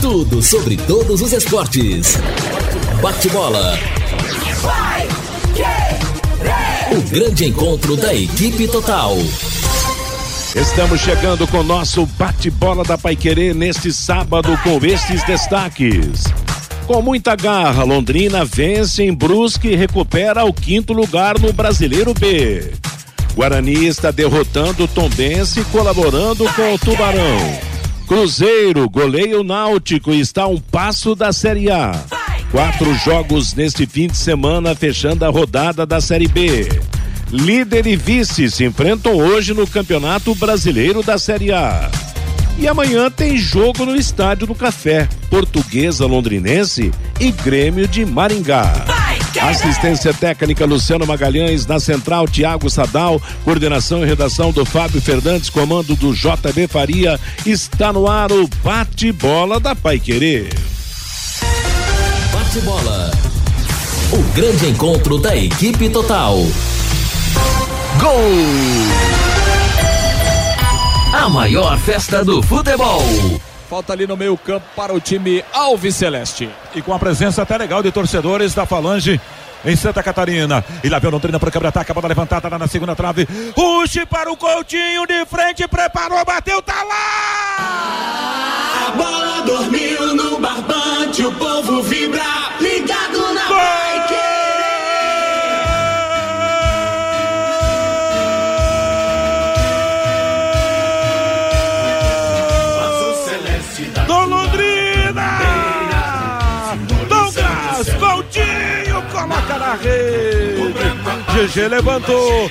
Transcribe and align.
Tudo 0.00 0.40
sobre 0.40 0.76
todos 0.76 1.20
os 1.20 1.32
esportes. 1.32 2.16
Bate-bola. 3.02 3.76
O 6.92 7.10
grande 7.10 7.46
encontro 7.46 7.96
da 7.96 8.14
equipe 8.14 8.68
total. 8.68 9.16
Estamos 10.54 11.00
chegando 11.00 11.48
com 11.48 11.58
o 11.58 11.64
nosso 11.64 12.06
bate-bola 12.06 12.84
da 12.84 12.96
Paiquerê 12.96 13.52
neste 13.52 13.92
sábado 13.92 14.56
com 14.62 14.76
estes 14.86 15.24
destaques. 15.24 16.22
Com 16.86 17.00
muita 17.00 17.34
garra, 17.34 17.82
Londrina 17.82 18.44
vence 18.44 19.02
em 19.02 19.12
Brusque 19.12 19.68
e 19.68 19.76
recupera 19.76 20.44
o 20.44 20.52
quinto 20.52 20.92
lugar 20.92 21.38
no 21.38 21.50
Brasileiro 21.50 22.12
B. 22.12 22.72
Guarani 23.34 23.86
está 23.86 24.10
derrotando 24.10 24.86
Tombense 24.86 25.64
colaborando 25.72 26.44
com 26.52 26.74
o 26.74 26.78
Tubarão. 26.78 27.38
Cruzeiro 28.06 28.88
goleia 28.88 29.40
o 29.40 29.44
Náutico 29.44 30.12
e 30.12 30.20
está 30.20 30.42
a 30.42 30.46
um 30.46 30.60
passo 30.60 31.14
da 31.14 31.32
Série 31.32 31.70
A. 31.70 31.92
Quatro 32.50 32.94
jogos 32.96 33.54
neste 33.54 33.86
fim 33.86 34.06
de 34.06 34.16
semana 34.18 34.74
fechando 34.74 35.24
a 35.24 35.30
rodada 35.30 35.86
da 35.86 36.02
Série 36.02 36.28
B. 36.28 36.68
Líder 37.32 37.86
e 37.86 37.96
vice 37.96 38.50
se 38.50 38.62
enfrentam 38.62 39.16
hoje 39.16 39.54
no 39.54 39.66
Campeonato 39.66 40.34
Brasileiro 40.34 41.02
da 41.02 41.16
Série 41.16 41.50
A. 41.50 41.90
E 42.56 42.68
amanhã 42.68 43.10
tem 43.10 43.36
jogo 43.36 43.84
no 43.84 43.96
Estádio 43.96 44.46
do 44.46 44.54
Café, 44.54 45.08
Portuguesa 45.28 46.06
Londrinense 46.06 46.92
e 47.18 47.30
Grêmio 47.32 47.88
de 47.88 48.04
Maringá. 48.06 48.72
Assistência 49.42 50.14
técnica 50.14 50.64
Luciano 50.64 51.06
Magalhães, 51.06 51.66
na 51.66 51.80
central 51.80 52.28
Tiago 52.28 52.70
Sadal, 52.70 53.20
coordenação 53.44 54.02
e 54.02 54.06
redação 54.06 54.52
do 54.52 54.64
Fábio 54.64 55.00
Fernandes, 55.02 55.50
comando 55.50 55.96
do 55.96 56.14
JB 56.14 56.68
Faria, 56.68 57.20
está 57.44 57.92
no 57.92 58.08
ar 58.08 58.30
o 58.30 58.48
bate-bola 58.62 59.58
da 59.58 59.74
Pai 59.74 59.98
Querer. 59.98 60.48
Bate-bola. 62.32 63.10
O 64.12 64.22
grande 64.34 64.68
encontro 64.68 65.18
da 65.18 65.36
equipe 65.36 65.88
total. 65.88 66.36
Gol! 68.00 68.73
A 71.24 71.28
maior 71.30 71.78
festa 71.78 72.22
do 72.22 72.42
futebol. 72.42 73.00
Falta 73.70 73.94
ali 73.94 74.06
no 74.06 74.14
meio 74.14 74.36
campo 74.36 74.66
para 74.76 74.92
o 74.92 75.00
time 75.00 75.42
Alves 75.54 75.96
Celeste. 75.96 76.50
E 76.74 76.82
com 76.82 76.92
a 76.92 76.98
presença 76.98 77.40
até 77.40 77.56
legal 77.56 77.82
de 77.82 77.90
torcedores 77.90 78.52
da 78.52 78.66
Falange 78.66 79.18
em 79.64 79.74
Santa 79.74 80.02
Catarina. 80.02 80.62
E 80.84 80.88
lá 80.90 80.98
vem 80.98 81.08
o 81.08 81.12
Londrina 81.12 81.40
para 81.40 81.48
o 81.48 81.52
câmera-ataque, 81.52 81.90
a 81.90 81.94
bola 81.94 82.08
levantada 82.08 82.46
lá 82.50 82.58
na 82.58 82.66
segunda 82.66 82.94
trave. 82.94 83.26
Ruxe 83.56 84.04
para 84.04 84.30
o 84.30 84.36
Coutinho 84.36 85.06
de 85.06 85.24
frente, 85.24 85.66
preparou, 85.66 86.22
bateu, 86.26 86.60
tá 86.60 86.82
lá! 86.82 88.88
A 88.88 88.90
bola 88.90 89.40
dormiu 89.46 90.14
no 90.14 90.38
barbante, 90.38 91.24
o 91.24 91.32
povo 91.32 91.82
vibra, 91.84 92.22
GG 111.34 111.68
levantou. 111.68 112.50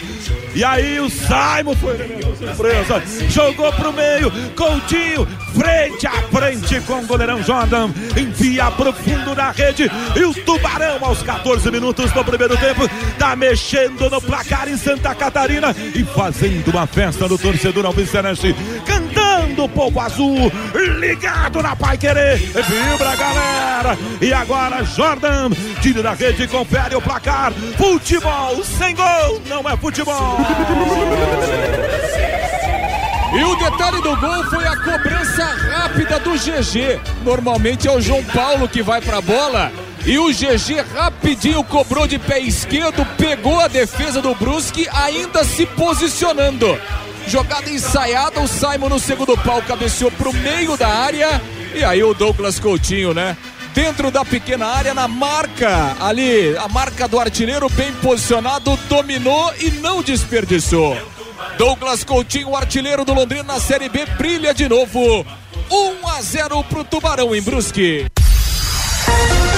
E 0.53 0.63
aí 0.63 0.99
o 0.99 1.09
Simon 1.09 1.73
foi 1.75 1.97
surpresa. 2.37 3.01
Jogou 3.29 3.71
pro 3.71 3.93
meio. 3.93 4.29
Coutinho, 4.55 5.25
frente 5.55 6.05
a 6.05 6.21
frente 6.23 6.81
com 6.81 6.99
o 6.99 7.07
goleirão 7.07 7.41
Jordan. 7.41 7.91
Envia 8.17 8.69
pro 8.71 8.91
fundo 8.91 9.33
da 9.33 9.51
rede. 9.51 9.89
E 10.15 10.23
o 10.25 10.33
Tubarão, 10.33 10.99
aos 11.01 11.23
14 11.23 11.71
minutos 11.71 12.11
do 12.11 12.25
primeiro 12.25 12.57
tempo, 12.57 12.87
tá 13.17 13.35
mexendo 13.37 14.09
no 14.09 14.21
placar 14.21 14.67
em 14.67 14.75
Santa 14.75 15.15
Catarina 15.15 15.73
e 15.95 16.03
fazendo 16.03 16.69
uma 16.69 16.85
festa 16.85 17.25
no 17.27 17.37
torcedor 17.37 17.85
Alvicenense. 17.85 18.53
Cantando 18.85 19.22
o 19.63 19.69
povo 19.69 19.99
azul, 19.99 20.51
ligado 20.99 21.61
na 21.61 21.75
Pai 21.75 21.97
Querer. 21.97 22.37
Vibra, 22.37 23.15
galera. 23.15 23.97
E 24.21 24.33
agora 24.33 24.83
Jordan, 24.83 25.51
tira 25.81 26.01
da 26.01 26.13
rede, 26.13 26.47
confere 26.47 26.95
o 26.95 27.01
placar. 27.01 27.51
Futebol 27.77 28.63
sem 28.63 28.95
gol 28.95 29.41
não 29.47 29.67
é 29.69 29.77
futebol. 29.77 30.37
E 33.35 33.43
o 33.43 33.55
detalhe 33.55 34.01
do 34.01 34.15
gol 34.17 34.43
foi 34.45 34.67
a 34.67 34.77
cobrança 34.77 35.43
rápida 35.43 36.19
do 36.19 36.33
GG. 36.33 36.99
Normalmente 37.23 37.87
é 37.87 37.91
o 37.91 37.99
João 37.99 38.23
Paulo 38.25 38.69
que 38.69 38.83
vai 38.83 39.01
para 39.01 39.17
a 39.17 39.21
bola. 39.21 39.71
E 40.05 40.19
o 40.19 40.27
GG 40.27 40.83
rapidinho 40.93 41.63
cobrou 41.63 42.05
de 42.05 42.19
pé 42.19 42.39
esquerdo, 42.39 43.05
pegou 43.17 43.59
a 43.59 43.67
defesa 43.67 44.21
do 44.21 44.35
Brusque, 44.35 44.87
ainda 44.91 45.43
se 45.45 45.65
posicionando. 45.65 46.77
Jogada 47.27 47.69
ensaiada, 47.69 48.41
o 48.41 48.47
Simon 48.47 48.89
no 48.89 48.99
segundo 48.99 49.37
pau 49.37 49.61
cabeceou 49.61 50.11
pro 50.11 50.33
meio 50.33 50.77
da 50.77 50.87
área. 50.87 51.41
E 51.73 51.83
aí 51.83 52.03
o 52.03 52.13
Douglas 52.13 52.59
Coutinho, 52.59 53.13
né? 53.13 53.35
dentro 53.73 54.11
da 54.11 54.23
pequena 54.23 54.67
área, 54.67 54.93
na 54.93 55.07
marca 55.07 55.97
ali, 55.99 56.55
a 56.57 56.67
marca 56.67 57.07
do 57.07 57.19
artilheiro 57.19 57.67
bem 57.69 57.91
posicionado, 57.93 58.77
dominou 58.87 59.51
e 59.59 59.71
não 59.71 60.01
desperdiçou. 60.03 60.95
Douglas 61.57 62.03
Coutinho, 62.03 62.49
o 62.49 62.55
artilheiro 62.55 63.03
do 63.03 63.13
Londrina 63.13 63.43
na 63.43 63.59
Série 63.59 63.89
B, 63.89 64.05
brilha 64.17 64.53
de 64.53 64.69
novo. 64.69 65.25
1 65.71 66.07
a 66.07 66.21
0 66.21 66.63
pro 66.65 66.83
Tubarão 66.83 67.35
em 67.35 67.41
Brusque. 67.41 68.05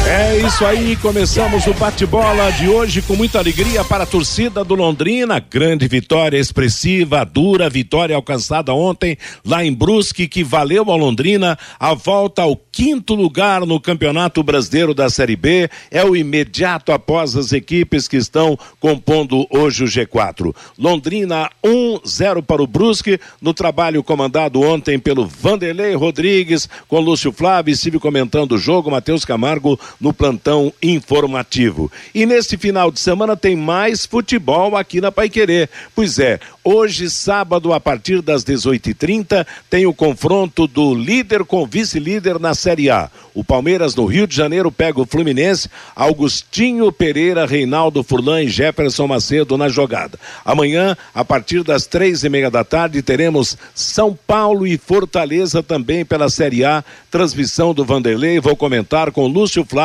É 0.07 0.37
isso 0.37 0.63
aí, 0.63 0.95
começamos 0.97 1.65
o 1.65 1.73
bate-bola 1.73 2.51
de 2.51 2.69
hoje 2.69 3.01
com 3.01 3.15
muita 3.15 3.39
alegria 3.39 3.83
para 3.83 4.03
a 4.03 4.05
torcida 4.05 4.63
do 4.63 4.75
Londrina. 4.75 5.39
Grande 5.39 5.87
vitória 5.87 6.37
expressiva, 6.37 7.25
dura 7.25 7.67
vitória 7.71 8.15
alcançada 8.15 8.71
ontem 8.71 9.17
lá 9.43 9.65
em 9.65 9.73
Brusque, 9.73 10.27
que 10.27 10.43
valeu 10.43 10.91
ao 10.91 10.97
Londrina 10.97 11.57
a 11.79 11.95
volta 11.95 12.43
ao 12.43 12.55
quinto 12.55 13.15
lugar 13.15 13.65
no 13.65 13.79
Campeonato 13.79 14.43
Brasileiro 14.43 14.93
da 14.93 15.09
Série 15.09 15.35
B. 15.35 15.67
É 15.89 16.05
o 16.05 16.15
imediato 16.15 16.91
após 16.91 17.35
as 17.35 17.51
equipes 17.51 18.07
que 18.07 18.17
estão 18.17 18.55
compondo 18.79 19.47
hoje 19.49 19.85
o 19.85 19.87
G4. 19.87 20.55
Londrina 20.77 21.49
1-0 21.65 22.43
para 22.43 22.61
o 22.61 22.67
Brusque, 22.67 23.19
no 23.41 23.55
trabalho 23.55 24.03
comandado 24.03 24.61
ontem 24.61 24.99
pelo 24.99 25.25
Vanderlei 25.25 25.95
Rodrigues, 25.95 26.69
com 26.87 26.99
Lúcio 26.99 27.31
Flávio, 27.31 27.73
estive 27.73 27.97
comentando 27.97 28.51
o 28.51 28.57
jogo, 28.59 28.91
Matheus 28.91 29.25
Camargo 29.25 29.79
no 29.99 30.13
plantão 30.13 30.73
informativo. 30.81 31.91
E 32.13 32.25
neste 32.25 32.57
final 32.57 32.91
de 32.91 32.99
semana 32.99 33.35
tem 33.35 33.55
mais 33.55 34.05
futebol 34.05 34.75
aqui 34.75 34.99
na 34.99 35.11
Paiquerê. 35.11 35.69
Pois 35.95 36.19
é, 36.19 36.39
hoje, 36.63 37.09
sábado, 37.09 37.73
a 37.73 37.79
partir 37.79 38.21
das 38.21 38.43
18h30, 38.43 39.45
tem 39.69 39.85
o 39.85 39.93
confronto 39.93 40.67
do 40.67 40.93
líder 40.93 41.45
com 41.45 41.65
vice-líder 41.65 42.39
na 42.39 42.53
Série 42.53 42.89
A. 42.89 43.09
O 43.33 43.43
Palmeiras 43.43 43.95
no 43.95 44.05
Rio 44.05 44.25
de 44.25 44.35
Janeiro 44.35 44.71
pega 44.71 45.01
o 45.01 45.05
Fluminense, 45.05 45.69
Augustinho 45.95 46.91
Pereira, 46.91 47.45
Reinaldo 47.45 48.03
Furlan 48.03 48.43
e 48.43 48.47
Jefferson 48.47 49.07
Macedo 49.07 49.57
na 49.57 49.67
jogada. 49.67 50.17
Amanhã, 50.43 50.95
a 51.13 51.25
partir 51.25 51.63
das 51.63 51.85
três 51.85 52.23
e 52.23 52.29
meia 52.29 52.49
da 52.49 52.63
tarde, 52.63 53.01
teremos 53.01 53.57
São 53.73 54.17
Paulo 54.25 54.65
e 54.65 54.77
Fortaleza 54.77 55.61
também 55.61 56.05
pela 56.05 56.29
Série 56.29 56.63
A. 56.63 56.83
Transmissão 57.11 57.73
do 57.73 57.85
Vanderlei, 57.85 58.39
vou 58.39 58.55
comentar 58.55 59.11
com 59.11 59.27
Lúcio 59.27 59.65
Flávio 59.65 59.84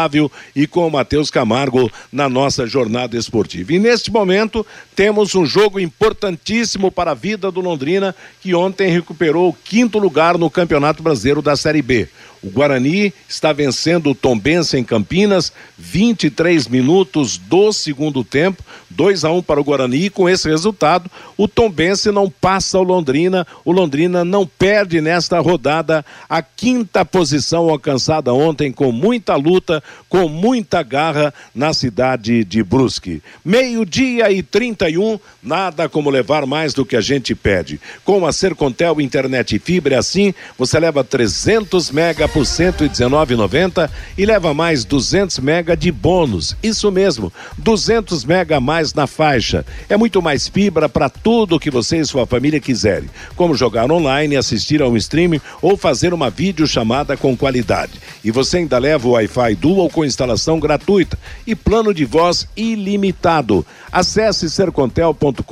e 0.55 0.67
com 0.67 0.87
o 0.87 0.91
Matheus 0.91 1.31
Camargo 1.31 1.91
na 2.13 2.29
nossa 2.29 2.67
jornada 2.67 3.17
esportiva. 3.17 3.73
E 3.73 3.79
neste 3.79 4.11
momento, 4.11 4.65
temos 4.95 5.35
um 5.35 5.45
jogo 5.45 5.81
importantíssimo 5.81 6.91
para 6.91 7.11
a 7.11 7.15
vida 7.15 7.51
do 7.51 7.61
Londrina, 7.61 8.15
que 8.41 8.55
ontem 8.55 8.91
recuperou 8.91 9.49
o 9.49 9.53
quinto 9.53 9.99
lugar 9.99 10.39
no 10.39 10.51
Campeonato 10.51 11.03
Brasileiro 11.03 11.43
da 11.43 11.57
Série 11.57 11.83
B. 11.83 12.09
O 12.43 12.49
Guarani 12.49 13.13
está 13.29 13.53
vencendo 13.53 14.11
o 14.11 14.15
Tombense 14.15 14.79
em 14.79 14.85
Campinas, 14.85 15.53
23 15.77 16.69
minutos 16.69 17.37
do 17.37 17.71
segundo 17.71 18.25
tempo, 18.25 18.63
2 18.89 19.25
a 19.25 19.31
1 19.31 19.43
para 19.43 19.61
o 19.61 19.65
Guarani. 19.65 20.07
E 20.07 20.11
com 20.11 20.29
esse 20.29 20.49
resultado, 20.49 21.11
o 21.37 21.47
Tombense 21.47 22.11
não 22.11 22.31
passa 22.31 22.79
o 22.79 22.83
Londrina. 22.83 23.47
O 23.63 23.73
Londrina 23.73 24.25
não 24.25 24.47
perde 24.47 25.01
nesta 25.03 25.39
rodada 25.39 26.05
a 26.29 26.41
quinta 26.41 27.05
posição 27.05 27.69
alcançada 27.69 28.33
ontem 28.33 28.73
com 28.73 28.91
muita 28.91 29.37
luta, 29.37 29.83
com 30.09 30.27
muita 30.27 30.83
garra 30.83 31.35
na 31.55 31.75
cidade 31.75 32.43
de 32.43 32.63
Brusque. 32.63 33.23
Meio-dia 33.45 34.33
e 34.33 34.43
31, 34.43 35.19
nada 35.43 35.89
como 35.89 36.09
levar 36.09 36.47
mais 36.47 36.73
do 36.73 36.87
que 36.87 36.97
a 36.97 37.01
gente 37.03 37.35
pede. 37.35 37.79
Com 38.03 38.27
a 38.27 38.33
Sercontel 38.33 38.99
Internet 39.01 39.57
e 39.57 39.59
Fibra, 39.59 39.99
assim, 39.99 40.35
você 40.57 40.81
leva 40.81 41.05
300 41.05 41.91
mega 41.91 42.30
por 42.33 42.45
119,90 42.45 43.91
e 44.17 44.25
leva 44.25 44.55
mais 44.55 44.85
200 44.85 45.39
mega 45.41 45.77
de 45.77 45.91
bônus. 45.91 46.57
Isso 46.63 46.91
mesmo, 46.91 47.33
200 47.59 48.25
mega 48.25 48.57
a 48.57 48.61
mais 48.61 48.95
na 48.95 49.07
faixa. 49.07 49.65
É 49.89 49.97
muito 49.97 50.23
mais 50.23 50.49
fibra 50.49 50.89
para 50.89 51.09
tudo 51.09 51.57
o 51.57 51.61
que 51.61 51.71
você 51.71 51.99
e 51.99 52.05
sua 52.05 52.27
família 52.27 52.61
quiserem, 52.61 53.09
como 53.37 53.55
jogar 53.55 53.91
online, 53.91 54.37
assistir 54.37 54.81
a 54.81 54.89
um 54.89 54.97
streaming 54.97 55.41
ou 55.61 55.77
fazer 55.77 56.15
uma 56.15 56.31
videochamada 56.31 57.17
com 57.17 57.37
qualidade. 57.37 57.93
E 58.25 58.31
você 58.31 58.59
ainda 58.59 58.79
leva 58.79 59.09
o 59.09 59.13
Wi-Fi 59.13 59.55
Dual 59.57 59.91
com 59.91 60.05
instalação 60.05 60.61
gratuita 60.61 61.19
e 61.47 61.55
plano 61.55 61.93
de 61.93 62.05
voz 62.05 62.47
ilimitado. 62.57 63.67
Acesse 63.91 64.49
sercontel.com.br 64.49 65.45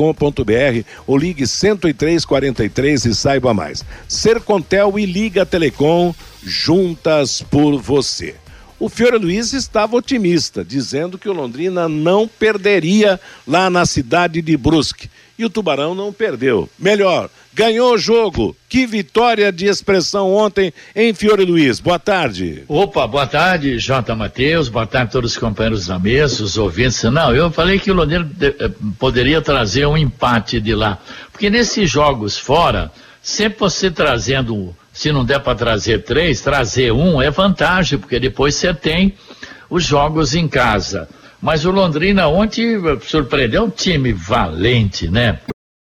ou 1.07 1.17
ligue 1.17 1.45
10343 1.45 3.05
e 3.05 3.15
saiba 3.15 3.53
mais. 3.53 3.85
Sercontel 4.07 4.99
e 4.99 5.07
Liga 5.07 5.45
Telecom 5.45 6.15
juntas 6.43 7.43
por 7.43 7.81
você. 7.81 8.35
O 8.81 8.89
Fiore 8.89 9.19
Luiz 9.19 9.53
estava 9.53 9.97
otimista, 9.97 10.65
dizendo 10.65 11.19
que 11.19 11.29
o 11.29 11.33
Londrina 11.33 11.89
não 11.89 12.29
perderia 12.29 13.21
lá 13.47 13.69
na 13.69 13.85
cidade 13.85 14.41
de 14.41 14.57
Brusque. 14.57 15.11
E 15.37 15.45
o 15.45 15.51
Tubarão 15.51 15.95
não 15.95 16.13
perdeu. 16.13 16.69
Melhor, 16.79 17.29
ganhou 17.55 17.95
o 17.95 17.99
jogo. 17.99 18.57
Que 18.69 18.87
vitória 18.87 19.51
de 19.51 19.67
expressão 19.67 20.33
ontem 20.33 20.73
em 20.95 21.13
Fiore 21.13 21.45
Luiz. 21.45 21.81
Boa 21.81 21.99
tarde. 21.99 22.65
Opa, 22.69 23.07
boa 23.07 23.27
tarde, 23.27 23.79
J. 23.79 24.15
Matheus. 24.15 24.69
Boa 24.69 24.87
tarde 24.87 25.09
a 25.09 25.13
todos 25.13 25.33
os 25.33 25.39
companheiros 25.39 25.87
da 25.87 25.99
mesa, 25.99 26.45
os 26.45 26.57
ouvintes. 26.57 27.03
Não, 27.05 27.35
eu 27.35 27.51
falei 27.51 27.81
que 27.81 27.91
o 27.91 27.95
Londrina 27.95 28.31
eh, 28.41 28.71
poderia 28.99 29.43
trazer 29.43 29.87
um 29.87 29.97
empate 29.97 30.61
de 30.61 30.75
lá. 30.75 30.99
Porque 31.33 31.51
nesses 31.51 31.91
jogos 31.91 32.39
fora, 32.39 32.93
sempre 33.21 33.59
você 33.59 33.91
trazendo 33.91 34.75
se 34.99 35.13
não 35.13 35.25
der 35.25 35.39
para 35.39 35.55
trazer 35.55 36.03
três, 36.03 36.41
trazer 36.41 36.91
um 36.91 37.23
é 37.23 37.31
vantagem, 37.31 37.97
porque 37.97 38.19
depois 38.19 38.57
você 38.57 38.75
tem 38.75 39.15
os 39.71 39.85
jogos 39.85 40.35
em 40.35 40.49
casa. 40.49 41.09
Mas 41.41 41.65
o 41.65 41.71
Londrina 41.71 42.27
ontem 42.27 42.75
surpreendeu 43.03 43.63
um 43.63 43.71
time 43.71 44.13
valente, 44.13 45.09
né? 45.09 45.39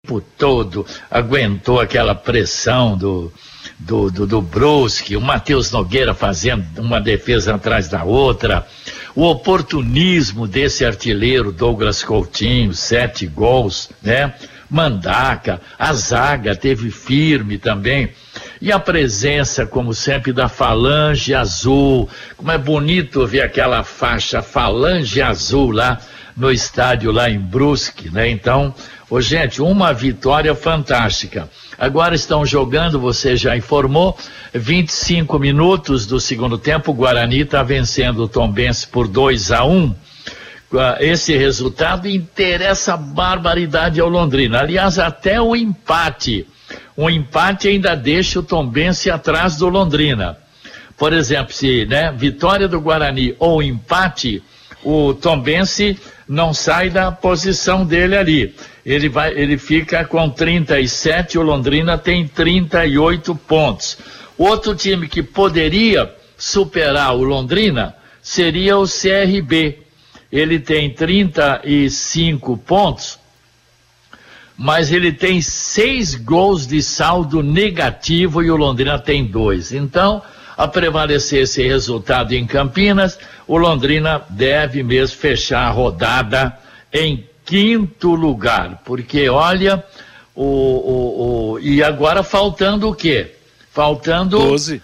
O 0.07 0.21
tempo 0.21 0.25
todo 0.38 0.85
aguentou 1.11 1.81
aquela 1.81 2.15
pressão 2.15 2.97
do, 2.97 3.29
do, 3.77 4.09
do, 4.09 4.25
do 4.25 4.41
Brusque, 4.41 5.17
o 5.17 5.21
Matheus 5.21 5.69
Nogueira 5.69 6.13
fazendo 6.13 6.79
uma 6.79 7.01
defesa 7.01 7.56
atrás 7.56 7.89
da 7.89 8.06
outra, 8.06 8.65
o 9.13 9.23
oportunismo 9.23 10.47
desse 10.47 10.85
artilheiro 10.85 11.51
Douglas 11.51 12.01
Coutinho, 12.01 12.73
sete 12.73 13.27
gols, 13.27 13.89
né? 14.01 14.33
Mandaca, 14.73 15.61
a 15.77 15.93
zaga 15.93 16.55
teve 16.55 16.89
firme 16.89 17.59
também. 17.59 18.09
E 18.59 18.71
a 18.71 18.79
presença, 18.79 19.67
como 19.67 19.93
sempre, 19.93 20.33
da 20.33 20.49
Falange 20.49 21.31
Azul. 21.35 22.09
Como 22.35 22.49
é 22.49 22.57
bonito 22.57 23.27
ver 23.27 23.43
aquela 23.43 23.83
faixa 23.83 24.41
Falange 24.41 25.21
Azul 25.21 25.69
lá 25.69 25.99
no 26.35 26.51
estádio, 26.51 27.11
lá 27.11 27.29
em 27.29 27.37
Brusque, 27.37 28.09
né? 28.09 28.27
Então, 28.31 28.73
ô, 29.11 29.21
gente, 29.21 29.61
uma 29.61 29.93
vitória 29.93 30.55
fantástica. 30.55 31.47
Agora 31.77 32.15
estão 32.15 32.43
jogando, 32.43 32.99
você 32.99 33.37
já 33.37 33.55
informou, 33.55 34.17
25 34.55 35.37
minutos 35.37 36.07
do 36.07 36.19
segundo 36.19 36.57
tempo. 36.57 36.89
O 36.89 36.95
Guarani 36.95 37.41
está 37.41 37.61
vencendo 37.61 38.23
o 38.23 38.27
Tombense 38.27 38.87
por 38.87 39.07
2 39.07 39.51
a 39.51 39.63
1 39.65 39.71
um 39.71 39.95
esse 40.99 41.37
resultado 41.37 42.07
interessa 42.07 42.97
barbaridade 42.97 43.99
ao 43.99 44.09
Londrina. 44.09 44.59
Aliás, 44.59 44.97
até 44.97 45.41
o 45.41 45.55
empate 45.55 46.47
um 46.97 47.09
empate 47.09 47.67
ainda 47.67 47.95
deixa 47.95 48.39
o 48.39 48.43
Tombense 48.43 49.09
atrás 49.09 49.57
do 49.57 49.67
Londrina. 49.67 50.37
Por 50.97 51.11
exemplo, 51.11 51.53
se 51.53 51.85
né, 51.85 52.13
vitória 52.15 52.67
do 52.67 52.79
Guarani 52.79 53.35
ou 53.39 53.63
empate, 53.63 54.43
o 54.83 55.13
Tombense 55.13 55.99
não 56.27 56.53
sai 56.53 56.89
da 56.89 57.11
posição 57.11 57.85
dele 57.85 58.15
ali. 58.15 58.55
Ele, 58.85 59.09
vai, 59.09 59.31
ele 59.33 59.57
fica 59.57 60.05
com 60.05 60.29
37, 60.29 61.37
o 61.37 61.41
Londrina 61.41 61.97
tem 61.97 62.27
38 62.27 63.33
pontos. 63.35 63.97
Outro 64.37 64.75
time 64.75 65.07
que 65.07 65.23
poderia 65.23 66.13
superar 66.37 67.15
o 67.15 67.23
Londrina 67.23 67.95
seria 68.21 68.77
o 68.77 68.85
CRB. 68.85 69.82
Ele 70.33 70.59
tem 70.59 70.89
35 70.89 72.57
pontos 72.57 73.21
mas 74.57 74.91
ele 74.91 75.12
tem 75.12 75.41
seis 75.41 76.15
gols 76.15 76.68
de 76.68 76.81
saldo 76.81 77.41
negativo 77.41 78.41
e 78.41 78.51
o 78.51 78.56
Londrina 78.56 79.00
tem 79.00 79.25
dois. 79.25 79.71
Então, 79.71 80.21
a 80.56 80.68
prevalecer 80.68 81.44
esse 81.44 81.63
resultado 81.63 82.33
em 82.33 82.45
Campinas, 82.45 83.18
o 83.47 83.57
Londrina 83.57 84.21
deve 84.30 84.83
mesmo 84.83 85.18
fechar 85.18 85.68
a 85.68 85.71
rodada 85.71 86.57
em 86.91 87.27
quinto 87.45 88.13
lugar, 88.13 88.81
porque 88.85 89.27
olha, 89.27 89.83
o, 90.35 90.44
o, 90.44 91.51
o 91.53 91.59
e 91.59 91.83
agora 91.83 92.24
faltando 92.24 92.88
o 92.89 92.95
quê? 92.95 93.31
Faltando 93.71 94.38
Doze. 94.38 94.81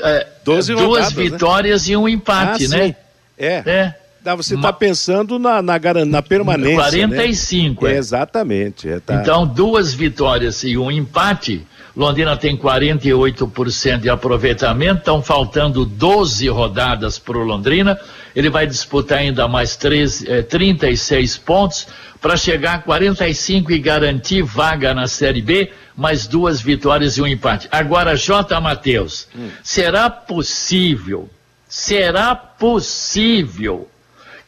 É, 0.00 0.26
Doze 0.44 0.72
duas 0.72 0.84
rodadas, 0.86 1.14
né? 1.14 1.22
vitórias 1.22 1.86
né? 1.86 1.92
e 1.92 1.96
um 1.96 2.08
empate, 2.08 2.64
ah, 2.64 2.68
né? 2.68 2.86
Sim. 2.86 2.94
É. 3.38 3.62
é. 3.66 3.94
Você 4.36 4.54
está 4.54 4.72
pensando 4.72 5.38
na, 5.38 5.60
na, 5.60 5.78
na 6.06 6.22
permanência. 6.22 6.76
45, 6.76 7.84
né? 7.84 7.94
é. 7.94 7.96
Exatamente. 7.96 8.88
É, 8.88 9.00
tá. 9.00 9.14
Então, 9.14 9.46
duas 9.46 9.92
vitórias 9.92 10.62
e 10.62 10.78
um 10.78 10.90
empate. 10.90 11.66
Londrina 11.94 12.36
tem 12.36 12.56
48% 12.56 13.98
de 13.98 14.08
aproveitamento, 14.08 15.00
estão 15.00 15.22
faltando 15.22 15.84
12 15.84 16.48
rodadas 16.48 17.18
para 17.18 17.36
o 17.36 17.42
Londrina. 17.42 17.98
Ele 18.34 18.48
vai 18.48 18.66
disputar 18.66 19.18
ainda 19.18 19.46
mais 19.46 19.76
3, 19.76 20.24
eh, 20.24 20.42
36 20.42 21.36
pontos 21.36 21.86
para 22.18 22.36
chegar 22.36 22.74
a 22.74 22.78
45 22.78 23.72
e 23.72 23.78
garantir 23.78 24.42
vaga 24.42 24.94
na 24.94 25.06
Série 25.06 25.42
B, 25.42 25.70
mais 25.94 26.26
duas 26.26 26.62
vitórias 26.62 27.18
e 27.18 27.22
um 27.22 27.26
empate. 27.26 27.68
Agora, 27.70 28.16
J. 28.16 28.58
Matheus, 28.58 29.28
hum. 29.36 29.48
será 29.62 30.08
possível, 30.08 31.28
será 31.68 32.34
possível 32.34 33.88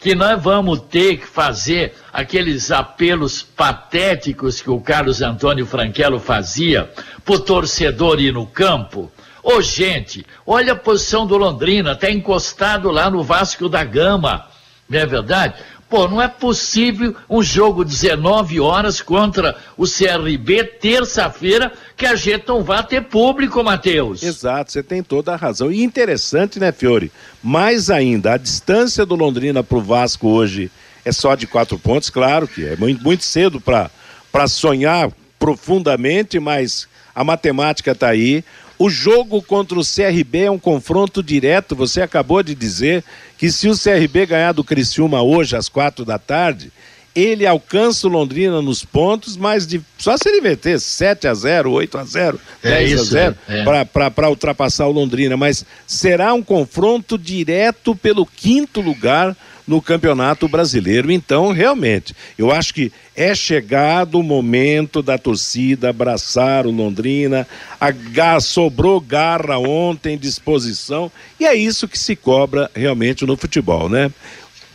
que 0.04 0.14
nós 0.14 0.40
vamos 0.42 0.80
ter 0.82 1.16
que 1.16 1.26
fazer 1.26 1.94
aqueles 2.12 2.70
apelos 2.70 3.42
patéticos 3.42 4.60
que 4.60 4.68
o 4.68 4.78
Carlos 4.78 5.22
Antônio 5.22 5.64
Franquelo 5.64 6.20
fazia 6.20 6.90
pro 7.24 7.38
torcedor 7.38 8.20
ir 8.20 8.30
no 8.30 8.46
campo. 8.46 9.10
Ô, 9.42 9.62
gente, 9.62 10.22
olha 10.46 10.74
a 10.74 10.76
posição 10.76 11.26
do 11.26 11.38
Londrina, 11.38 11.92
está 11.92 12.10
encostado 12.10 12.90
lá 12.90 13.08
no 13.08 13.22
Vasco 13.22 13.66
da 13.66 13.82
Gama. 13.82 14.46
Não 14.86 15.00
é 15.00 15.06
verdade? 15.06 15.54
Pô, 15.94 16.08
não 16.08 16.20
é 16.20 16.26
possível 16.26 17.14
um 17.30 17.40
jogo 17.40 17.84
19 17.84 18.58
horas 18.58 19.00
contra 19.00 19.56
o 19.76 19.84
CRB 19.84 20.64
terça-feira 20.64 21.72
que 21.96 22.04
a 22.04 22.16
gente 22.16 22.48
não 22.48 22.64
vá 22.64 22.82
ter 22.82 23.02
público, 23.02 23.62
Matheus. 23.62 24.20
Exato, 24.24 24.72
você 24.72 24.82
tem 24.82 25.04
toda 25.04 25.32
a 25.32 25.36
razão. 25.36 25.70
E 25.70 25.84
interessante, 25.84 26.58
né, 26.58 26.72
Fiore? 26.72 27.12
Mais 27.40 27.90
ainda, 27.90 28.32
a 28.32 28.36
distância 28.36 29.06
do 29.06 29.14
Londrina 29.14 29.62
para 29.62 29.78
o 29.78 29.80
Vasco 29.80 30.26
hoje 30.26 30.68
é 31.04 31.12
só 31.12 31.36
de 31.36 31.46
quatro 31.46 31.78
pontos, 31.78 32.10
claro 32.10 32.48
que 32.48 32.64
é 32.64 32.74
muito, 32.74 33.00
muito 33.00 33.22
cedo 33.22 33.60
para 33.60 34.48
sonhar 34.48 35.12
profundamente, 35.38 36.40
mas 36.40 36.88
a 37.14 37.22
matemática 37.22 37.92
está 37.92 38.08
aí. 38.08 38.42
O 38.78 38.90
jogo 38.90 39.40
contra 39.42 39.78
o 39.78 39.84
CRB 39.84 40.44
é 40.44 40.50
um 40.50 40.58
confronto 40.58 41.22
direto. 41.22 41.76
Você 41.76 42.02
acabou 42.02 42.42
de 42.42 42.54
dizer 42.54 43.04
que 43.38 43.50
se 43.50 43.68
o 43.68 43.78
CRB 43.78 44.26
ganhar 44.26 44.52
do 44.52 44.64
Criciúma 44.64 45.22
hoje 45.22 45.56
às 45.56 45.68
quatro 45.68 46.04
da 46.04 46.18
tarde, 46.18 46.72
ele 47.14 47.46
alcança 47.46 48.08
o 48.08 48.10
Londrina 48.10 48.60
nos 48.60 48.84
pontos, 48.84 49.36
mas 49.36 49.66
de, 49.66 49.80
só 49.96 50.16
se 50.16 50.28
ele 50.28 50.40
meter 50.40 50.80
7 50.80 51.28
a 51.28 51.34
0, 51.34 51.70
8 51.70 51.98
a 51.98 52.04
0, 52.04 52.40
é 52.62 52.70
10 52.70 52.90
isso, 52.90 53.02
a 53.02 53.04
0 53.04 53.36
é, 53.48 53.60
é. 53.60 53.84
para 53.84 54.28
ultrapassar 54.28 54.86
o 54.86 54.92
Londrina, 54.92 55.36
mas 55.36 55.64
será 55.86 56.34
um 56.34 56.42
confronto 56.42 57.16
direto 57.16 57.94
pelo 57.94 58.26
quinto 58.26 58.80
lugar 58.80 59.36
no 59.66 59.80
Campeonato 59.80 60.48
Brasileiro. 60.48 61.10
Então, 61.10 61.52
realmente, 61.52 62.14
eu 62.36 62.50
acho 62.50 62.74
que 62.74 62.92
é 63.16 63.34
chegado 63.34 64.18
o 64.18 64.22
momento 64.22 65.02
da 65.02 65.16
torcida 65.16 65.90
abraçar 65.90 66.66
o 66.66 66.70
Londrina. 66.70 67.46
A 67.80 67.90
sobrou 68.40 69.00
garra 69.00 69.58
ontem, 69.58 70.18
disposição, 70.18 71.10
e 71.38 71.46
é 71.46 71.54
isso 71.54 71.88
que 71.88 71.98
se 71.98 72.14
cobra 72.16 72.70
realmente 72.74 73.24
no 73.24 73.36
futebol, 73.36 73.88
né? 73.88 74.10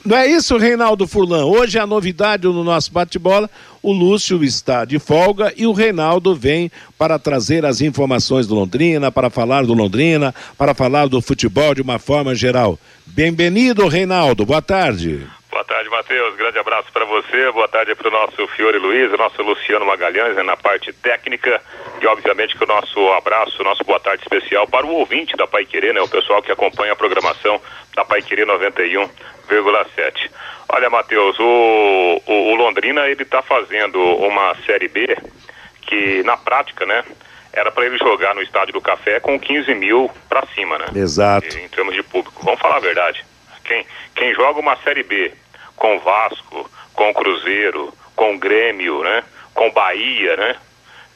Não 0.05 0.15
é 0.15 0.27
isso, 0.27 0.57
Reinaldo 0.57 1.05
Furlan? 1.07 1.45
Hoje 1.45 1.77
é 1.77 1.81
a 1.81 1.87
novidade 1.87 2.47
no 2.47 2.63
nosso 2.63 2.91
bate-bola. 2.91 3.49
O 3.81 3.91
Lúcio 3.91 4.43
está 4.43 4.85
de 4.85 4.97
folga 4.97 5.53
e 5.55 5.67
o 5.67 5.73
Reinaldo 5.73 6.33
vem 6.35 6.71
para 6.97 7.19
trazer 7.19 7.65
as 7.65 7.81
informações 7.81 8.47
do 8.47 8.55
Londrina, 8.55 9.11
para 9.11 9.29
falar 9.29 9.65
do 9.65 9.73
Londrina, 9.73 10.33
para 10.57 10.73
falar 10.73 11.07
do 11.07 11.21
futebol 11.21 11.75
de 11.75 11.81
uma 11.81 11.99
forma 11.99 12.33
geral. 12.33 12.79
Bem-vindo, 13.05 13.87
Reinaldo. 13.87 14.45
Boa 14.45 14.61
tarde. 14.61 15.25
Boa 15.59 15.67
tarde, 15.67 15.89
Matheus. 15.89 16.37
Grande 16.37 16.57
abraço 16.57 16.89
para 16.93 17.03
você. 17.03 17.51
Boa 17.51 17.67
tarde 17.67 17.93
para 17.93 18.07
o 18.07 18.11
nosso 18.11 18.47
Fiore 18.47 18.77
Luiz, 18.77 19.11
o 19.11 19.17
nosso 19.17 19.41
Luciano 19.41 19.85
Magalhães 19.85 20.33
né, 20.37 20.41
na 20.41 20.55
parte 20.55 20.93
técnica. 20.93 21.61
E, 22.01 22.07
obviamente, 22.07 22.57
que 22.57 22.63
o 22.63 22.67
nosso 22.67 23.11
abraço, 23.11 23.61
o 23.61 23.65
nosso 23.65 23.83
boa 23.83 23.99
tarde 23.99 24.23
especial 24.23 24.65
para 24.65 24.85
o 24.85 24.93
ouvinte 24.93 25.35
da 25.35 25.45
Pai 25.45 25.65
Querer, 25.65 25.93
né, 25.93 25.99
o 25.99 26.07
pessoal 26.07 26.41
que 26.41 26.49
acompanha 26.49 26.93
a 26.93 26.95
programação 26.95 27.61
da 27.93 28.05
Pai 28.05 28.21
Querer 28.21 28.47
91,7. 28.47 30.31
Olha, 30.69 30.89
Matheus, 30.89 31.37
o, 31.37 32.21
o, 32.25 32.33
o 32.53 32.55
Londrina 32.55 33.09
ele 33.09 33.23
está 33.23 33.41
fazendo 33.41 33.99
uma 33.99 34.55
Série 34.65 34.87
B 34.87 35.13
que, 35.81 36.23
na 36.23 36.37
prática, 36.37 36.85
né, 36.85 37.03
era 37.51 37.69
para 37.69 37.85
ele 37.85 37.97
jogar 37.97 38.33
no 38.33 38.41
Estádio 38.41 38.75
do 38.75 38.81
Café 38.81 39.19
com 39.19 39.37
15 39.37 39.75
mil 39.75 40.09
para 40.29 40.47
cima, 40.55 40.77
né? 40.77 40.85
Exato. 40.95 41.57
Em 41.57 41.67
termos 41.67 41.93
de 41.93 42.01
público. 42.01 42.45
Vamos 42.45 42.61
falar 42.61 42.77
a 42.77 42.79
verdade. 42.79 43.25
Quem, 43.65 43.85
quem 44.15 44.33
joga 44.33 44.57
uma 44.61 44.77
Série 44.77 45.03
B 45.03 45.33
com 45.79 45.97
Vasco, 45.99 46.69
com 46.93 47.13
Cruzeiro, 47.13 47.91
com 48.15 48.37
Grêmio, 48.37 49.01
né? 49.03 49.23
Com 49.53 49.71
Bahia, 49.71 50.35
né? 50.37 50.55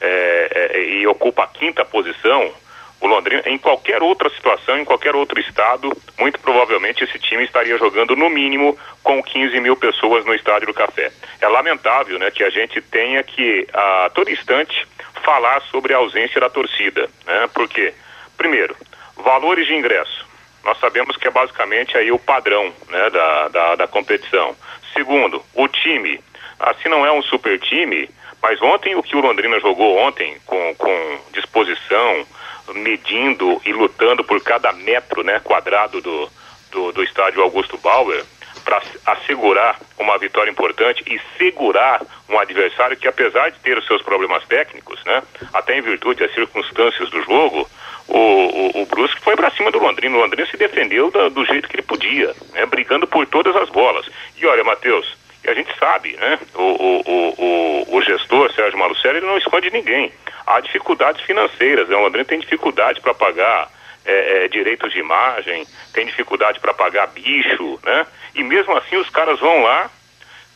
É, 0.01 0.49
é, 0.55 0.83
e 0.83 1.07
ocupa 1.07 1.43
a 1.43 1.47
quinta 1.47 1.85
posição, 1.85 2.51
o 2.99 3.07
Londrina, 3.07 3.43
em 3.45 3.57
qualquer 3.57 4.01
outra 4.01 4.29
situação, 4.29 4.77
em 4.77 4.85
qualquer 4.85 5.15
outro 5.15 5.39
estado, 5.39 5.91
muito 6.17 6.39
provavelmente 6.39 7.03
esse 7.03 7.19
time 7.19 7.43
estaria 7.43 7.77
jogando 7.77 8.15
no 8.15 8.29
mínimo 8.29 8.77
com 9.03 9.21
15 9.21 9.59
mil 9.59 9.75
pessoas 9.75 10.25
no 10.25 10.33
Estádio 10.33 10.67
do 10.67 10.73
Café. 10.73 11.11
É 11.41 11.47
lamentável 11.47 12.17
né, 12.17 12.31
que 12.31 12.43
a 12.43 12.49
gente 12.49 12.81
tenha 12.81 13.21
que, 13.21 13.67
a 13.73 14.09
todo 14.13 14.31
instante, 14.31 14.87
falar 15.21 15.61
sobre 15.63 15.93
a 15.93 15.97
ausência 15.97 16.39
da 16.39 16.49
torcida. 16.49 17.09
Né? 17.25 17.49
Por 17.53 17.67
quê? 17.67 17.93
Primeiro, 18.37 18.75
valores 19.17 19.67
de 19.67 19.73
ingresso. 19.73 20.25
Nós 20.63 20.79
sabemos 20.79 21.17
que 21.17 21.27
é 21.27 21.31
basicamente 21.31 21.97
aí 21.97 22.11
o 22.11 22.19
padrão 22.19 22.73
né, 22.89 23.09
da, 23.09 23.47
da, 23.49 23.75
da 23.75 23.87
competição. 23.87 24.55
Segundo, 24.93 25.43
o 25.53 25.67
time. 25.67 26.19
Assim 26.59 26.87
não 26.87 27.05
é 27.05 27.11
um 27.11 27.21
super 27.21 27.59
time, 27.59 28.09
mas 28.41 28.61
ontem 28.61 28.95
o 28.95 29.03
que 29.03 29.15
o 29.15 29.21
Londrina 29.21 29.59
jogou 29.59 29.97
ontem 29.97 30.37
com, 30.45 30.75
com 30.75 31.19
disposição, 31.33 32.25
medindo 32.73 33.61
e 33.65 33.73
lutando 33.73 34.23
por 34.23 34.41
cada 34.41 34.71
metro 34.71 35.23
né, 35.23 35.39
quadrado 35.41 36.01
do, 36.01 36.29
do, 36.71 36.91
do 36.93 37.03
estádio 37.03 37.41
Augusto 37.41 37.77
Bauer 37.77 38.23
para 38.63 38.81
assegurar 39.05 39.79
uma 39.99 40.17
vitória 40.17 40.49
importante 40.49 41.03
e 41.07 41.19
segurar 41.37 42.01
um 42.29 42.39
adversário 42.39 42.97
que, 42.97 43.07
apesar 43.07 43.49
de 43.49 43.59
ter 43.59 43.77
os 43.77 43.85
seus 43.85 44.01
problemas 44.01 44.43
técnicos, 44.45 45.03
né, 45.05 45.21
até 45.53 45.77
em 45.77 45.81
virtude 45.81 46.19
das 46.19 46.33
circunstâncias 46.33 47.09
do 47.09 47.21
jogo, 47.23 47.69
o, 48.07 48.17
o, 48.17 48.81
o 48.81 48.85
Brusque 48.85 49.21
foi 49.21 49.35
para 49.35 49.51
cima 49.51 49.71
do 49.71 49.79
Londrina. 49.79 50.17
O 50.17 50.21
Londrina 50.21 50.47
se 50.49 50.57
defendeu 50.57 51.11
do 51.11 51.45
jeito 51.45 51.67
que 51.67 51.75
ele 51.75 51.83
podia, 51.83 52.33
né, 52.53 52.65
brigando 52.65 53.07
por 53.07 53.25
todas 53.27 53.55
as 53.55 53.69
bolas. 53.69 54.05
E 54.37 54.45
olha, 54.45 54.63
Matheus, 54.63 55.15
e 55.43 55.49
a 55.49 55.53
gente 55.53 55.77
sabe, 55.77 56.15
né? 56.15 56.39
O, 56.55 56.61
o, 56.61 57.33
o, 57.37 57.97
o, 57.97 58.01
gestor, 58.01 58.51
Sérgio 58.53 58.79
Malucelli, 58.79 59.19
não 59.19 59.37
esconde 59.37 59.69
ninguém. 59.71 60.11
Há 60.47 60.61
dificuldades 60.61 61.21
financeiras, 61.23 61.89
né? 61.89 61.95
O 61.97 62.01
Londrina 62.01 62.23
tem 62.23 62.39
dificuldade 62.39 63.01
para 63.01 63.13
pagar 63.13 63.69
é, 64.05 64.45
é, 64.45 64.47
direitos 64.47 64.91
de 64.91 64.99
imagem, 64.99 65.65
tem 65.93 66.05
dificuldade 66.05 66.59
para 66.59 66.73
pagar 66.73 67.07
bicho, 67.07 67.79
né? 67.83 68.05
E 68.35 68.43
mesmo 68.43 68.75
assim 68.77 68.97
os 68.97 69.09
caras 69.09 69.39
vão 69.39 69.63
lá 69.63 69.89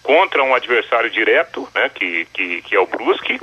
contra 0.04 0.44
um 0.44 0.56
adversário 0.56 1.10
direto, 1.10 1.68
né? 1.74 1.89
Que, 1.94 2.25
que, 2.34 2.62
que 2.62 2.75
é 2.75 2.80
o 2.80 2.88
Brusque, 2.88 3.39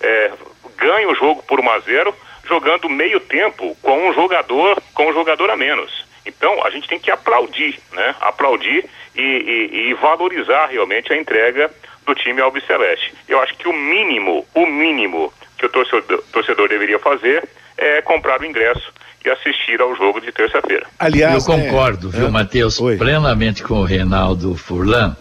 é, 0.00 0.32
ganha 0.76 1.08
o 1.08 1.14
jogo 1.14 1.42
por 1.42 1.60
1 1.60 1.70
a 1.70 1.78
0 1.80 2.14
jogando 2.46 2.88
meio 2.88 3.20
tempo 3.20 3.76
com 3.80 4.08
um 4.08 4.12
jogador, 4.12 4.82
com 4.94 5.08
um 5.08 5.12
jogador 5.12 5.50
a 5.50 5.56
menos. 5.56 6.04
Então 6.26 6.64
a 6.64 6.70
gente 6.70 6.88
tem 6.88 6.98
que 6.98 7.10
aplaudir, 7.10 7.78
né? 7.92 8.14
Aplaudir 8.20 8.84
e, 9.14 9.20
e, 9.20 9.90
e 9.90 9.94
valorizar 9.94 10.66
realmente 10.66 11.12
a 11.12 11.16
entrega 11.16 11.70
do 12.04 12.14
time 12.14 12.40
Albiceleste. 12.40 13.14
Eu 13.28 13.40
acho 13.40 13.54
que 13.56 13.68
o 13.68 13.72
mínimo, 13.72 14.46
o 14.54 14.66
mínimo 14.66 15.32
que 15.56 15.66
o 15.66 15.68
torcedor, 15.68 16.22
torcedor 16.32 16.68
deveria 16.68 16.98
fazer 16.98 17.48
é 17.76 18.02
comprar 18.02 18.40
o 18.40 18.44
ingresso 18.44 18.92
e 19.24 19.30
assistir 19.30 19.80
ao 19.80 19.94
jogo 19.94 20.20
de 20.20 20.32
terça-feira. 20.32 20.86
Aliás, 20.98 21.46
eu 21.46 21.54
concordo, 21.54 22.08
é, 22.08 22.12
viu, 22.12 22.26
é, 22.26 22.30
Matheus, 22.30 22.78
plenamente 22.98 23.62
com 23.62 23.80
o 23.80 23.84
Reinaldo 23.84 24.56
Furlan, 24.56 25.16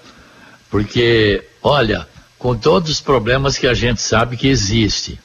porque, 0.69 1.43
olha, 1.61 2.07
com 2.37 2.55
todos 2.55 2.89
os 2.89 3.01
problemas 3.01 3.57
que 3.57 3.67
a 3.67 3.73
gente 3.73 4.01
sabe 4.01 4.37
que 4.37 4.47
existe, 4.47 5.19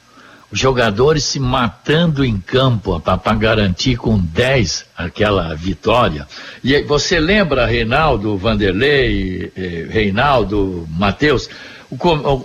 os 0.51 0.59
jogadores 0.59 1.25
se 1.25 1.41
matando 1.41 2.25
em 2.25 2.39
campo 2.39 3.01
para 3.01 3.35
garantir 3.35 3.97
com 3.97 4.19
10 4.19 4.87
aquela 4.97 5.55
vitória. 5.55 6.27
E 6.63 6.81
você 6.83 7.19
lembra, 7.19 7.67
Reinaldo, 7.67 8.37
Vanderlei, 8.37 9.53
eh, 9.57 9.87
Reinaldo, 9.91 10.87
Matheus, 10.91 11.51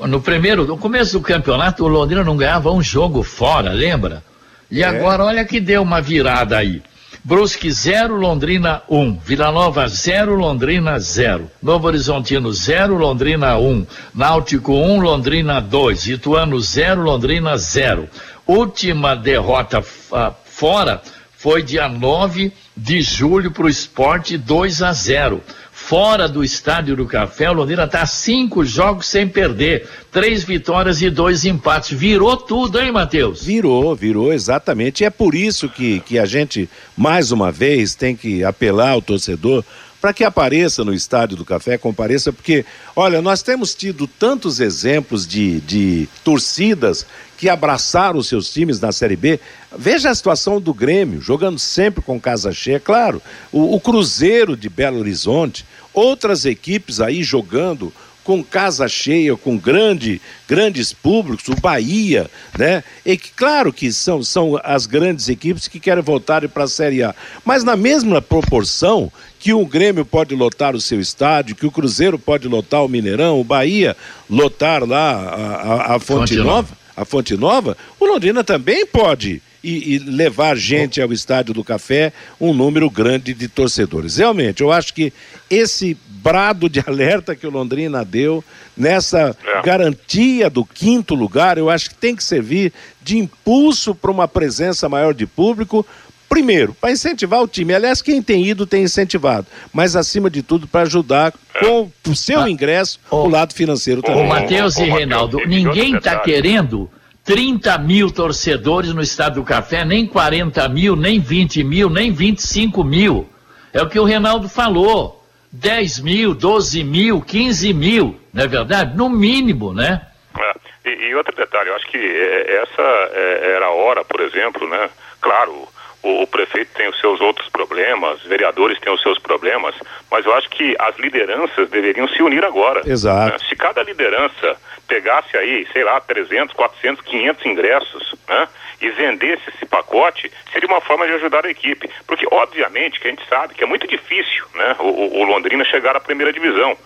no 0.08 0.22
primeiro, 0.22 0.66
no 0.66 0.78
começo 0.78 1.14
do 1.14 1.22
campeonato, 1.22 1.84
o 1.84 1.88
Londrina 1.88 2.24
não 2.24 2.38
ganhava 2.38 2.72
um 2.72 2.82
jogo 2.82 3.24
fora, 3.24 3.72
lembra? 3.74 4.24
E 4.72 4.84
é. 4.84 4.86
agora 4.86 5.24
olha 5.24 5.46
que 5.46 5.60
deu 5.60 5.82
uma 5.82 6.02
virada 6.02 6.58
aí. 6.58 6.82
Brusque 7.24 7.72
0, 7.72 8.16
Londrina 8.16 8.82
1. 8.90 8.98
Um. 8.98 9.20
Vila 9.20 9.52
Nova 9.52 9.88
0, 9.88 10.36
Londrina 10.36 11.00
0. 11.00 11.50
Novo 11.62 11.88
Horizontino 11.88 12.52
0, 12.52 12.96
Londrina 12.96 13.58
1. 13.58 13.70
Um. 13.70 13.88
Náutico 14.16 14.74
1, 14.74 14.96
um, 14.96 15.02
Londrina 15.02 15.60
2. 15.60 16.08
Ituano 16.08 16.60
0, 16.60 17.02
Londrina 17.02 17.58
0. 17.58 18.08
Última 18.48 19.16
derrota 19.16 19.80
uh, 19.80 20.34
fora 20.46 21.02
foi 21.38 21.62
dia 21.62 21.88
9 21.88 22.52
de 22.76 23.02
julho 23.02 23.52
para 23.52 23.66
o 23.66 23.70
esporte 23.70 24.38
2 24.38 24.82
a 24.82 24.94
0 24.94 25.42
fora 25.90 26.30
do 26.30 26.44
estádio 26.44 26.96
do 26.96 27.08
Café, 27.08 27.50
o 27.50 27.54
Londrina 27.54 27.86
está 27.86 28.06
cinco 28.06 28.64
jogos 28.64 29.08
sem 29.08 29.28
perder, 29.28 29.90
três 30.12 30.44
vitórias 30.44 31.02
e 31.02 31.10
dois 31.10 31.46
empates. 31.46 31.98
Virou 31.98 32.38
tudo, 32.38 32.80
hein, 32.80 32.92
Matheus? 32.92 33.44
Virou, 33.44 33.96
virou, 33.96 34.32
exatamente. 34.32 35.02
E 35.02 35.06
é 35.08 35.10
por 35.10 35.34
isso 35.34 35.68
que, 35.68 36.00
que 36.02 36.20
a 36.20 36.28
gente, 36.28 36.70
mais 36.96 37.32
uma 37.32 37.52
vez, 37.52 37.96
tem 37.96 38.16
que 38.16 38.44
apelar 38.44 38.92
ao 38.92 39.02
torcedor 39.02 39.66
para 40.02 40.14
que 40.14 40.24
apareça 40.24 40.84
no 40.84 40.94
Estádio 40.94 41.36
do 41.36 41.46
Café, 41.46 41.78
compareça, 41.78 42.32
porque, 42.32 42.66
olha, 42.96 43.22
nós 43.22 43.42
temos 43.42 43.76
tido 43.76 44.08
tantos 44.08 44.60
exemplos 44.60 45.28
de, 45.28 45.60
de 45.62 46.08
torcidas 46.24 47.06
que 47.38 47.50
abraçaram 47.50 48.20
os 48.20 48.28
seus 48.28 48.52
times 48.52 48.80
na 48.80 48.92
Série 48.92 49.16
B. 49.16 49.40
Veja 49.78 50.10
a 50.10 50.16
situação 50.16 50.60
do 50.60 50.74
Grêmio, 50.74 51.22
jogando 51.22 51.60
sempre 51.60 52.02
com 52.02 52.20
casa 52.20 52.52
cheia, 52.52 52.80
claro. 52.80 53.22
O, 53.52 53.76
o 53.76 53.80
Cruzeiro 53.80 54.56
de 54.56 54.70
Belo 54.70 55.00
Horizonte, 55.00 55.66
outras 55.94 56.46
equipes 56.46 57.02
aí 57.02 57.24
jogando 57.24 57.94
com 58.30 58.44
casa 58.44 58.88
cheia, 58.88 59.36
com 59.36 59.58
grande, 59.58 60.22
grandes 60.48 60.94
públicos, 60.94 61.48
o 61.48 61.60
Bahia, 61.60 62.30
né? 62.58 62.84
E 63.04 63.18
que, 63.18 63.32
claro 63.32 63.74
que 63.74 63.92
são, 63.92 64.22
são 64.22 64.60
as 64.64 64.86
grandes 64.86 65.30
equipes 65.30 65.68
que 65.68 65.80
querem 65.80 66.04
voltar 66.04 66.48
para 66.48 66.66
a 66.66 66.68
Série 66.68 67.02
A. 67.02 67.16
Mas 67.44 67.64
na 67.64 67.76
mesma 67.76 68.22
proporção 68.22 69.12
que 69.40 69.54
o 69.54 69.66
Grêmio 69.66 70.06
pode 70.06 70.36
lotar 70.36 70.76
o 70.76 70.82
seu 70.82 71.00
estádio, 71.00 71.56
que 71.56 71.66
o 71.66 71.72
Cruzeiro 71.72 72.20
pode 72.20 72.48
lotar 72.48 72.84
o 72.84 72.90
Mineirão, 72.90 73.40
o 73.40 73.44
Bahia 73.44 73.96
lotar 74.30 74.84
lá 74.86 75.12
a, 75.12 75.94
a, 75.94 75.96
a 75.96 76.00
Fonte, 76.00 76.36
Fonte 76.36 76.36
Nova, 76.36 76.52
Nova, 76.52 76.78
a 76.96 77.06
Fonte 77.06 77.38
Nova, 77.38 77.78
o 78.00 78.06
Londrina 78.06 78.44
também 78.44 78.86
pode 78.86 79.42
e, 79.64 79.96
e, 79.96 80.00
levar 80.00 80.56
gente 80.56 81.02
ao 81.02 81.12
estádio 81.12 81.54
do 81.54 81.64
café, 81.64 82.14
um 82.40 82.54
número 82.54 82.90
grande 82.90 83.34
de 83.34 83.48
torcedores. 83.48 84.18
Realmente, 84.18 84.62
eu 84.62 84.72
acho 84.72 84.94
que 84.94 85.12
esse 85.50 85.98
brado 86.08 86.70
de 86.70 86.80
alerta 86.86 87.36
que 87.36 87.48
o 87.48 87.50
Londrina 87.50 88.04
deu, 88.04 88.44
nessa 88.76 89.36
é. 89.46 89.62
garantia 89.62 90.50
do 90.50 90.66
quinto 90.66 91.16
lugar, 91.16 91.58
eu 91.58 91.70
acho 91.70 91.90
que 91.90 91.96
tem 91.96 92.16
que 92.16 92.24
servir 92.24 92.72
de 93.02 93.18
impulso 93.18 93.94
para 93.94 94.12
uma 94.12 94.28
presença 94.28 94.88
maior 94.88 95.14
de 95.14 95.26
público. 95.26 95.86
Primeiro, 96.30 96.76
para 96.76 96.92
incentivar 96.92 97.42
o 97.42 97.48
time. 97.48 97.74
Aliás, 97.74 98.04
quem 98.04 98.22
tem 98.22 98.46
ido 98.46 98.68
tem 98.68 98.84
incentivado. 98.84 99.48
Mas, 99.74 99.96
acima 99.96 100.30
de 100.30 100.44
tudo, 100.44 100.68
para 100.68 100.82
ajudar 100.82 101.34
com 101.60 101.92
o 102.08 102.16
seu 102.16 102.48
ingresso 102.48 103.00
o 103.10 103.28
lado 103.28 103.54
financeiro 103.54 104.04
também. 104.04 104.24
Ô, 104.24 104.28
Matheus 104.28 104.78
e 104.78 104.84
Reinaldo, 104.84 105.40
ninguém 105.48 105.96
está 105.96 106.20
querendo 106.20 106.90
30 107.26 107.78
mil 107.80 108.12
torcedores 108.12 108.94
no 108.94 109.02
Estado 109.02 109.36
do 109.36 109.44
Café, 109.44 109.84
nem 109.84 110.06
40 110.06 110.70
mil, 110.70 110.96
nem 110.96 111.20
20 111.20 111.64
mil, 111.64 111.90
nem 111.90 112.12
25 112.12 112.84
mil. 112.84 113.28
É 113.74 113.82
o 113.82 113.90
que 113.90 114.00
o 114.00 114.04
Reinaldo 114.04 114.48
falou. 114.48 115.20
10 115.52 116.00
mil, 116.02 116.36
12 116.36 116.84
mil, 116.84 117.22
15 117.22 117.74
mil, 117.74 118.20
não 118.32 118.44
é 118.44 118.48
verdade? 118.48 118.96
No 118.96 119.10
mínimo, 119.10 119.74
né? 119.74 120.02
É. 120.38 120.90
E, 120.90 121.10
e, 121.10 121.16
outro 121.16 121.36
detalhe, 121.36 121.70
eu 121.70 121.76
acho 121.76 121.88
que 121.88 121.98
é, 121.98 122.64
essa 122.64 122.82
é, 123.14 123.54
era 123.56 123.66
a 123.66 123.72
hora, 123.72 124.06
por 124.06 124.22
exemplo, 124.22 124.68
né? 124.70 124.90
Claro, 125.20 125.68
o, 126.02 126.24
o, 126.24 126.28
prefeito 126.28 126.72
tem 126.74 126.88
os 126.88 127.00
seus 127.00 127.20
outros 127.20 127.50
problemas, 127.50 128.22
vereadores 128.24 128.80
têm 128.80 128.92
os 128.94 129.02
seus 129.02 129.20
problemas, 129.20 129.76
mas 130.10 130.26
eu 130.26 130.34
acho 130.34 130.50
que 130.50 130.76
as 130.80 130.98
lideranças 130.98 131.70
deveriam 131.70 132.08
se 132.08 132.22
unir 132.22 132.44
agora. 132.46 132.82
Exato. 132.86 133.34
Né? 133.34 133.50
Se 133.50 133.56
cada 133.56 133.84
liderança 133.84 134.58
pegasse 134.88 135.38
aí, 135.38 135.68
sei 135.72 135.84
lá, 135.84 136.00
300, 136.02 136.56
400, 136.56 137.06
500 137.06 137.46
ingressos, 137.46 138.16
né? 138.28 138.48
E 138.82 138.90
vendesse 138.90 139.44
esse 139.50 139.66
pacote, 139.66 140.32
seria 140.52 140.68
uma 140.68 140.82
forma 140.82 141.06
de 141.06 141.14
ajudar 141.14 141.46
a 141.46 141.52
equipe. 141.52 141.90
Porque, 142.08 142.26
obviamente, 142.32 143.00
que 143.00 143.08
a 143.08 143.12
gente 143.12 143.28
sabe 143.28 143.54
que 143.54 143.64
é 143.64 143.68
muito 143.68 143.86
difícil, 143.88 144.46
né? 144.56 144.76
O, 144.80 145.20
o 145.20 145.24
Londrina 145.26 145.64
chegar 145.66 145.96
à 145.96 146.00
primeira 146.00 146.34
divisão. 146.34 146.78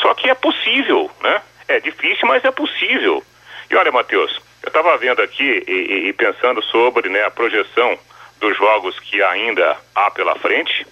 Só 0.00 0.14
que 0.14 0.28
é 0.28 0.34
possível, 0.34 1.10
né? 1.22 1.42
É 1.68 1.78
difícil, 1.78 2.26
mas 2.26 2.44
é 2.44 2.50
possível. 2.50 3.22
E 3.70 3.76
olha, 3.76 3.92
Matheus, 3.92 4.40
eu 4.62 4.68
estava 4.68 4.96
vendo 4.96 5.22
aqui 5.22 5.64
e, 5.66 5.72
e, 5.72 6.08
e, 6.08 6.12
pensando 6.12 6.62
sobre 6.64 7.08
né, 7.08 7.24
a 7.24 7.30
projeção 7.30 7.98
dos 8.42 8.56
jogos 8.56 8.98
que 8.98 9.22
ainda 9.22 9.76
há 9.94 10.10
pela 10.10 10.34
frente 10.34 10.84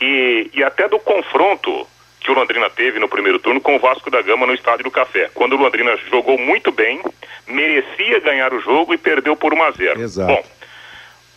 e, 0.00 0.50
e 0.52 0.64
até 0.64 0.88
do 0.88 0.98
confronto 0.98 1.86
que 2.20 2.32
o 2.32 2.34
Londrina 2.34 2.68
teve 2.68 2.98
no 2.98 3.08
primeiro 3.08 3.38
turno 3.38 3.60
com 3.60 3.76
o 3.76 3.78
Vasco 3.78 4.10
da 4.10 4.20
Gama 4.20 4.44
no 4.44 4.52
Estádio 4.52 4.82
do 4.82 4.90
Café. 4.90 5.30
Quando 5.32 5.52
o 5.52 5.56
Londrina 5.56 5.96
jogou 6.10 6.36
muito 6.36 6.72
bem, 6.72 7.00
merecia 7.46 8.18
ganhar 8.18 8.52
o 8.52 8.60
jogo 8.60 8.92
e 8.92 8.98
perdeu 8.98 9.36
por 9.36 9.54
1 9.54 9.62
a 9.62 9.70
0. 9.70 10.00
Exato. 10.00 10.32
Bom, 10.32 10.44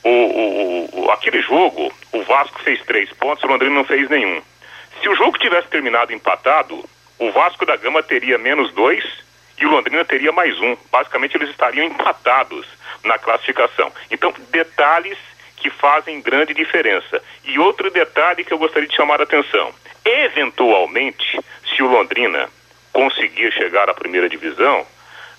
o, 0.03 0.09
o, 0.09 1.05
o, 1.05 1.11
aquele 1.11 1.39
jogo, 1.43 1.93
o 2.11 2.23
Vasco 2.23 2.59
fez 2.63 2.81
três 2.81 3.13
pontos, 3.13 3.43
o 3.43 3.47
Londrina 3.47 3.75
não 3.75 3.83
fez 3.83 4.09
nenhum. 4.09 4.41
Se 4.99 5.07
o 5.07 5.15
jogo 5.15 5.37
tivesse 5.37 5.67
terminado 5.67 6.11
empatado, 6.11 6.83
o 7.19 7.31
Vasco 7.31 7.63
da 7.63 7.75
Gama 7.75 8.01
teria 8.01 8.39
menos 8.39 8.73
dois 8.73 9.03
e 9.59 9.67
o 9.67 9.69
Londrina 9.69 10.03
teria 10.03 10.31
mais 10.31 10.59
um. 10.59 10.75
Basicamente, 10.91 11.37
eles 11.37 11.51
estariam 11.51 11.85
empatados 11.85 12.65
na 13.03 13.19
classificação. 13.19 13.91
Então, 14.09 14.33
detalhes 14.49 15.28
que 15.59 15.69
fazem 15.69 16.21
grande 16.21 16.53
diferença. 16.53 17.21
E 17.43 17.59
outro 17.59 17.91
detalhe 17.91 18.43
que 18.43 18.51
eu 18.51 18.57
gostaria 18.57 18.87
de 18.87 18.95
chamar 18.95 19.19
a 19.19 19.23
atenção: 19.23 19.73
eventualmente, 20.03 21.39
se 21.67 21.83
o 21.83 21.87
Londrina 21.87 22.49
conseguir 22.91 23.51
chegar 23.51 23.89
à 23.89 23.93
primeira 23.93 24.27
divisão, 24.27 24.85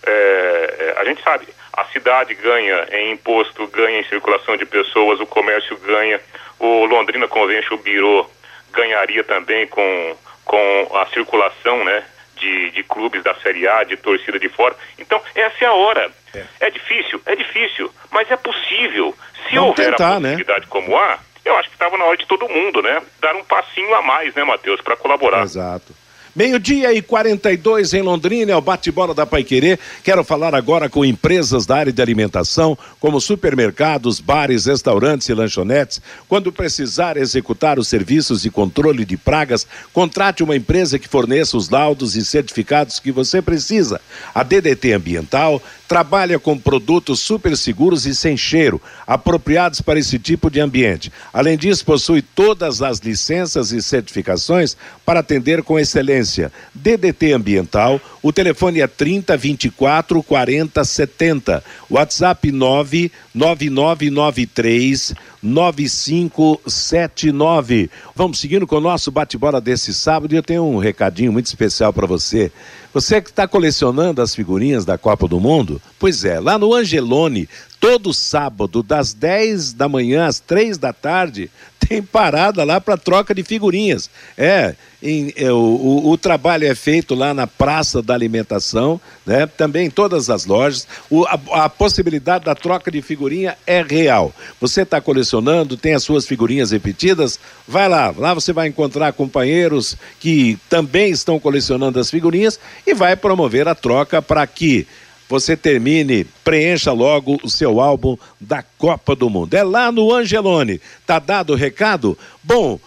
é, 0.06 0.94
a 0.98 1.04
gente 1.04 1.22
sabe, 1.22 1.46
a 1.72 1.84
cidade 1.86 2.34
ganha 2.34 2.86
em 2.92 3.12
imposto, 3.12 3.66
ganha 3.68 4.00
em 4.00 4.04
circulação 4.04 4.56
de 4.56 4.66
pessoas, 4.66 5.20
o 5.20 5.26
comércio 5.26 5.76
ganha, 5.78 6.20
o 6.58 6.84
Londrina 6.84 7.28
Convention 7.28 7.76
Bureau 7.78 8.30
ganharia 8.72 9.24
também 9.24 9.66
com, 9.66 10.16
com 10.44 10.96
a 10.96 11.06
circulação, 11.06 11.84
né? 11.84 12.04
De, 12.36 12.70
de, 12.70 12.82
clubes 12.84 13.22
da 13.22 13.34
Série 13.34 13.68
A, 13.68 13.84
de 13.84 13.98
torcida 13.98 14.38
de 14.38 14.48
fora. 14.48 14.74
Então, 14.98 15.20
essa 15.34 15.62
é 15.62 15.66
a 15.66 15.74
hora. 15.74 16.10
É, 16.34 16.44
é 16.60 16.70
difícil, 16.70 17.20
é 17.26 17.36
difícil, 17.36 17.90
mas 18.10 18.30
é 18.30 18.36
possível. 18.36 19.14
Se 19.48 19.54
Vamos 19.54 19.70
houver 19.70 19.90
tentar, 19.90 20.16
a 20.16 20.20
né? 20.20 20.30
possibilidade 20.30 20.66
como 20.66 20.96
há, 20.96 21.18
eu 21.44 21.56
acho 21.56 21.68
que 21.68 21.74
estava 21.74 21.96
na 21.96 22.04
hora 22.04 22.16
de 22.16 22.26
todo 22.26 22.48
mundo, 22.48 22.82
né? 22.82 23.02
Dar 23.20 23.34
um 23.34 23.44
passinho 23.44 23.94
a 23.94 24.02
mais, 24.02 24.34
né, 24.34 24.44
Matheus, 24.44 24.80
para 24.80 24.96
colaborar. 24.96 25.42
Exato. 25.42 25.94
Meio-dia 26.34 26.92
e 26.92 27.02
42 27.02 27.92
em 27.92 28.02
Londrina, 28.02 28.52
é 28.52 28.56
o 28.56 28.60
bate-bola 28.60 29.12
da 29.12 29.26
Paiquerê. 29.26 29.76
Quero 30.04 30.22
falar 30.22 30.54
agora 30.54 30.88
com 30.88 31.04
empresas 31.04 31.66
da 31.66 31.76
área 31.76 31.92
de 31.92 32.00
alimentação, 32.00 32.78
como 33.00 33.20
supermercados, 33.20 34.20
bares, 34.20 34.66
restaurantes 34.66 35.28
e 35.28 35.34
lanchonetes. 35.34 36.00
Quando 36.28 36.52
precisar 36.52 37.16
executar 37.16 37.80
os 37.80 37.88
serviços 37.88 38.42
de 38.42 38.50
controle 38.50 39.04
de 39.04 39.16
pragas, 39.16 39.66
contrate 39.92 40.44
uma 40.44 40.54
empresa 40.54 41.00
que 41.00 41.08
forneça 41.08 41.56
os 41.56 41.68
laudos 41.68 42.14
e 42.14 42.24
certificados 42.24 43.00
que 43.00 43.10
você 43.10 43.42
precisa. 43.42 44.00
A 44.32 44.44
DDT 44.44 44.92
Ambiental 44.92 45.60
trabalha 45.90 46.38
com 46.38 46.56
produtos 46.56 47.18
super 47.18 47.56
seguros 47.56 48.06
e 48.06 48.14
sem 48.14 48.36
cheiro, 48.36 48.80
apropriados 49.04 49.80
para 49.80 49.98
esse 49.98 50.20
tipo 50.20 50.48
de 50.48 50.60
ambiente. 50.60 51.10
Além 51.32 51.58
disso, 51.58 51.84
possui 51.84 52.22
todas 52.22 52.80
as 52.80 53.00
licenças 53.00 53.72
e 53.72 53.82
certificações 53.82 54.76
para 55.04 55.18
atender 55.18 55.64
com 55.64 55.80
excelência. 55.80 56.52
DDT 56.72 57.32
Ambiental, 57.32 58.00
o 58.22 58.32
telefone 58.32 58.80
é 58.80 58.86
30 58.86 59.36
24 59.36 60.22
40 60.22 60.84
70. 60.84 61.64
WhatsApp 61.90 62.52
99993 62.52 65.12
9579. 65.42 67.90
Vamos 68.14 68.38
seguindo 68.38 68.66
com 68.66 68.76
o 68.76 68.80
nosso 68.80 69.10
bate-bola 69.10 69.60
desse 69.60 69.92
sábado 69.94 70.32
e 70.32 70.36
eu 70.36 70.42
tenho 70.42 70.64
um 70.64 70.78
recadinho 70.78 71.32
muito 71.32 71.46
especial 71.46 71.92
para 71.92 72.06
você. 72.06 72.52
Você 72.92 73.20
que 73.20 73.30
está 73.30 73.46
colecionando 73.46 74.20
as 74.20 74.34
figurinhas 74.34 74.84
da 74.84 74.98
Copa 74.98 75.28
do 75.28 75.38
Mundo? 75.40 75.80
Pois 75.98 76.24
é, 76.24 76.40
lá 76.40 76.58
no 76.58 76.74
Angelone, 76.74 77.48
todo 77.78 78.12
sábado, 78.12 78.82
das 78.82 79.14
10 79.14 79.72
da 79.72 79.88
manhã 79.88 80.26
às 80.26 80.40
3 80.40 80.76
da 80.76 80.92
tarde, 80.92 81.48
tem 81.90 82.00
parada 82.00 82.62
lá 82.62 82.80
para 82.80 82.96
troca 82.96 83.34
de 83.34 83.42
figurinhas. 83.42 84.08
É, 84.38 84.76
em, 85.02 85.32
é 85.34 85.50
o, 85.50 85.56
o, 85.56 86.10
o, 86.10 86.16
trabalho 86.16 86.64
é 86.64 86.72
feito 86.72 87.16
lá 87.16 87.34
na 87.34 87.48
Praça 87.48 88.00
da 88.00 88.14
Alimentação, 88.14 89.00
né? 89.26 89.44
também 89.44 89.86
em 89.86 89.90
todas 89.90 90.30
as 90.30 90.46
lojas. 90.46 90.86
O, 91.10 91.24
a, 91.24 91.64
a, 91.64 91.68
possibilidade 91.68 92.44
da 92.44 92.54
troca 92.54 92.92
de 92.92 93.02
figurinha 93.02 93.58
é 93.66 93.82
real. 93.82 94.32
Você 94.60 94.82
está 94.82 95.00
colecionando, 95.00 95.76
tem 95.76 95.92
as 95.92 96.04
suas 96.04 96.28
figurinhas 96.28 96.70
repetidas? 96.70 97.40
Vai 97.66 97.88
lá, 97.88 98.14
lá 98.16 98.34
você 98.34 98.52
vai 98.52 98.68
encontrar 98.68 99.12
companheiros 99.12 99.96
que 100.20 100.56
também 100.68 101.10
estão 101.10 101.40
colecionando 101.40 101.98
as 101.98 102.08
figurinhas 102.08 102.60
e 102.86 102.94
vai 102.94 103.16
promover 103.16 103.66
a 103.66 103.74
troca 103.74 104.22
para 104.22 104.46
que 104.46 104.86
você 105.30 105.56
termine, 105.56 106.24
preencha 106.42 106.90
logo 106.90 107.38
o 107.44 107.48
seu 107.48 107.80
álbum 107.80 108.18
da 108.40 108.64
Copa 108.64 109.14
do 109.14 109.30
Mundo. 109.30 109.54
É 109.54 109.62
lá 109.62 109.92
no 109.92 110.12
Angelone. 110.12 110.80
Tá 111.06 111.20
dado 111.20 111.52
o 111.52 111.56
recado? 111.56 112.18
Bom, 112.42 112.80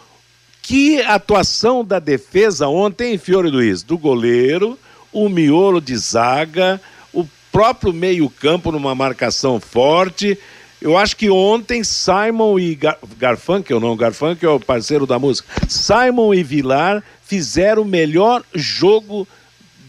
que 0.62 1.02
atuação 1.02 1.86
da 1.86 2.00
defesa 2.00 2.68
ontem, 2.68 3.18
Fiore 3.18 3.50
Luiz? 3.50 3.82
Do 3.82 3.98
goleiro, 3.98 4.78
o 5.14 5.30
miolo 5.30 5.80
de 5.80 5.96
zaga, 5.96 6.82
o 7.14 7.26
próprio 7.50 7.94
meio-campo 7.94 8.74
numa 8.74 8.94
marcação 8.94 9.58
forte. 9.58 10.38
Eu 10.82 10.98
acho 10.98 11.16
que 11.16 11.30
ontem 11.30 11.82
Simon 11.82 12.60
e 12.60 12.76
Gar 12.76 12.98
Garfunkel, 13.18 13.80
não, 13.80 13.96
Garfunkel 13.96 14.52
é 14.52 14.54
o 14.56 14.60
parceiro 14.60 15.08
da 15.08 15.18
música. 15.18 15.48
Simon 15.70 16.34
e 16.34 16.44
Vilar 16.44 17.02
fizeram 17.24 17.84
o 17.84 17.86
melhor 17.86 18.44
jogo 18.54 19.26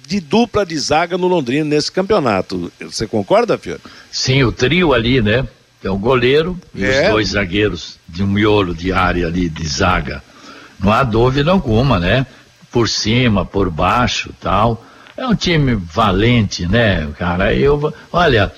de 0.06 0.20
dupla 0.20 0.64
de 0.66 0.78
zaga 0.78 1.16
no 1.16 1.26
Londrina 1.26 1.64
nesse 1.64 1.90
campeonato. 1.90 2.70
Você 2.80 3.06
concorda, 3.06 3.56
Fiore? 3.58 3.80
Sim, 4.10 4.42
o 4.44 4.52
trio 4.52 4.92
ali, 4.92 5.20
né? 5.22 5.46
É 5.82 5.90
o 5.90 5.98
goleiro 5.98 6.58
e 6.74 6.84
É. 6.84 7.04
os 7.06 7.10
dois 7.10 7.28
zagueiros 7.28 7.98
de 8.08 8.22
um 8.22 8.26
miolo 8.26 8.74
de 8.74 8.92
área 8.92 9.26
ali 9.26 9.48
de 9.48 9.66
zaga. 9.66 10.22
Não 10.80 10.92
há 10.92 11.02
dúvida 11.02 11.50
alguma, 11.50 11.98
né? 11.98 12.26
Por 12.70 12.88
cima, 12.88 13.44
por 13.44 13.70
baixo, 13.70 14.30
tal. 14.40 14.84
É 15.16 15.24
um 15.24 15.34
time 15.34 15.76
valente, 15.76 16.66
né, 16.66 17.06
cara? 17.16 17.54
Eu, 17.54 17.94
olha, 18.12 18.52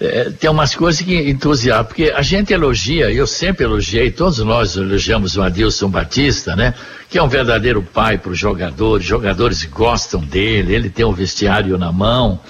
é, 0.00 0.30
tem 0.30 0.48
umas 0.48 0.74
coisas 0.74 1.02
que 1.02 1.14
entusiasmam, 1.28 1.84
porque 1.84 2.10
a 2.16 2.22
gente 2.22 2.50
elogia, 2.50 3.10
eu 3.12 3.26
sempre 3.26 3.64
elogiei, 3.64 4.10
todos 4.10 4.38
nós 4.38 4.74
elogiamos 4.74 5.36
o 5.36 5.42
Adilson 5.42 5.90
Batista, 5.90 6.56
né? 6.56 6.72
Que 7.10 7.18
é 7.18 7.22
um 7.22 7.28
verdadeiro 7.28 7.82
pai 7.82 8.16
para 8.16 8.32
os 8.32 8.38
jogadores, 8.38 9.06
jogadores 9.06 9.62
gostam 9.64 10.22
dele, 10.22 10.74
ele 10.74 10.88
tem 10.88 11.04
o 11.04 11.12
vestiário 11.12 11.76
na 11.76 11.92
mão, 11.92 12.40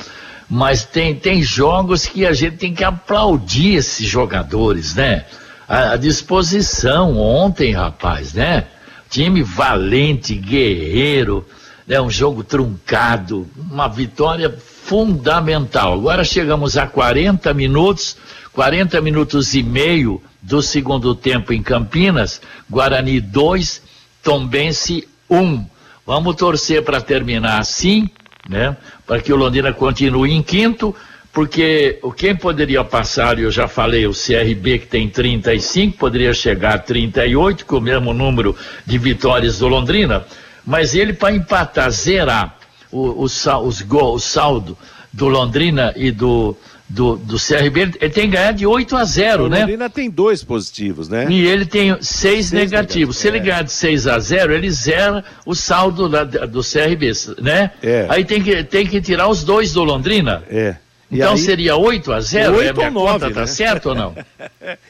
mas 0.49 0.85
tem, 0.85 1.16
tem 1.16 1.42
jogos 1.42 2.07
que 2.07 2.25
a 2.25 2.33
gente 2.33 2.59
tem 2.59 2.73
que 2.73 2.85
aplaudir 2.85 3.75
esses 3.75 4.07
jogadores, 4.07 4.94
né? 4.94 5.25
A, 5.68 5.94
a 5.94 5.97
disposição 5.97 7.18
ontem, 7.18 7.73
rapaz, 7.73 8.35
né? 8.35 8.66
Time 9.11 9.42
valente, 9.42 10.37
guerreiro, 10.37 11.44
né? 11.88 12.01
um 12.01 12.11
jogo 12.11 12.44
truncado, 12.44 13.48
uma 13.57 13.88
vitória 13.88 14.51
fundamental. 14.51 15.94
Agora 15.94 16.22
chegamos 16.22 16.77
a 16.77 16.87
40 16.87 17.53
minutos, 17.55 18.16
40 18.53 19.01
minutos 19.01 19.55
e 19.55 19.62
meio 19.62 20.22
do 20.42 20.62
segundo 20.62 21.14
tempo 21.14 21.53
em 21.53 21.62
Campinas, 21.62 22.40
Guarani 22.70 23.20
2, 23.20 23.83
Tombense 24.22 25.09
1. 25.29 25.64
Vamos 26.07 26.37
torcer 26.37 26.83
para 26.85 27.01
terminar 27.01 27.59
assim, 27.59 28.09
né? 28.48 28.77
Para 29.07 29.20
que 29.20 29.33
o 29.33 29.37
Londrina 29.37 29.72
continue 29.72 30.33
em 30.33 30.42
quinto, 30.42 30.94
porque 31.33 32.01
quem 32.16 32.35
poderia 32.35 32.83
passar, 32.83 33.38
eu 33.38 33.51
já 33.51 33.68
falei, 33.68 34.07
o 34.07 34.12
CRB 34.12 34.81
que 34.81 34.87
tem 34.87 35.09
35, 35.09 35.98
poderia 35.98 36.33
chegar 36.33 36.74
a 36.74 36.79
38, 36.79 37.66
com 37.66 37.77
o 37.77 37.81
mesmo 37.81 38.14
número 38.14 38.57
de 38.87 38.96
vitórias 38.98 39.59
do 39.59 39.68
Londrina, 39.68 40.24
mas 40.69 40.95
ele 40.95 41.13
para 41.15 41.35
empatar, 41.35 41.91
zerar 41.91 42.57
o, 42.93 43.25
o, 43.25 43.25
os 43.25 43.83
gol, 43.83 44.15
o 44.15 44.21
saldo 44.21 44.77
do 45.13 45.27
Londrina 45.27 45.93
e 45.97 46.11
do, 46.11 46.55
do, 46.89 47.17
do 47.17 47.37
CRB, 47.39 47.81
ele 47.81 47.95
ele 48.01 48.11
tem 48.11 48.25
que 48.31 48.37
ganhar 48.37 48.53
de 48.53 48.67
8 48.67 48.95
a 48.97 49.05
0, 49.05 49.45
o 49.45 49.49
né? 49.49 49.61
Londrina 49.61 49.89
tem 49.91 50.11
dois 50.11 50.45
positivos, 50.45 51.09
né? 51.09 51.27
E 51.31 51.47
ele 51.47 51.65
tem 51.65 51.97
seis, 52.03 52.53
negativos. 52.53 52.53
negativos, 52.53 53.17
Se 53.17 53.29
ele 53.29 53.39
é. 53.39 53.41
ganhar 53.41 53.63
de 53.65 53.73
6 53.73 54.07
a 54.07 54.19
0, 54.19 54.53
ele 54.55 54.71
zera 54.71 55.25
o 55.47 55.55
saldo 55.55 56.09
da- 56.09 56.25
do 56.25 56.61
CRB, 56.63 57.11
né? 57.43 57.71
É. 57.83 58.07
Aí 58.11 58.25
tem 58.25 58.43
que, 58.43 58.63
tem 58.63 58.87
que 58.87 59.01
tirar 59.01 59.27
os 59.29 59.43
dois 59.43 59.73
do 59.73 59.83
Londrina. 59.83 60.43
É. 60.51 60.77
Então 61.11 61.33
aí- 61.33 61.38
seria 61.38 61.77
8 61.77 62.12
a 62.12 62.21
0? 62.21 62.55
é, 62.55 62.57
8 62.59 62.77
minha 62.77 62.88
ou 62.88 62.92
9, 62.94 63.12
conta 63.12 63.35
tá 63.35 63.40
né? 63.40 63.47
certo 63.47 63.88
ou 63.90 63.94
não? 63.94 64.14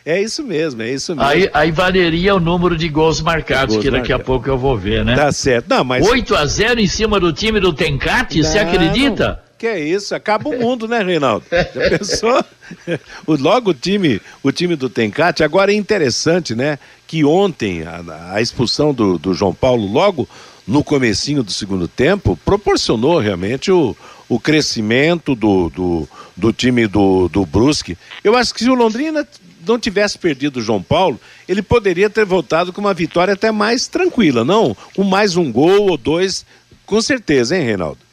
É 0.05 0.21
isso 0.21 0.43
mesmo, 0.43 0.83
é 0.83 0.91
isso 0.91 1.15
mesmo. 1.15 1.31
aí, 1.31 1.49
aí 1.53 1.71
valeria 1.71 2.35
o 2.35 2.41
número 2.41 2.77
de 2.77 2.89
gols 2.89 3.21
marcados, 3.21 3.77
Gols 3.77 3.85
que 3.85 3.91
daqui 3.91 4.13
a 4.13 4.19
pouco 4.19 4.49
eu 4.49 4.59
vou 4.59 4.77
ver, 4.77 5.05
né? 5.05 5.15
Tá 5.15 5.31
certo. 5.31 5.67
Não, 5.69 5.85
mas. 5.85 6.05
8 6.05 6.35
a 6.35 6.45
0 6.47 6.81
em 6.81 6.87
cima 6.87 7.21
do 7.21 7.33
time 7.33 7.61
do 7.61 7.73
Tencate, 7.73 8.43
você 8.43 8.63
Não, 8.65 8.69
acredita? 8.71 9.41
Que 9.57 9.67
é 9.67 9.79
isso, 9.79 10.15
acaba 10.15 10.49
o 10.49 10.59
mundo, 10.59 10.89
né, 10.89 11.03
Reinaldo? 11.03 11.45
Já 11.51 11.65
pensou? 11.99 12.45
O, 13.27 13.35
logo 13.35 13.71
o 13.71 13.75
time, 13.75 14.21
o 14.43 14.53
time 14.53 14.77
do 14.77 14.91
Tencate, 14.91 15.43
agora 15.43 15.73
é 15.73 15.75
interessante, 15.75 16.55
né? 16.55 16.79
Que 17.07 17.25
ontem 17.25 17.83
a, 17.83 18.35
a 18.35 18.43
expulsão 18.43 18.93
do, 18.93 19.19
do 19.19 19.33
João 19.33 19.55
Paulo, 19.55 19.91
logo 19.91 20.29
no 20.67 20.85
comecinho 20.85 21.43
do 21.43 21.51
segundo 21.51 21.89
tempo, 21.89 22.39
proporcionou 22.45 23.19
realmente 23.19 23.73
o, 23.73 23.97
o 24.29 24.39
crescimento 24.39 25.35
do, 25.35 25.71
do, 25.71 26.09
do 26.37 26.53
time 26.53 26.87
do, 26.87 27.29
do 27.29 27.47
Brusque. 27.47 27.97
Eu 28.23 28.37
acho 28.37 28.53
que 28.53 28.61
se 28.61 28.71
o 28.71 28.75
Londrina 28.75 29.27
não 29.67 29.79
tivesse 29.79 30.19
perdido 30.19 30.59
o 30.59 30.63
João 30.63 30.83
Paulo, 30.83 31.21
ele 31.49 31.63
poderia 31.63 32.09
ter 32.09 32.25
voltado 32.25 32.73
com 32.73 32.81
uma 32.81 32.95
vitória 32.95 33.35
até 33.35 33.51
mais 33.51 33.89
tranquila, 33.89 34.45
não? 34.45 34.77
Com 34.95 35.05
mais 35.05 35.37
um 35.37 35.51
gol 35.51 35.91
ou 35.91 35.97
dois, 35.97 36.45
com 36.87 37.01
certeza, 37.01 37.57
hein, 37.57 37.65
Reinaldo? 37.65 38.09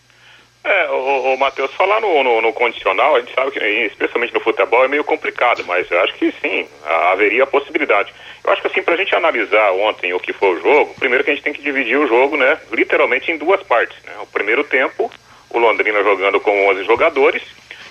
É, 0.66 0.90
o, 0.90 1.34
o 1.36 1.38
Matheus, 1.38 1.72
falar 1.76 2.02
no, 2.02 2.24
no, 2.24 2.42
no, 2.42 2.52
condicional, 2.52 3.16
a 3.16 3.20
gente 3.20 3.36
sabe 3.36 3.52
que, 3.52 3.60
especialmente 3.60 4.34
no 4.34 4.40
futebol, 4.40 4.84
é 4.84 4.88
meio 4.88 5.04
complicado, 5.04 5.64
mas 5.68 5.90
eu 5.92 6.00
acho 6.02 6.16
que 6.16 6.34
sim, 6.42 6.68
haveria 7.12 7.44
a 7.44 7.48
possibilidade. 7.48 8.12
Eu 8.44 8.52
acho 8.52 8.64
que 8.64 8.68
assim, 8.70 8.82
pra 8.82 8.98
gente 8.98 9.14
analisar 9.16 9.72
ontem 9.74 10.12
o 10.14 10.20
que 10.20 10.34
foi 10.34 10.58
o 10.58 10.62
jogo, 10.62 10.96
primeiro 10.96 11.24
que 11.24 11.30
a 11.30 11.36
gente 11.36 11.44
tem 11.44 11.54
que 11.54 11.62
dividir 11.62 12.00
o 12.00 12.08
jogo, 12.08 12.36
né, 12.36 12.58
literalmente 12.72 13.32
em 13.32 13.38
duas 13.38 13.62
partes, 13.62 13.96
né? 14.06 14.14
O 14.24 14.26
primeiro 14.26 14.64
tempo, 14.64 15.12
o 15.58 15.62
Londrina 15.62 16.04
jogando 16.04 16.40
com 16.40 16.68
11 16.70 16.84
jogadores, 16.84 17.44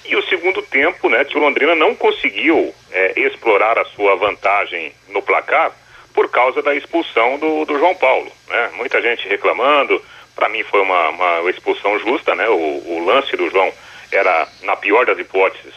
e 0.05 0.17
o 0.17 0.23
segundo 0.25 0.61
tempo, 0.63 1.09
né, 1.09 1.25
que 1.25 1.37
o 1.37 1.41
Londrina 1.41 1.75
não 1.75 1.95
conseguiu 1.95 2.75
é, 2.93 3.19
explorar 3.21 3.79
a 3.79 3.85
sua 3.87 4.15
vantagem 4.17 4.93
no 5.09 5.23
placar 5.23 5.73
por 6.13 6.31
causa 6.31 6.63
da 6.63 6.75
expulsão 6.75 7.39
do, 7.39 7.65
do 7.65 7.79
João 7.79 7.95
Paulo, 7.95 8.31
né? 8.49 8.71
Muita 8.77 9.03
gente 9.03 9.27
reclamando, 9.29 10.01
para 10.35 10.49
mim 10.49 10.63
foi 10.63 10.81
uma, 10.81 11.09
uma, 11.09 11.51
expulsão 11.51 11.99
justa, 11.99 12.35
né? 12.35 12.49
O, 12.49 12.53
o, 12.53 13.05
lance 13.05 13.37
do 13.37 13.51
João 13.51 13.73
era, 14.13 14.47
na 14.63 14.77
pior 14.77 15.05
das 15.05 15.19
hipóteses, 15.19 15.75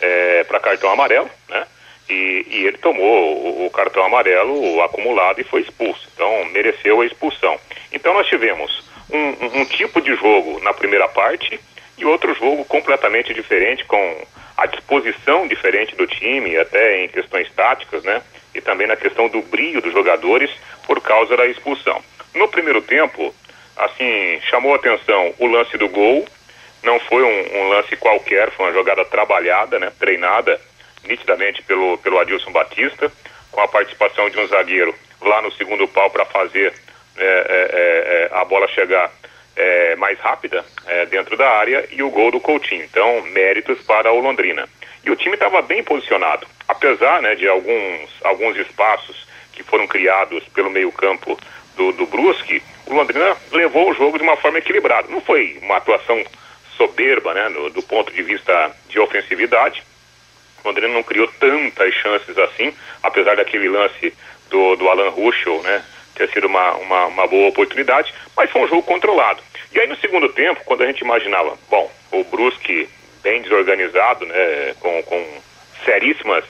é, 0.00 0.44
para 0.44 0.60
cartão 0.60 0.90
amarelo, 0.90 1.30
né? 1.48 1.66
E, 2.08 2.46
e 2.48 2.66
ele 2.66 2.78
tomou 2.78 3.36
o, 3.36 3.66
o, 3.66 3.70
cartão 3.70 4.04
amarelo 4.04 4.82
acumulado 4.82 5.40
e 5.40 5.44
foi 5.44 5.62
expulso. 5.62 6.08
Então, 6.14 6.44
mereceu 6.46 7.00
a 7.00 7.06
expulsão. 7.06 7.58
Então, 7.92 8.12
nós 8.14 8.26
tivemos 8.26 8.87
um, 9.10 9.60
um, 9.60 9.64
tipo 9.64 10.00
de 10.00 10.14
jogo 10.16 10.60
na 10.60 10.72
primeira 10.72 11.08
parte 11.08 11.58
e 11.96 12.04
outro 12.04 12.34
jogo 12.34 12.64
completamente 12.64 13.34
diferente, 13.34 13.84
com 13.84 14.26
a 14.56 14.66
disposição 14.66 15.46
diferente 15.46 15.96
do 15.96 16.06
time, 16.06 16.56
até 16.56 17.04
em 17.04 17.08
questões 17.08 17.50
táticas, 17.52 18.02
né? 18.04 18.22
E 18.54 18.60
também 18.60 18.86
na 18.86 18.96
questão 18.96 19.28
do 19.28 19.42
brilho 19.42 19.80
dos 19.80 19.92
jogadores 19.92 20.50
por 20.86 21.00
causa 21.00 21.36
da 21.36 21.46
expulsão. 21.46 22.02
No 22.34 22.48
primeiro 22.48 22.82
tempo, 22.82 23.34
assim, 23.76 24.40
chamou 24.48 24.74
atenção 24.74 25.34
o 25.38 25.46
lance 25.46 25.76
do 25.78 25.88
gol. 25.88 26.26
Não 26.82 26.98
foi 27.00 27.22
um, 27.22 27.58
um, 27.58 27.68
lance 27.68 27.96
qualquer, 27.96 28.50
foi 28.52 28.66
uma 28.66 28.72
jogada 28.72 29.04
trabalhada, 29.04 29.78
né, 29.78 29.92
treinada 29.98 30.60
nitidamente 31.04 31.62
pelo, 31.62 31.98
pelo 31.98 32.18
Adilson 32.18 32.52
Batista, 32.52 33.10
com 33.50 33.60
a 33.60 33.68
participação 33.68 34.28
de 34.30 34.38
um 34.38 34.46
zagueiro 34.46 34.94
lá 35.20 35.42
no 35.42 35.50
segundo 35.52 35.88
pau 35.88 36.10
para 36.10 36.24
fazer 36.24 36.72
é, 37.18 37.46
é, 37.48 38.28
é, 38.32 38.38
a 38.38 38.44
bola 38.44 38.68
chegar 38.68 39.10
é, 39.56 39.96
mais 39.96 40.18
rápida 40.20 40.64
é, 40.86 41.06
dentro 41.06 41.36
da 41.36 41.50
área 41.50 41.86
e 41.90 42.02
o 42.02 42.10
gol 42.10 42.30
do 42.30 42.40
Coutinho. 42.40 42.84
Então, 42.84 43.22
méritos 43.32 43.80
para 43.82 44.12
o 44.12 44.20
Londrina. 44.20 44.68
E 45.04 45.10
o 45.10 45.16
time 45.16 45.34
estava 45.34 45.62
bem 45.62 45.82
posicionado, 45.82 46.46
apesar 46.66 47.22
né, 47.22 47.34
de 47.34 47.48
alguns, 47.48 48.10
alguns 48.22 48.56
espaços 48.56 49.26
que 49.52 49.62
foram 49.62 49.86
criados 49.86 50.44
pelo 50.54 50.70
meio-campo 50.70 51.38
do, 51.76 51.92
do 51.92 52.06
Brusque, 52.06 52.62
o 52.86 52.94
Londrina 52.94 53.36
levou 53.52 53.90
o 53.90 53.94
jogo 53.94 54.18
de 54.18 54.24
uma 54.24 54.36
forma 54.36 54.58
equilibrada. 54.58 55.08
Não 55.08 55.20
foi 55.20 55.58
uma 55.62 55.76
atuação 55.76 56.24
soberba, 56.76 57.34
né, 57.34 57.48
no, 57.48 57.70
do 57.70 57.82
ponto 57.82 58.12
de 58.12 58.22
vista 58.22 58.72
de 58.88 58.98
ofensividade. 58.98 59.82
O 60.62 60.68
Londrina 60.68 60.92
não 60.92 61.02
criou 61.02 61.28
tantas 61.38 61.92
chances 61.94 62.36
assim, 62.38 62.74
apesar 63.02 63.36
daquele 63.36 63.68
lance 63.68 64.12
do, 64.48 64.76
do 64.76 64.88
Alan 64.88 65.10
Ruschel, 65.10 65.62
né, 65.62 65.84
ter 66.18 66.28
sido 66.30 66.46
uma, 66.46 66.72
uma, 66.74 67.06
uma, 67.06 67.26
boa 67.26 67.48
oportunidade, 67.48 68.12
mas 68.36 68.50
foi 68.50 68.62
um 68.62 68.68
jogo 68.68 68.82
controlado. 68.82 69.42
E 69.72 69.80
aí 69.80 69.86
no 69.86 69.96
segundo 69.96 70.28
tempo, 70.30 70.60
quando 70.64 70.82
a 70.82 70.86
gente 70.86 71.00
imaginava, 71.00 71.56
bom, 71.70 71.90
o 72.12 72.24
Brusque 72.24 72.88
bem 73.22 73.42
desorganizado, 73.42 74.26
né, 74.26 74.74
com, 74.80 75.02
com 75.04 75.24
seríssimas 75.84 76.44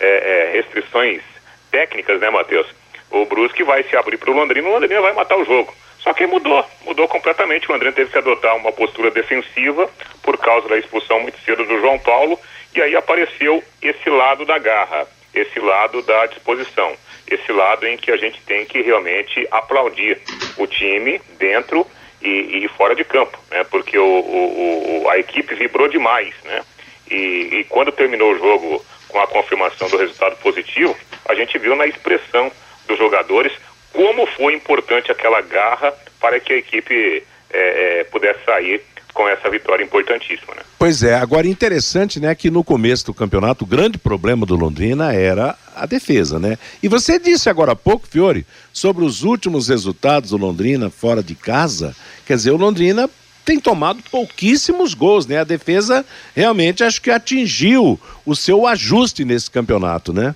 é, 0.00 0.06
é, 0.06 0.52
restrições 0.52 1.22
técnicas, 1.70 2.20
né, 2.20 2.30
Matheus? 2.30 2.66
o 3.14 3.24
Brusque 3.26 3.62
vai 3.62 3.82
se 3.84 3.96
abrir 3.96 4.16
para 4.16 4.30
o 4.30 4.34
Londrina, 4.34 4.68
o 4.68 4.72
Londrina 4.72 5.00
vai 5.00 5.12
matar 5.12 5.38
o 5.38 5.44
jogo. 5.44 5.72
Só 6.00 6.12
que 6.12 6.26
mudou, 6.26 6.64
mudou 6.84 7.08
completamente. 7.08 7.68
O 7.68 7.72
Londrina 7.72 7.94
teve 7.94 8.10
que 8.10 8.18
adotar 8.18 8.56
uma 8.56 8.72
postura 8.72 9.10
defensiva 9.10 9.88
por 10.22 10.36
causa 10.36 10.68
da 10.68 10.76
expulsão 10.76 11.20
muito 11.20 11.38
cedo 11.40 11.64
do 11.64 11.80
João 11.80 11.98
Paulo, 11.98 12.38
e 12.74 12.82
aí 12.82 12.96
apareceu 12.96 13.62
esse 13.80 14.10
lado 14.10 14.44
da 14.44 14.58
garra, 14.58 15.06
esse 15.32 15.60
lado 15.60 16.02
da 16.02 16.26
disposição, 16.26 16.94
esse 17.34 17.52
lado 17.52 17.86
em 17.86 17.96
que 17.96 18.10
a 18.10 18.16
gente 18.16 18.40
tem 18.42 18.64
que 18.64 18.80
realmente 18.82 19.46
aplaudir 19.50 20.20
o 20.56 20.66
time 20.66 21.20
dentro 21.38 21.86
e, 22.22 22.64
e 22.64 22.68
fora 22.68 22.94
de 22.94 23.04
campo, 23.04 23.38
né? 23.50 23.64
Porque 23.64 23.98
o, 23.98 24.04
o, 24.04 25.02
o, 25.02 25.10
a 25.10 25.18
equipe 25.18 25.54
vibrou 25.54 25.88
demais, 25.88 26.34
né? 26.44 26.62
E, 27.10 27.60
e 27.60 27.64
quando 27.64 27.92
terminou 27.92 28.32
o 28.32 28.38
jogo 28.38 28.84
com 29.08 29.20
a 29.20 29.26
confirmação 29.26 29.88
do 29.88 29.98
resultado 29.98 30.36
positivo, 30.36 30.96
a 31.28 31.34
gente 31.34 31.58
viu 31.58 31.76
na 31.76 31.86
expressão 31.86 32.50
dos 32.86 32.98
jogadores, 32.98 33.52
como 33.92 34.26
foi 34.26 34.54
importante 34.54 35.12
aquela 35.12 35.40
garra 35.40 35.92
para 36.20 36.40
que 36.40 36.52
a 36.52 36.56
equipe 36.56 37.22
é, 37.50 38.04
pudesse 38.04 38.44
sair 38.44 38.82
com 39.14 39.28
essa 39.28 39.48
vitória 39.48 39.84
importantíssima. 39.84 40.54
Né? 40.56 40.62
Pois 40.76 41.02
é, 41.04 41.14
agora 41.14 41.46
interessante, 41.46 42.18
né, 42.18 42.34
que 42.34 42.50
no 42.50 42.64
começo 42.64 43.06
do 43.06 43.14
campeonato 43.14 43.64
o 43.64 43.66
grande 43.66 43.96
problema 43.96 44.44
do 44.44 44.56
Londrina 44.56 45.14
era 45.14 45.56
a 45.74 45.86
defesa, 45.86 46.38
né? 46.38 46.58
E 46.82 46.88
você 46.88 47.18
disse 47.18 47.48
agora 47.48 47.72
há 47.72 47.76
pouco, 47.76 48.06
Fiore, 48.06 48.44
sobre 48.72 49.04
os 49.04 49.22
últimos 49.22 49.68
resultados 49.68 50.30
do 50.30 50.36
Londrina 50.36 50.90
fora 50.90 51.22
de 51.22 51.34
casa, 51.34 51.96
quer 52.26 52.36
dizer, 52.36 52.50
o 52.50 52.56
Londrina 52.56 53.08
tem 53.44 53.60
tomado 53.60 54.02
pouquíssimos 54.10 54.94
gols, 54.94 55.26
né? 55.26 55.38
A 55.38 55.44
defesa 55.44 56.04
realmente 56.34 56.82
acho 56.82 57.00
que 57.00 57.10
atingiu 57.10 58.00
o 58.24 58.34
seu 58.34 58.66
ajuste 58.66 59.24
nesse 59.24 59.50
campeonato, 59.50 60.12
né? 60.12 60.34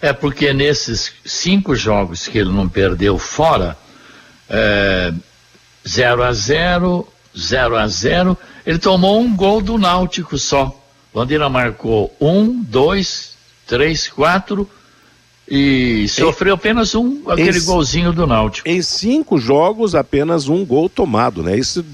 É 0.00 0.12
porque 0.12 0.52
nesses 0.52 1.12
cinco 1.24 1.74
jogos 1.74 2.26
que 2.26 2.38
ele 2.38 2.50
não 2.50 2.68
perdeu 2.68 3.18
fora, 3.18 3.76
é, 4.48 5.12
0 5.86 6.22
a 6.22 6.32
0 6.32 7.13
0 7.38 7.76
a 7.76 7.86
0 7.86 8.36
ele 8.66 8.78
tomou 8.78 9.20
um 9.20 9.34
gol 9.34 9.60
do 9.60 9.78
Náutico 9.78 10.38
só. 10.38 10.72
Londrina 11.14 11.48
marcou 11.48 12.14
um, 12.20 12.62
dois, 12.62 13.36
três, 13.66 14.08
quatro 14.08 14.68
e 15.46 16.08
sofreu 16.08 16.54
apenas 16.54 16.94
um, 16.94 17.22
aquele 17.30 17.58
em, 17.58 17.64
golzinho 17.64 18.12
do 18.12 18.26
Náutico. 18.26 18.68
Em 18.68 18.80
cinco 18.80 19.38
jogos, 19.38 19.94
apenas 19.94 20.48
um 20.48 20.64
gol 20.64 20.88
tomado, 20.88 21.42
né? 21.42 21.56
Isso 21.56 21.84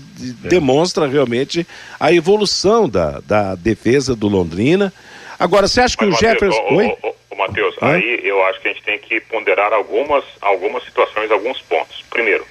é. 0.44 0.48
demonstra 0.48 1.06
realmente 1.08 1.66
a 1.98 2.12
evolução 2.12 2.88
da, 2.88 3.20
da 3.20 3.54
defesa 3.56 4.14
do 4.14 4.28
Londrina. 4.28 4.92
Agora, 5.38 5.66
você 5.66 5.80
acha 5.80 5.96
que 5.96 6.06
Mas, 6.06 6.16
o 6.16 6.18
Jefferson. 6.18 6.62
Oi? 6.70 6.96
Matheus, 7.36 7.74
aí 7.80 8.20
eu 8.22 8.44
acho 8.44 8.60
que 8.60 8.68
a 8.68 8.72
gente 8.72 8.84
tem 8.84 8.98
que 8.98 9.18
ponderar 9.20 9.72
algumas, 9.72 10.22
algumas 10.42 10.84
situações, 10.84 11.30
alguns 11.30 11.60
pontos. 11.62 12.04
Primeiro, 12.10 12.44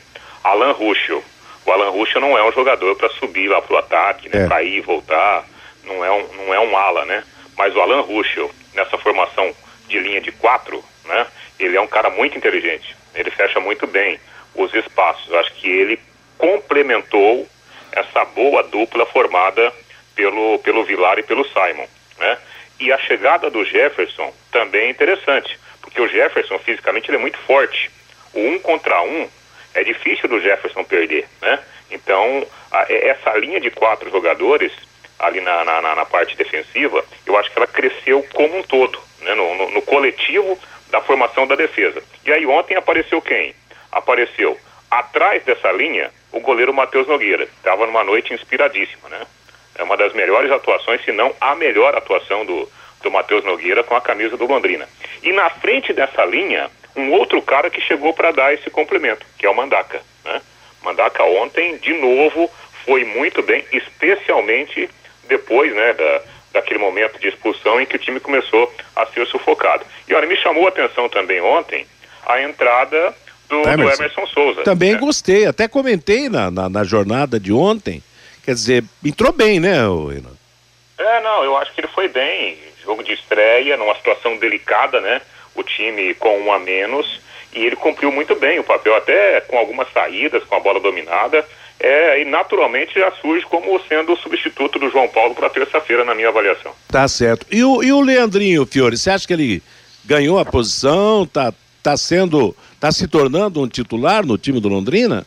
Alan 0.43 0.71
Ruschel. 0.71 1.23
O 1.69 1.71
Alan 1.71 1.91
Ruschel 1.91 2.19
não 2.19 2.35
é 2.35 2.43
um 2.43 2.51
jogador 2.51 2.95
para 2.95 3.09
subir 3.09 3.47
lá 3.47 3.61
pro 3.61 3.77
ataque, 3.77 4.27
né? 4.27 4.43
É. 4.43 4.47
Pra 4.47 4.63
ir 4.63 4.77
e 4.77 4.81
voltar. 4.81 5.45
Não 5.83 6.03
é, 6.03 6.11
um, 6.11 6.27
não 6.33 6.51
é 6.51 6.59
um 6.59 6.75
ala, 6.75 7.05
né? 7.05 7.23
Mas 7.55 7.75
o 7.75 7.79
Alan 7.79 8.01
Ruschel, 8.01 8.49
nessa 8.73 8.97
formação 8.97 9.53
de 9.87 9.99
linha 9.99 10.19
de 10.19 10.31
quatro, 10.31 10.83
né? 11.05 11.27
Ele 11.59 11.77
é 11.77 11.81
um 11.81 11.85
cara 11.85 12.09
muito 12.09 12.35
inteligente. 12.35 12.95
Ele 13.13 13.29
fecha 13.29 13.59
muito 13.59 13.85
bem 13.85 14.19
os 14.55 14.73
espaços. 14.73 15.31
Acho 15.31 15.53
que 15.53 15.69
ele 15.69 15.99
complementou 16.39 17.47
essa 17.91 18.25
boa 18.25 18.63
dupla 18.63 19.05
formada 19.05 19.71
pelo, 20.15 20.57
pelo 20.59 20.83
Vilar 20.83 21.19
e 21.19 21.23
pelo 21.23 21.45
Simon, 21.49 21.85
né? 22.17 22.39
E 22.79 22.91
a 22.91 22.97
chegada 22.97 23.47
do 23.51 23.63
Jefferson 23.63 24.33
também 24.51 24.87
é 24.87 24.89
interessante, 24.89 25.59
porque 25.81 26.01
o 26.01 26.07
Jefferson 26.07 26.57
fisicamente 26.57 27.11
ele 27.11 27.17
é 27.17 27.21
muito 27.21 27.37
forte. 27.37 27.91
O 28.33 28.39
um 28.39 28.57
contra 28.57 29.03
um 29.03 29.29
é 29.73 29.83
difícil 29.83 30.27
do 30.27 30.39
Jefferson 30.39 30.83
perder, 30.83 31.27
né? 31.41 31.59
Então, 31.91 32.45
a, 32.71 32.85
essa 32.91 33.35
linha 33.37 33.59
de 33.59 33.71
quatro 33.71 34.09
jogadores 34.09 34.71
ali 35.17 35.41
na, 35.41 35.63
na, 35.65 35.81
na, 35.95 36.05
parte 36.05 36.35
defensiva, 36.37 37.03
eu 37.25 37.37
acho 37.37 37.51
que 37.51 37.57
ela 37.57 37.67
cresceu 37.67 38.25
como 38.33 38.57
um 38.57 38.63
todo, 38.63 38.99
né? 39.21 39.33
No, 39.33 39.55
no, 39.55 39.71
no 39.71 39.81
coletivo 39.81 40.57
da 40.89 41.01
formação 41.01 41.45
da 41.45 41.55
defesa. 41.55 42.01
E 42.25 42.31
aí 42.31 42.45
ontem 42.45 42.75
apareceu 42.75 43.21
quem? 43.21 43.53
Apareceu 43.91 44.57
atrás 44.89 45.43
dessa 45.43 45.71
linha 45.71 46.11
o 46.31 46.39
goleiro 46.39 46.73
Matheus 46.73 47.07
Nogueira. 47.07 47.43
Estava 47.43 47.85
numa 47.85 48.03
noite 48.03 48.33
inspiradíssima, 48.33 49.09
né? 49.09 49.25
É 49.75 49.83
uma 49.83 49.95
das 49.95 50.13
melhores 50.13 50.51
atuações, 50.51 51.03
se 51.03 51.11
não 51.11 51.33
a 51.39 51.55
melhor 51.55 51.95
atuação 51.95 52.45
do, 52.45 52.69
do 53.01 53.11
Matheus 53.11 53.43
Nogueira 53.43 53.83
com 53.83 53.95
a 53.95 54.01
camisa 54.01 54.35
do 54.35 54.45
Londrina. 54.45 54.87
E 55.23 55.31
na 55.31 55.49
frente 55.49 55.93
dessa 55.93 56.25
linha, 56.25 56.69
um 56.95 57.11
outro 57.11 57.41
cara 57.41 57.69
que 57.69 57.81
chegou 57.81 58.13
para 58.13 58.31
dar 58.31 58.53
esse 58.53 58.69
complemento, 58.69 59.25
que 59.37 59.45
é 59.45 59.49
o 59.49 59.55
Mandaca. 59.55 60.01
Né? 60.25 60.41
Mandaca 60.83 61.23
ontem, 61.23 61.77
de 61.77 61.93
novo, 61.93 62.49
foi 62.85 63.03
muito 63.05 63.41
bem, 63.41 63.63
especialmente 63.71 64.89
depois 65.27 65.73
né, 65.73 65.93
da, 65.93 66.21
daquele 66.53 66.79
momento 66.79 67.19
de 67.19 67.27
expulsão 67.27 67.79
em 67.79 67.85
que 67.85 67.95
o 67.95 67.99
time 67.99 68.19
começou 68.19 68.71
a 68.95 69.05
ser 69.07 69.25
sufocado. 69.27 69.85
E 70.07 70.13
olha, 70.13 70.27
me 70.27 70.37
chamou 70.37 70.65
a 70.65 70.69
atenção 70.69 71.07
também 71.07 71.41
ontem 71.41 71.85
a 72.25 72.41
entrada 72.41 73.15
do 73.47 73.61
Emerson, 73.61 73.83
do 73.83 73.91
Emerson 73.91 74.27
Souza. 74.27 74.63
Também 74.63 74.93
né? 74.93 74.99
gostei, 74.99 75.45
até 75.45 75.67
comentei 75.67 76.29
na, 76.29 76.49
na, 76.51 76.69
na 76.69 76.83
jornada 76.83 77.39
de 77.39 77.51
ontem 77.51 78.03
Quer 78.49 78.55
dizer, 78.55 78.83
entrou 79.05 79.31
bem, 79.31 79.59
né, 79.59 79.73
Renan? 79.73 80.33
É, 80.97 81.21
não, 81.21 81.43
eu 81.43 81.55
acho 81.57 81.71
que 81.71 81.81
ele 81.81 81.87
foi 81.89 82.07
bem. 82.07 82.57
jogo 82.83 83.03
de 83.03 83.13
estreia, 83.13 83.77
numa 83.77 83.93
situação 83.93 84.37
delicada, 84.37 84.99
né? 84.99 85.21
O 85.59 85.63
time 85.63 86.13
com 86.13 86.39
um 86.39 86.53
a 86.53 86.59
menos 86.59 87.19
e 87.53 87.65
ele 87.65 87.75
cumpriu 87.75 88.11
muito 88.11 88.35
bem 88.35 88.59
o 88.59 88.63
papel, 88.63 88.95
até 88.95 89.41
com 89.41 89.57
algumas 89.57 89.91
saídas, 89.91 90.43
com 90.43 90.55
a 90.55 90.59
bola 90.59 90.79
dominada. 90.79 91.45
É, 91.79 92.21
e 92.21 92.25
naturalmente 92.25 92.99
já 92.99 93.11
surge 93.21 93.45
como 93.45 93.79
sendo 93.87 94.13
o 94.13 94.17
substituto 94.17 94.77
do 94.77 94.89
João 94.89 95.07
Paulo 95.07 95.33
para 95.33 95.49
terça-feira, 95.49 96.03
na 96.03 96.13
minha 96.13 96.27
avaliação. 96.27 96.71
Tá 96.87 97.07
certo. 97.07 97.45
E 97.49 97.63
o, 97.63 97.81
e 97.81 97.91
o 97.91 98.01
Leandrinho, 98.01 98.65
Fiore, 98.65 98.97
você 98.97 99.09
acha 99.09 99.25
que 99.25 99.33
ele 99.33 99.63
ganhou 100.05 100.37
a 100.37 100.45
posição, 100.45 101.25
tá, 101.25 101.53
tá 101.81 101.95
sendo, 101.97 102.55
tá 102.79 102.91
se 102.91 103.07
tornando 103.07 103.61
um 103.61 103.67
titular 103.67 104.25
no 104.25 104.37
time 104.37 104.59
do 104.59 104.67
Londrina? 104.67 105.25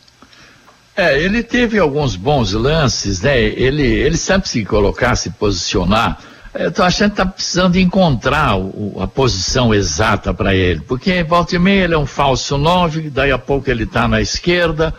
É, 0.95 1.19
ele 1.19 1.41
teve 1.41 1.79
alguns 1.79 2.15
bons 2.15 2.53
lances, 2.53 3.21
né? 3.21 3.41
Ele, 3.41 3.83
ele 3.83 4.15
sabe 4.15 4.47
se 4.47 4.63
colocar, 4.63 5.15
se 5.15 5.31
posicionar. 5.31 6.21
Eu 6.55 6.71
tô 6.71 6.83
achando 6.83 7.11
que 7.11 7.17
tá 7.17 7.25
precisando 7.25 7.77
encontrar 7.77 8.57
o, 8.57 9.01
a 9.01 9.07
posição 9.07 9.73
exata 9.73 10.33
para 10.33 10.53
ele, 10.53 10.81
porque 10.81 11.23
volta 11.23 11.55
e 11.55 11.59
meia 11.59 11.85
ele 11.85 11.95
é 11.95 11.97
um 11.97 12.05
falso 12.05 12.57
nove, 12.57 13.09
daí 13.09 13.31
a 13.31 13.39
pouco 13.39 13.69
ele 13.69 13.85
tá 13.85 14.07
na 14.07 14.21
esquerda. 14.21 14.93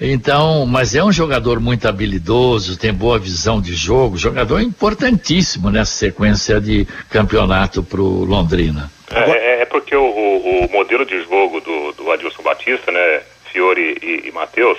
Então, 0.00 0.64
mas 0.64 0.94
é 0.94 1.02
um 1.02 1.10
jogador 1.10 1.58
muito 1.58 1.88
habilidoso, 1.88 2.78
tem 2.78 2.92
boa 2.92 3.18
visão 3.18 3.60
de 3.60 3.74
jogo, 3.74 4.16
jogador 4.16 4.60
importantíssimo 4.60 5.70
nessa 5.70 5.90
sequência 5.90 6.60
de 6.60 6.86
campeonato 7.10 7.82
para 7.82 8.00
o 8.00 8.24
Londrina. 8.24 8.90
É, 9.10 9.62
é, 9.62 9.64
porque 9.64 9.96
o, 9.96 10.04
o, 10.04 10.66
o, 10.66 10.70
modelo 10.70 11.04
de 11.04 11.20
jogo 11.24 11.60
do, 11.60 11.92
do 11.92 12.12
Adilson 12.12 12.42
Batista, 12.42 12.92
né, 12.92 13.22
Fiore 13.50 13.98
e, 14.00 14.28
e 14.28 14.32
Matheus, 14.32 14.78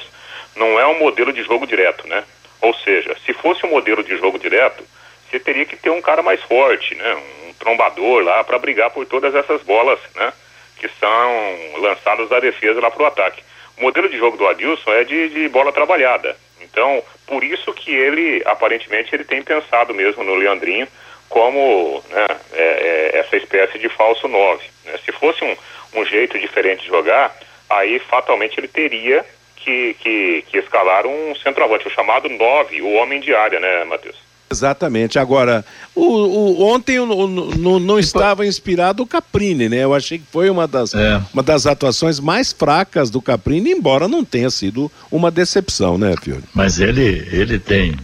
não 0.56 0.80
é 0.80 0.88
um 0.88 1.00
modelo 1.00 1.34
de 1.34 1.43
jogo 1.43 1.67
direto, 1.67 2.08
né? 2.08 2.24
Ou 2.62 2.74
seja, 2.74 3.15
se 3.26 3.34
fosse 3.34 3.65
um 3.65 3.72
modelo 3.72 4.04
de 4.04 4.17
jogo 4.17 4.39
direto, 4.39 4.84
você 5.30 5.39
teria 5.39 5.65
que 5.65 5.76
ter 5.76 5.89
um 5.89 6.02
cara 6.02 6.22
mais 6.22 6.42
forte, 6.42 6.96
né? 6.96 7.18
Um 7.48 7.54
trombador 7.54 8.24
lá 8.24 8.44
para 8.44 8.58
brigar 8.58 8.89
por 8.89 9.06
todas 9.06 9.36
essas 9.36 9.62
bolas, 9.63 10.00
né? 10.15 10.34
Que 10.78 10.89
são 11.00 11.82
lançadas 11.82 12.30
da 12.30 12.39
defesa 12.39 12.80
lá 12.80 12.89
para 12.89 13.04
o 13.04 13.06
ataque. 13.06 13.44
O 13.78 13.82
modelo 13.82 14.10
de 14.10 14.18
jogo 14.18 14.38
do 14.38 14.48
Adilson 14.48 14.92
é 14.92 15.04
de, 15.04 15.30
de 15.30 15.50
bola 15.50 15.72
trabalhada. 15.72 16.36
Então, 16.62 17.04
por 17.26 17.44
isso 17.44 17.74
que 17.74 17.92
ele, 17.92 18.42
aparentemente, 18.46 19.13
ele 19.13 19.24
tem 19.24 19.42
pensado 19.42 19.94
mesmo 19.94 20.24
no 20.24 20.36
Leandrinho 20.36 20.88
como 21.30 22.04
né, 22.10 22.28
é, 22.54 22.63
é, 22.63 23.20
essa 23.20 23.38
espécie 23.38 23.78
de 23.78 23.88
falso 23.89 24.28
9. 24.28 24.63
Né? 24.86 25.00
Se 25.06 25.12
fosse 25.12 25.44
um, 25.44 25.56
um 25.94 26.06
jeito 26.06 26.38
diferente 26.39 26.82
de 26.82 26.88
jogar, 26.88 27.36
aí 27.70 28.00
fatalmente 28.00 28.60
ele 28.60 28.68
teria 28.68 29.24
que, 29.56 29.94
que, 30.00 30.44
que 30.48 30.58
escalar 30.58 31.06
um 31.06 31.36
centroavante, 31.36 31.88
o 31.88 31.92
chamado 31.92 32.28
9, 32.28 32.82
o 32.82 32.94
homem 32.94 33.20
de 33.20 33.34
área, 33.34 33.60
né, 33.60 33.84
Matheus? 33.84 34.29
Exatamente. 34.52 35.20
Agora, 35.20 35.64
o, 35.94 36.02
o 36.02 36.74
ontem 36.74 37.00
o, 37.00 37.06
o, 37.06 37.80
não 37.80 38.00
estava 38.00 38.46
inspirado 38.46 39.04
o 39.04 39.08
Caprini, 39.08 39.70
né? 39.70 39.84
Eu 39.84 39.94
achei 39.94 40.18
que 40.18 40.26
foi 40.32 40.50
uma 40.50 40.68
das, 40.68 40.94
é. 40.94 41.22
uma 41.32 41.44
das 41.44 41.68
atuações 41.68 42.20
mais 42.20 42.52
fracas 42.52 43.12
do 43.12 43.22
Caprini, 43.22 43.72
embora 43.72 44.08
não 44.08 44.26
tenha 44.26 44.50
sido 44.50 44.92
uma 45.12 45.30
decepção, 45.30 45.98
né, 45.98 46.16
Fiore? 46.22 46.44
Mas 46.54 46.80
ele, 46.80 47.28
ele 47.32 47.60
tem, 47.60 47.96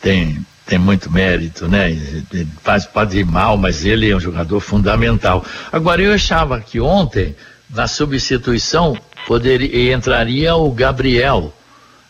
tem, 0.00 0.44
tem 0.66 0.78
muito 0.78 1.10
mérito, 1.12 1.68
né? 1.68 1.90
Ele 1.90 2.48
faz, 2.62 2.86
pode 2.86 3.18
ir 3.18 3.26
mal, 3.26 3.58
mas 3.58 3.84
ele 3.84 4.10
é 4.10 4.16
um 4.16 4.20
jogador 4.20 4.60
fundamental. 4.60 5.44
Agora, 5.70 6.00
eu 6.00 6.12
achava 6.14 6.58
que 6.58 6.80
ontem, 6.80 7.36
na 7.68 7.86
substituição, 7.86 8.96
poderia, 9.26 9.92
entraria 9.94 10.56
o 10.56 10.70
Gabriel 10.72 11.52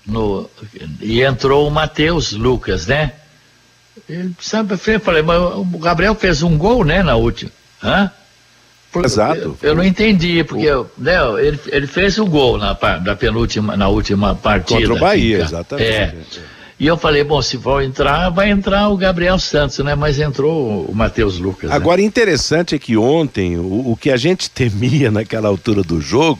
no, 0.06 0.48
e 1.00 1.22
entrou 1.22 1.66
o 1.66 1.70
Matheus 1.70 2.32
Lucas, 2.32 2.86
né? 2.86 3.12
E, 4.08 4.30
sabe, 4.40 4.74
eu 4.74 5.00
falei, 5.00 5.22
mas 5.22 5.38
o 5.38 5.64
Gabriel 5.78 6.14
fez 6.14 6.42
um 6.42 6.56
gol, 6.56 6.84
né, 6.84 7.02
na 7.02 7.16
última. 7.16 7.50
Hã? 7.82 8.10
Exato. 9.04 9.40
Eu, 9.40 9.58
eu, 9.62 9.74
não 9.74 9.84
entendi, 9.84 10.42
porque 10.44 10.70
o... 10.70 10.86
né, 10.96 11.16
ele, 11.38 11.60
ele 11.66 11.86
fez 11.86 12.18
o 12.18 12.24
gol 12.24 12.56
na, 12.56 12.76
na 13.04 13.16
penúltima, 13.16 13.76
na 13.76 13.88
última 13.88 14.34
partida. 14.34 14.80
Contra 14.80 14.94
o 14.94 14.98
Bahia, 14.98 15.38
exatamente. 15.42 15.84
É. 15.90 16.14
E 16.78 16.86
eu 16.86 16.96
falei, 16.98 17.24
bom, 17.24 17.40
se 17.40 17.56
for 17.56 17.82
entrar, 17.82 18.28
vai 18.28 18.50
entrar 18.50 18.90
o 18.90 18.98
Gabriel 18.98 19.38
Santos, 19.38 19.78
né? 19.78 19.94
Mas 19.94 20.18
entrou 20.18 20.84
o 20.84 20.94
Matheus 20.94 21.38
Lucas. 21.38 21.70
Né? 21.70 21.76
Agora, 21.76 22.02
né? 22.02 22.06
interessante 22.06 22.74
é 22.74 22.78
que 22.78 22.98
ontem, 22.98 23.56
o, 23.56 23.92
o, 23.92 23.98
que 23.98 24.10
a 24.10 24.16
gente 24.18 24.48
temia 24.52 25.10
naquela 25.10 25.48
altura 25.48 25.82
do 25.82 26.02
jogo 26.02 26.38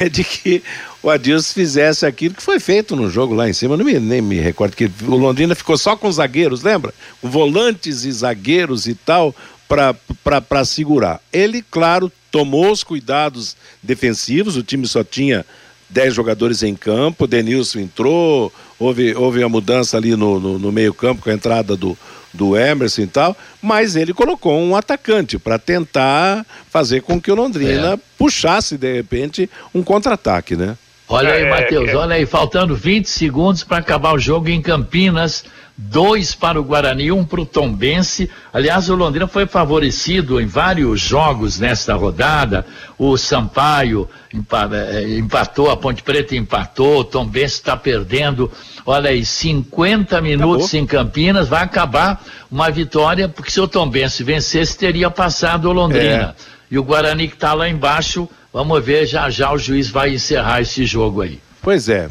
é 0.00 0.08
de 0.08 0.24
que 0.24 0.62
o 1.02 1.10
Adilson 1.10 1.52
fizesse 1.52 2.06
aquilo 2.06 2.34
que 2.34 2.42
foi 2.42 2.58
feito 2.58 2.96
no 2.96 3.10
jogo 3.10 3.34
lá 3.34 3.46
em 3.46 3.52
cima. 3.52 3.74
Eu 3.74 3.78
não 3.78 3.84
me, 3.84 4.00
nem 4.00 4.22
me 4.22 4.40
recordo 4.40 4.74
que 4.74 4.90
o 5.02 5.16
Londrina 5.16 5.54
ficou 5.54 5.76
só 5.76 5.94
com 5.94 6.10
zagueiros, 6.10 6.62
lembra? 6.62 6.94
Volantes 7.22 8.04
e 8.04 8.12
zagueiros 8.12 8.86
e 8.86 8.94
tal, 8.94 9.34
para 9.68 10.64
segurar. 10.64 11.20
Ele, 11.30 11.62
claro, 11.62 12.10
tomou 12.30 12.72
os 12.72 12.82
cuidados 12.82 13.54
defensivos, 13.82 14.56
o 14.56 14.62
time 14.62 14.88
só 14.88 15.04
tinha 15.04 15.44
10 15.90 16.14
jogadores 16.14 16.62
em 16.62 16.74
campo, 16.74 17.26
Denilson 17.26 17.80
entrou, 17.80 18.52
houve, 18.78 19.14
houve 19.14 19.42
a 19.42 19.48
mudança 19.48 19.96
ali 19.96 20.14
no, 20.14 20.38
no, 20.38 20.58
no 20.58 20.72
meio-campo 20.72 21.22
com 21.22 21.30
a 21.30 21.34
entrada 21.34 21.76
do, 21.76 21.96
do 22.32 22.56
Emerson 22.56 23.02
e 23.02 23.06
tal, 23.06 23.36
mas 23.62 23.96
ele 23.96 24.12
colocou 24.12 24.58
um 24.58 24.76
atacante 24.76 25.38
para 25.38 25.58
tentar 25.58 26.44
fazer 26.70 27.02
com 27.02 27.20
que 27.20 27.30
o 27.30 27.34
Londrina 27.34 27.94
é. 27.94 27.98
puxasse 28.18 28.76
de 28.76 28.92
repente 28.92 29.48
um 29.74 29.82
contra-ataque, 29.82 30.56
né? 30.56 30.76
Olha 31.08 31.32
aí, 31.32 31.44
é, 31.44 31.48
Matheus, 31.48 31.88
é. 31.88 31.96
olha 31.96 32.16
aí, 32.16 32.26
faltando 32.26 32.76
20 32.76 33.08
segundos 33.08 33.64
para 33.64 33.78
acabar 33.78 34.12
o 34.12 34.18
jogo 34.18 34.50
em 34.50 34.60
Campinas 34.60 35.44
dois 35.80 36.34
para 36.34 36.60
o 36.60 36.64
Guarani, 36.64 37.12
um 37.12 37.24
para 37.24 37.40
o 37.40 37.46
Tombense. 37.46 38.28
Aliás, 38.52 38.90
o 38.90 38.96
Londrina 38.96 39.28
foi 39.28 39.46
favorecido 39.46 40.40
em 40.40 40.46
vários 40.46 41.00
jogos 41.00 41.60
nesta 41.60 41.94
rodada. 41.94 42.66
O 42.98 43.16
Sampaio 43.16 44.08
eh, 44.34 45.16
empatou, 45.16 45.70
a 45.70 45.76
Ponte 45.76 46.02
Preta 46.02 46.34
empatou, 46.34 46.98
o 46.98 47.04
Tombense 47.04 47.54
está 47.54 47.76
perdendo. 47.76 48.50
Olha 48.84 49.10
aí, 49.10 49.24
50 49.24 50.20
minutos 50.20 50.66
Acabou. 50.66 50.80
em 50.80 50.86
Campinas, 50.86 51.48
vai 51.48 51.62
acabar 51.62 52.24
uma 52.50 52.68
vitória, 52.72 53.28
porque 53.28 53.52
se 53.52 53.60
o 53.60 53.68
Tombense 53.68 54.24
vencesse, 54.24 54.76
teria 54.76 55.08
passado 55.08 55.68
o 55.68 55.72
Londrina. 55.72 56.34
É. 56.36 56.58
E 56.72 56.78
o 56.78 56.82
Guarani 56.82 57.28
que 57.28 57.34
está 57.34 57.54
lá 57.54 57.68
embaixo, 57.68 58.28
vamos 58.52 58.84
ver, 58.84 59.06
já 59.06 59.30
já 59.30 59.52
o 59.52 59.58
juiz 59.58 59.88
vai 59.88 60.14
encerrar 60.14 60.60
esse 60.60 60.84
jogo 60.84 61.22
aí. 61.22 61.40
Pois 61.62 61.88
é, 61.88 62.10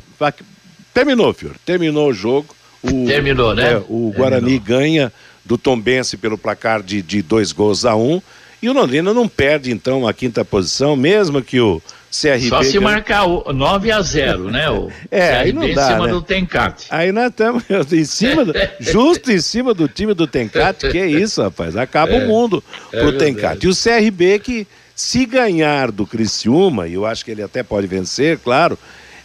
terminou, 0.94 1.34
Fior, 1.34 1.56
terminou 1.66 2.10
o 2.10 2.14
jogo 2.14 2.57
o, 2.92 3.06
Terminou, 3.06 3.56
né? 3.56 3.74
É, 3.74 3.84
o 3.88 4.14
Guarani 4.16 4.58
ganha 4.60 5.12
do 5.46 5.58
Tombense 5.58 6.18
pelo 6.18 6.38
placar 6.38 6.82
de, 6.84 7.02
de 7.02 7.22
dois 7.22 7.52
gols 7.52 7.86
a 7.86 7.96
um. 7.96 8.22
E 8.62 8.70
o 8.70 8.74
Londrina 8.74 9.14
não 9.14 9.28
perde, 9.28 9.72
então, 9.72 10.08
a 10.08 10.14
quinta 10.14 10.44
posição, 10.44 10.96
mesmo 10.96 11.42
que 11.44 11.60
o 11.60 11.82
CRB. 12.12 12.50
Só 12.50 12.64
se 12.64 12.74
ganha... 12.74 12.82
marcar 12.82 13.26
o 13.26 13.54
9 13.54 13.92
a 13.92 14.02
0 14.02 14.50
né? 14.50 14.70
O 14.70 14.92
é, 15.12 15.20
CRB 15.20 15.44
aí 15.44 15.54
não 15.54 15.62
dá, 15.62 15.68
em 15.68 15.94
cima 15.94 16.08
né? 16.08 16.14
do 16.14 16.22
Tencate. 16.22 16.88
Aí 16.90 17.12
nós 17.12 17.30
estamos 17.30 17.64
em 17.94 18.06
cima, 18.06 18.46
do, 18.46 18.54
justo 18.80 19.32
em 19.32 19.40
cima 19.40 19.74
do 19.74 19.88
time 19.88 20.14
do 20.14 20.26
Tencate, 20.26 20.90
que 20.90 20.98
é 20.98 21.06
isso, 21.06 21.42
rapaz. 21.42 21.76
Acaba 21.76 22.14
é, 22.14 22.26
o 22.26 22.28
mundo 22.28 22.64
é 22.92 23.00
pro 23.00 23.10
é 23.10 23.18
Tencate. 23.18 23.68
E 23.68 23.70
o 23.70 23.76
CRB 23.76 24.40
que, 24.40 24.68
se 24.96 25.26
ganhar 25.28 25.92
do 25.92 26.08
Criciúma, 26.08 26.88
e 26.88 26.96
eu 26.96 27.06
acho 27.06 27.24
que 27.24 27.30
ele 27.30 27.44
até 27.44 27.62
pode 27.62 27.86
vencer, 27.86 28.40
claro, 28.40 28.78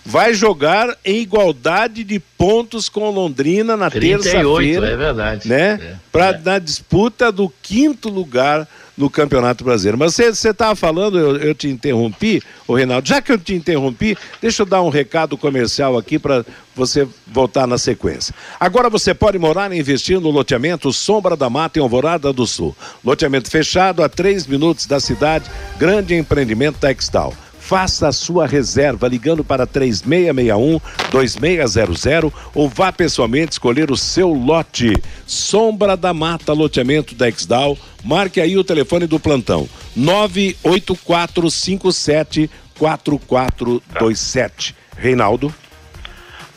vai 0.04 0.34
jogar 0.34 0.96
em 1.04 1.20
igualdade 1.20 2.02
de 2.02 2.18
pontos 2.18 2.88
com 2.88 3.10
Londrina 3.10 3.76
na 3.76 3.90
terça-feira. 3.90 4.90
É 4.90 4.96
verdade. 4.96 5.48
Né? 5.48 5.80
É, 5.80 5.96
Pra, 6.10 6.28
é. 6.28 6.40
Na 6.44 6.58
disputa 6.58 7.32
do 7.32 7.52
quinto 7.62 8.08
lugar 8.08 8.68
no 8.96 9.08
Campeonato 9.08 9.64
Brasileiro. 9.64 9.96
Mas 9.96 10.14
você 10.14 10.50
estava 10.50 10.76
falando, 10.76 11.18
eu, 11.18 11.36
eu, 11.38 11.54
te 11.54 11.68
interrompi, 11.68 12.42
o 12.66 12.74
Reinaldo. 12.74 13.08
Já 13.08 13.22
que 13.22 13.32
eu 13.32 13.38
te 13.38 13.54
interrompi, 13.54 14.16
deixa 14.40 14.62
eu 14.62 14.66
dar 14.66 14.82
um 14.82 14.90
recado 14.90 15.36
comercial 15.38 15.96
aqui 15.96 16.18
para 16.18 16.44
você 16.74 17.08
voltar 17.26 17.66
na 17.66 17.78
sequência. 17.78 18.34
Agora 18.60 18.90
você 18.90 19.14
pode 19.14 19.38
morar 19.38 19.72
e 19.72 19.78
investir 19.78 20.20
no 20.20 20.30
loteamento 20.30 20.92
Sombra 20.92 21.36
da 21.36 21.48
Mata 21.48 21.78
em 21.78 21.82
Alvorada 21.82 22.32
do 22.32 22.46
Sul. 22.46 22.76
Loteamento 23.04 23.50
fechado 23.50 24.02
a 24.02 24.08
três 24.08 24.46
minutos 24.46 24.86
da 24.86 25.00
cidade, 25.00 25.50
grande 25.78 26.14
empreendimento 26.14 26.78
textal. 26.78 27.32
Faça 27.64 28.08
a 28.08 28.12
sua 28.12 28.44
reserva 28.44 29.06
ligando 29.06 29.44
para 29.44 29.64
3661 29.66 30.80
2600 31.10 32.32
ou 32.54 32.68
vá 32.68 32.92
pessoalmente 32.92 33.52
escolher 33.52 33.92
o 33.92 33.96
seu 33.96 34.30
lote. 34.30 35.00
Sombra 35.24 35.96
da 35.96 36.12
Mata 36.12 36.52
Loteamento 36.52 37.14
da 37.14 37.28
Exdal. 37.28 37.78
Marque 38.04 38.40
aí 38.40 38.58
o 38.58 38.64
telefone 38.64 39.06
do 39.06 39.20
plantão: 39.20 39.68
98457 39.94 42.50
4427. 42.76 44.74
Reinaldo. 44.96 45.54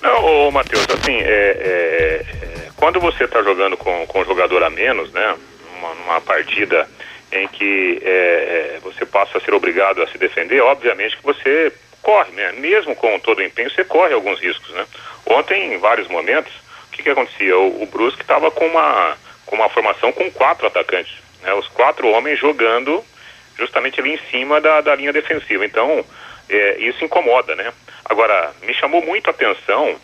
Não, 0.01 0.25
ô, 0.25 0.49
Matheus, 0.51 0.87
assim, 0.89 1.13
é, 1.13 1.21
é, 1.21 2.25
é, 2.25 2.69
quando 2.75 2.99
você 2.99 3.25
está 3.25 3.43
jogando 3.43 3.77
com, 3.77 4.07
com 4.07 4.21
um 4.21 4.25
jogador 4.25 4.63
a 4.63 4.71
menos, 4.71 5.13
né? 5.13 5.35
Numa 6.03 6.19
partida 6.19 6.89
em 7.31 7.47
que 7.47 8.01
é, 8.03 8.09
é, 8.75 8.79
você 8.81 9.05
passa 9.05 9.37
a 9.37 9.41
ser 9.41 9.53
obrigado 9.53 10.01
a 10.01 10.07
se 10.07 10.17
defender, 10.17 10.61
obviamente 10.61 11.17
que 11.17 11.23
você 11.23 11.71
corre, 12.01 12.31
né? 12.31 12.51
Mesmo 12.53 12.95
com 12.95 13.19
todo 13.19 13.39
o 13.39 13.43
empenho, 13.43 13.69
você 13.71 13.83
corre 13.83 14.13
alguns 14.13 14.39
riscos, 14.39 14.69
né? 14.69 14.85
Ontem, 15.25 15.73
em 15.73 15.77
vários 15.77 16.07
momentos, 16.07 16.53
o 16.87 16.91
que, 16.91 17.03
que 17.03 17.09
acontecia? 17.09 17.57
O, 17.57 17.81
o 17.81 17.85
Brusque 17.87 18.21
estava 18.21 18.51
com 18.51 18.65
uma, 18.67 19.17
com 19.45 19.55
uma 19.55 19.69
formação 19.69 20.11
com 20.11 20.29
quatro 20.31 20.67
atacantes. 20.67 21.15
né? 21.41 21.53
Os 21.55 21.67
quatro 21.69 22.07
homens 22.09 22.39
jogando 22.39 23.03
justamente 23.57 23.99
ali 23.99 24.13
em 24.13 24.19
cima 24.29 24.61
da, 24.61 24.81
da 24.81 24.95
linha 24.95 25.13
defensiva. 25.13 25.65
Então, 25.65 26.05
é, 26.49 26.77
isso 26.79 27.03
incomoda, 27.03 27.55
né? 27.55 27.73
Agora, 28.05 28.53
me 28.61 28.73
chamou 28.73 29.01
muito 29.01 29.27
a 29.27 29.31
atenção 29.31 29.99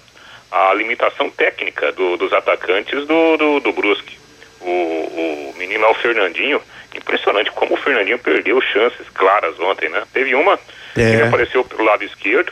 a 0.52 0.74
limitação 0.74 1.30
técnica 1.30 1.92
do, 1.94 2.18
dos 2.18 2.34
atacantes 2.34 3.06
do, 3.06 3.38
do, 3.38 3.60
do 3.60 3.72
Brusque. 3.72 4.18
O, 4.60 4.70
o 4.70 5.54
menino 5.58 5.82
lá, 5.82 5.92
o 5.92 5.96
Fernandinho, 5.96 6.62
impressionante 6.96 7.52
como 7.52 7.74
o 7.74 7.78
Fernandinho 7.78 8.20
perdeu 8.20 8.62
chances 8.62 9.08
claras 9.14 9.60
ontem, 9.60 9.90
né? 9.90 10.04
Teve 10.14 10.36
uma 10.36 10.58
que 10.94 11.02
É. 11.02 11.14
ele 11.14 11.24
apareceu 11.24 11.64
pelo 11.64 11.84
lado 11.84 12.04
esquerdo 12.04 12.52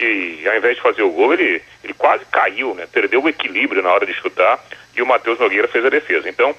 e 0.00 0.42
ao 0.48 0.56
invés 0.56 0.76
de 0.76 0.82
fazer 0.82 1.02
o 1.02 1.10
gol, 1.10 1.32
ele, 1.32 1.62
ele 1.84 1.94
quase 1.94 2.24
caiu, 2.26 2.74
né? 2.74 2.86
Perdeu 2.92 3.22
o 3.22 3.28
equilíbrio 3.28 3.82
na 3.82 3.90
hora 3.92 4.04
de 4.06 4.12
chutar 4.14 4.58
e 4.96 5.00
o 5.02 5.06
Matheus 5.06 5.38
Nogueira 5.38 5.68
fez 5.68 5.84
a 5.84 5.88
defesa. 5.90 6.28
Então, 6.28 6.54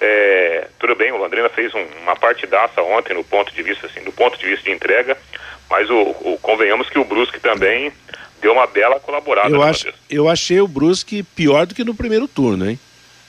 é, 0.00 0.66
tudo 0.78 0.94
bem, 0.94 1.12
o 1.12 1.16
Londrina 1.16 1.48
fez 1.48 1.72
um- 1.74 1.86
uma 2.02 2.16
partidaça 2.16 2.82
ontem 2.82 3.14
no 3.14 3.22
ponto 3.24 3.52
de 3.54 3.62
vista, 3.62 3.86
assim, 3.86 4.02
do 4.02 4.12
ponto 4.12 4.36
de 4.38 4.46
vista 4.46 4.64
de 4.64 4.72
entrega, 4.72 5.16
mas 5.70 5.88
o, 5.88 5.94
o- 6.00 6.38
convenhamos 6.42 6.88
que 6.90 6.98
o 6.98 7.04
Brusque 7.04 7.38
também 7.40 7.92
deu 8.40 8.52
uma 8.52 8.66
bela 8.66 8.98
colaborada. 8.98 9.48
Eu, 9.48 9.60
né, 9.60 9.70
acho, 9.70 9.92
eu 10.10 10.28
achei 10.28 10.60
o 10.60 10.66
Brusque 10.68 11.22
pior 11.22 11.64
do 11.66 11.74
que 11.74 11.84
no 11.84 11.94
primeiro 11.94 12.26
turno, 12.26 12.68
hein? 12.68 12.78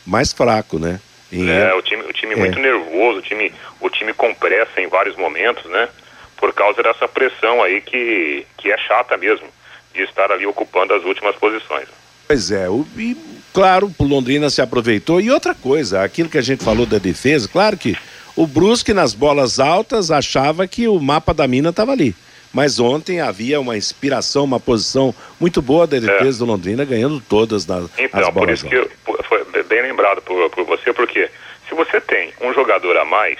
Mais 0.06 0.34
fraco, 0.34 0.80
né? 0.80 1.00
Em- 1.34 1.50
É, 1.50 1.74
o 1.74 1.82
time, 1.82 2.04
o 2.04 2.14
time 2.14 2.34
É. 2.34 2.36
muito 2.38 2.60
nervoso, 2.60 3.20
o 3.20 3.22
time, 3.22 3.52
o 3.82 3.90
time 3.90 4.14
com 4.14 4.34
pressa 4.36 4.80
em 4.80 4.88
vários 4.88 5.16
momentos, 5.18 5.66
né? 5.72 5.90
Por 6.38 6.54
causa 6.54 6.84
dessa 6.84 7.08
pressão 7.08 7.64
aí 7.64 7.82
que, 7.82 8.46
que 8.58 8.72
é 8.72 8.78
chata 8.78 9.18
mesmo, 9.18 9.48
de 9.94 10.02
estar 10.04 10.32
ali 10.32 10.46
ocupando 10.46 10.94
as 10.94 11.04
últimas 11.04 11.36
posições. 11.36 11.88
Pois 12.28 12.52
é, 12.52 12.70
o, 12.70 12.86
e, 12.98 13.18
claro, 13.54 13.94
o 13.98 14.04
Londrina 14.04 14.50
se 14.50 14.62
aproveitou. 14.62 15.20
E 15.20 15.30
outra 15.32 15.54
coisa, 15.56 16.04
aquilo 16.04 16.30
que 16.30 16.38
a 16.38 16.42
gente 16.42 16.64
falou 16.64 16.86
da 16.86 16.98
defesa, 16.98 17.48
claro 17.48 17.78
que 17.78 17.98
o 18.36 18.46
Brusque 18.48 18.94
nas 18.94 19.14
bolas 19.14 19.60
altas 19.60 20.10
achava 20.12 20.68
que 20.68 20.88
o 20.88 21.00
mapa 21.00 21.34
da 21.34 21.48
mina 21.48 21.70
estava 21.70 21.92
ali. 21.92 22.16
Mas 22.52 22.80
ontem 22.80 23.20
havia 23.20 23.60
uma 23.60 23.76
inspiração, 23.76 24.44
uma 24.44 24.60
posição 24.60 25.14
muito 25.40 25.60
boa 25.62 25.88
da 25.88 25.98
defesa 26.00 26.40
do 26.40 26.46
Londrina, 26.46 26.86
ganhando 26.86 27.20
todas 27.20 27.66
na, 27.66 27.78
as 27.78 27.90
É. 27.98 28.04
Então, 28.06 28.22
por 28.26 28.32
bolas 28.34 28.60
isso 28.60 28.68
que 28.70 28.76
altas. 28.76 28.92
eu- 28.92 28.98
por- 29.04 29.24
foi 29.26 29.43
bem 29.64 29.82
lembrado 29.82 30.22
por, 30.22 30.50
por 30.50 30.64
você, 30.66 30.94
porque 30.94 31.30
se 31.68 31.74
você 31.76 32.00
tem 32.02 32.34
um 32.42 32.54
jogador 32.54 32.98
a 32.98 33.06
mais, 33.06 33.38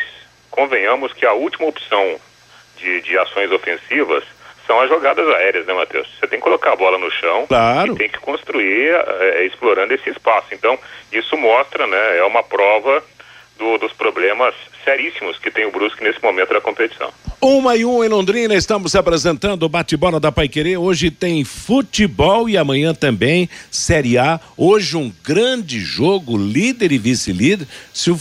convenhamos 0.50 1.14
que 1.14 1.26
a 1.26 1.34
última 1.34 1.68
opção 1.68 2.20
de, 2.78 3.02
de 3.02 3.18
ações 3.18 3.52
ofensivas 3.52 4.24
são 4.66 4.80
as 4.80 4.88
jogadas 4.90 5.28
aéreas, 5.36 5.66
né, 5.66 5.74
Matheus? 5.74 6.08
Você 6.20 6.28
tem 6.28 6.40
que 6.40 6.44
colocar 6.44 6.72
a 6.72 6.76
bola 6.76 6.98
no 6.98 7.12
chão 7.12 7.46
Claro. 7.48 7.94
e 7.94 7.96
tem 7.98 8.08
que 8.10 8.20
construir 8.20 8.94
eh, 8.96 9.46
explorando 9.46 9.94
esse 9.94 10.10
espaço. 10.10 10.48
Então, 10.54 10.80
isso 11.12 11.36
mostra, 11.38 11.86
né, 11.86 12.18
é 12.18 12.24
uma 12.24 12.42
prova 12.44 13.04
do- 13.58 13.78
dos 13.78 13.92
problemas 13.94 14.56
seríssimos 14.84 15.38
que 15.40 15.50
tem 15.50 15.66
o 15.66 15.72
Brusque 15.72 16.04
nesse 16.04 16.22
momento 16.22 16.54
da 16.54 16.62
competição. 16.62 17.12
Uma 17.42 17.76
e 17.76 17.84
um 17.84 18.02
em 18.02 18.08
Londrina, 18.08 18.56
estamos 18.56 18.96
apresentando 18.96 19.64
o 19.64 19.70
bate-bola 19.70 20.18
da 20.18 20.32
Paiquerê. 20.32 20.78
Hoje 20.78 21.12
tem 21.12 21.44
futebol 21.44 22.48
e 22.48 22.58
amanhã 22.58 22.94
também 22.94 23.50
Série 23.70 24.18
A. 24.18 24.40
Hoje 24.56 24.96
um 24.96 25.12
grande 25.24 25.80
jogo, 25.80 26.38
líder 26.38 26.94
e 26.94 26.98
vice-líder. 26.98 27.68
Se 27.94 28.12
o, 28.12 28.18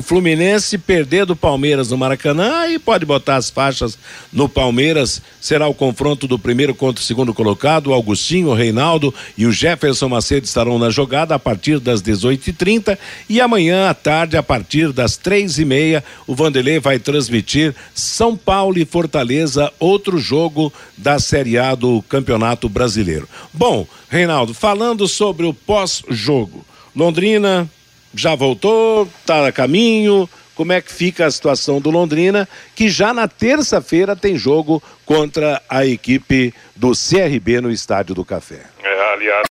Fluminense 0.00 0.78
perder 0.78 1.26
do 1.26 1.36
Palmeiras 1.36 1.90
no 1.90 1.98
Maracanã, 1.98 2.60
aí 2.60 2.78
pode 2.78 3.04
botar 3.04 3.36
as 3.36 3.50
faixas 3.50 3.98
no 4.32 4.48
Palmeiras. 4.48 5.20
Será 5.38 5.68
o 5.68 5.74
confronto 5.74 6.26
do 6.26 6.38
primeiro 6.38 6.74
contra 6.74 7.02
o 7.02 7.04
segundo 7.04 7.34
colocado. 7.34 7.88
O 7.88 7.92
Augustinho, 7.92 8.48
o 8.48 8.54
Reinaldo 8.54 9.14
e 9.36 9.44
o 9.44 9.52
Jefferson 9.52 10.08
Macedo 10.08 10.46
estarão 10.46 10.78
na 10.78 10.88
jogada 10.88 11.34
a 11.34 11.38
partir 11.38 11.78
das 11.78 12.02
18h30. 12.02 12.96
E 13.28 13.38
amanhã 13.38 13.90
à 13.90 13.94
tarde, 13.94 14.36
a 14.36 14.42
partir 14.42 14.92
das 14.92 15.18
três 15.18 15.58
e 15.58 15.64
meia, 15.66 16.01
o 16.26 16.34
Vanderlei 16.34 16.78
vai 16.78 16.98
transmitir 16.98 17.74
São 17.94 18.36
Paulo 18.36 18.78
e 18.78 18.84
Fortaleza, 18.84 19.72
outro 19.78 20.18
jogo 20.18 20.72
da 20.96 21.18
Série 21.18 21.58
A 21.58 21.74
do 21.74 22.02
Campeonato 22.02 22.68
Brasileiro. 22.68 23.28
Bom, 23.52 23.86
Reinaldo, 24.08 24.54
falando 24.54 25.06
sobre 25.08 25.46
o 25.46 25.54
pós-jogo, 25.54 26.64
Londrina 26.94 27.68
já 28.14 28.34
voltou, 28.34 29.08
está 29.20 29.46
a 29.46 29.52
caminho. 29.52 30.28
Como 30.54 30.72
é 30.72 30.82
que 30.82 30.92
fica 30.92 31.24
a 31.24 31.30
situação 31.30 31.80
do 31.80 31.90
Londrina, 31.90 32.46
que 32.76 32.88
já 32.90 33.14
na 33.14 33.26
terça-feira 33.26 34.14
tem 34.14 34.36
jogo 34.36 34.82
contra 35.06 35.62
a 35.68 35.86
equipe 35.86 36.54
do 36.76 36.92
CRB 36.92 37.62
no 37.62 37.70
Estádio 37.70 38.14
do 38.14 38.24
Café. 38.24 38.60
É, 38.82 39.12
aliás, 39.14 39.44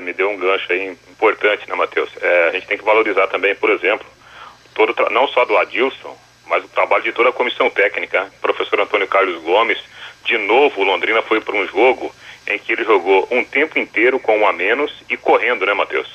me 0.00 0.14
deu 0.14 0.30
um 0.30 0.38
gancho 0.38 0.72
aí 0.72 0.96
importante, 1.10 1.68
né, 1.68 1.74
Matheus? 1.74 2.08
É, 2.20 2.48
a 2.48 2.52
gente 2.52 2.66
tem 2.66 2.78
que 2.78 2.84
valorizar 2.84 3.26
também, 3.26 3.54
por 3.54 3.70
exemplo, 3.70 4.06
todo 4.76 4.94
não 5.10 5.26
só 5.28 5.44
do 5.46 5.56
Adilson, 5.56 6.14
mas 6.46 6.62
o 6.62 6.68
trabalho 6.68 7.02
de 7.02 7.12
toda 7.12 7.30
a 7.30 7.32
comissão 7.32 7.70
técnica. 7.70 8.30
Professor 8.42 8.78
Antônio 8.78 9.08
Carlos 9.08 9.42
Gomes, 9.42 9.78
de 10.24 10.36
novo 10.36 10.84
Londrina 10.84 11.22
foi 11.22 11.40
para 11.40 11.56
um 11.56 11.66
jogo 11.66 12.14
em 12.46 12.58
que 12.58 12.72
ele 12.72 12.84
jogou 12.84 13.26
um 13.30 13.42
tempo 13.42 13.78
inteiro 13.78 14.20
com 14.20 14.38
um 14.38 14.46
a 14.46 14.52
menos 14.52 14.92
e 15.08 15.16
correndo, 15.16 15.66
né, 15.66 15.72
Matheus? 15.72 16.08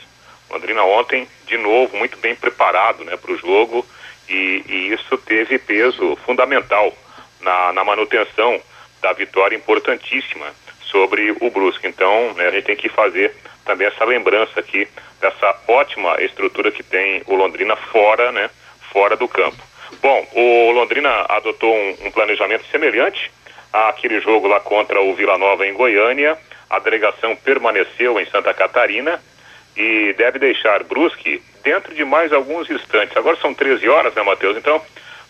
Londrina 0.50 0.84
ontem, 0.84 1.28
de 1.48 1.58
novo, 1.58 1.98
muito 1.98 2.18
bem 2.20 2.36
preparado 2.36 3.04
né, 3.04 3.18
para 3.18 3.32
o 3.32 3.38
jogo 3.38 3.86
e, 4.30 4.64
e 4.68 4.94
isso 4.94 5.18
teve 5.18 5.58
peso 5.58 6.16
fundamental 6.26 6.94
na, 7.42 7.74
na 7.74 7.84
manutenção 7.84 8.62
da 9.02 9.12
vitória 9.14 9.56
importantíssima 9.56 10.54
sobre 10.84 11.32
o 11.42 11.50
Brusque. 11.50 11.88
Então, 11.88 12.34
né, 12.34 12.48
a 12.48 12.52
gente 12.52 12.66
tem 12.66 12.76
que 12.76 12.90
fazer 12.90 13.36
também 13.66 13.88
essa 13.88 14.06
lembrança 14.06 14.60
aqui 14.60 14.88
dessa 15.20 15.56
ótima 15.68 16.22
estrutura 16.22 16.72
que 16.72 16.84
tem 16.84 17.22
o 17.28 17.36
Londrina 17.36 17.76
fora, 17.76 18.32
né, 18.32 18.50
fora 18.92 19.16
do 19.16 19.28
campo. 19.28 19.58
Bom, 20.02 20.28
o 20.34 20.72
Londrina 20.72 21.26
adotou 21.30 21.76
um, 21.76 22.08
um 22.08 22.12
planejamento 22.12 22.66
semelhante 22.72 23.32
àquele 23.72 24.20
jogo 24.20 24.48
lá 24.48 24.60
contra 24.60 25.02
o 25.02 25.14
Vila 25.14 25.38
Nova 25.38 25.68
em 25.68 25.74
Goiânia. 25.74 26.38
A 26.70 26.80
delegação 26.80 27.36
permaneceu 27.36 28.20
em 28.20 28.26
Santa 28.26 28.54
Catarina 28.54 29.22
e 29.76 30.14
deve 30.18 30.40
deixar 30.40 30.84
Brusque 30.84 31.42
dentro 31.64 31.94
de 31.94 32.04
mais 32.04 32.34
alguns 32.34 32.70
instantes. 32.70 33.16
Agora 33.16 33.38
são 33.38 33.54
13 33.54 33.88
horas, 33.90 34.14
né, 34.16 34.24
Matheus? 34.24 34.58
Então, 34.58 34.82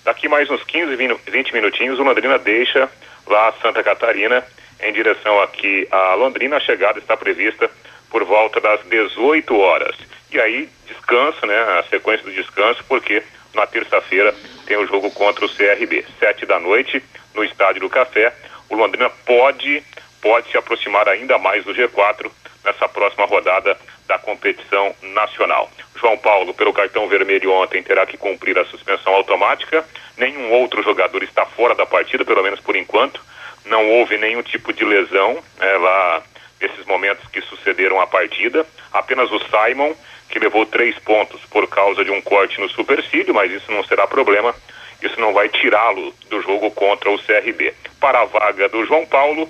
daqui 0.04 0.28
mais 0.28 0.50
uns 0.50 0.64
15, 0.64 0.96
20 1.28 1.54
minutinhos, 1.54 2.00
o 2.00 2.04
Londrina 2.04 2.38
deixa 2.38 2.90
lá 3.28 3.54
Santa 3.62 3.84
Catarina 3.84 4.44
em 4.80 4.94
direção 4.94 5.42
aqui 5.42 5.88
a 5.92 6.14
Londrina. 6.16 6.58
A 6.58 6.62
chegada 6.62 7.00
está 7.00 7.16
prevista 7.16 7.70
por 8.12 8.24
volta 8.26 8.60
das 8.60 8.82
18 8.84 9.58
horas. 9.58 9.96
E 10.32 10.40
aí, 10.40 10.70
descanso, 10.86 11.46
né? 11.46 11.58
A 11.80 11.84
sequência 11.90 12.26
do 12.26 12.32
descanso, 12.32 12.84
porque 12.88 13.24
na 13.54 13.66
terça-feira 13.66 14.36
tem 14.66 14.78
o 14.78 14.86
jogo 14.86 15.10
contra 15.12 15.46
o 15.46 15.50
CRB. 15.50 16.06
Sete 16.20 16.46
da 16.46 16.60
noite, 16.60 17.02
no 17.34 17.44
Estádio 17.44 17.82
do 17.82 17.90
Café. 17.90 18.34
O 18.70 18.76
Londrina 18.76 19.10
pode, 19.10 19.84
pode 20.22 20.52
se 20.52 20.58
aproximar 20.58 21.08
ainda 21.10 21.38
mais 21.38 21.64
do 21.66 21.74
G4 21.74 22.30
nessa 22.64 22.88
próxima 22.88 23.26
rodada 23.26 23.78
da 24.08 24.20
competição 24.20 24.94
nacional. 25.02 25.70
João 26.00 26.18
Paulo, 26.18 26.54
pelo 26.54 26.74
cartão 26.74 27.08
vermelho 27.08 27.52
ontem, 27.52 27.84
terá 27.84 28.06
que 28.06 28.18
cumprir 28.18 28.58
a 28.58 28.66
suspensão 28.66 29.14
automática. 29.14 29.86
Nenhum 30.18 30.52
outro 30.52 30.84
jogador 30.84 31.24
está 31.24 31.46
fora 31.46 31.76
da 31.76 31.86
partida, 31.86 32.26
pelo 32.26 32.44
menos 32.44 32.60
por 32.60 32.76
enquanto. 32.76 33.22
Não 33.66 33.88
houve 33.90 34.18
nenhum 34.18 34.42
tipo 34.42 34.74
de 34.74 34.84
lesão 34.84 35.42
né, 35.60 35.78
lá 35.78 36.24
nesses 36.62 36.86
momentos 36.86 37.28
que 37.28 37.42
sucederam 37.42 38.00
a 38.00 38.08
partida. 38.08 38.66
Apenas 38.94 39.32
o 39.32 39.40
Simon, 39.40 39.94
que 40.30 40.40
levou 40.40 40.66
três 40.66 40.98
pontos 41.00 41.42
por 41.46 41.68
causa 41.68 42.06
de 42.06 42.12
um 42.12 42.22
corte 42.22 42.62
no 42.62 42.70
supercílio, 42.70 43.34
mas 43.34 43.52
isso 43.52 43.72
não 43.72 43.84
será 43.84 44.08
problema. 44.08 44.56
Isso 45.02 45.20
não 45.20 45.34
vai 45.34 45.50
tirá-lo 45.50 46.14
do 46.30 46.42
jogo 46.42 46.70
contra 46.72 47.10
o 47.10 47.18
CRB. 47.18 47.74
Para 48.00 48.22
a 48.22 48.26
vaga 48.26 48.70
do 48.70 48.86
João 48.86 49.06
Paulo, 49.06 49.50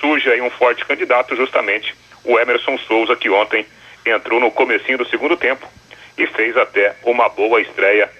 surge 0.00 0.30
aí 0.30 0.40
um 0.40 0.50
forte 0.50 0.84
candidato, 0.84 1.34
justamente 1.34 1.94
o 2.24 2.38
Emerson 2.38 2.78
Souza, 2.78 3.16
que 3.16 3.28
ontem 3.28 3.66
entrou 4.06 4.40
no 4.40 4.50
comecinho 4.50 4.98
do 4.98 5.08
segundo 5.08 5.36
tempo 5.36 5.66
e 6.16 6.26
fez 6.26 6.56
até 6.56 6.94
uma 7.02 7.28
boa 7.28 7.60
estreia, 7.60 8.10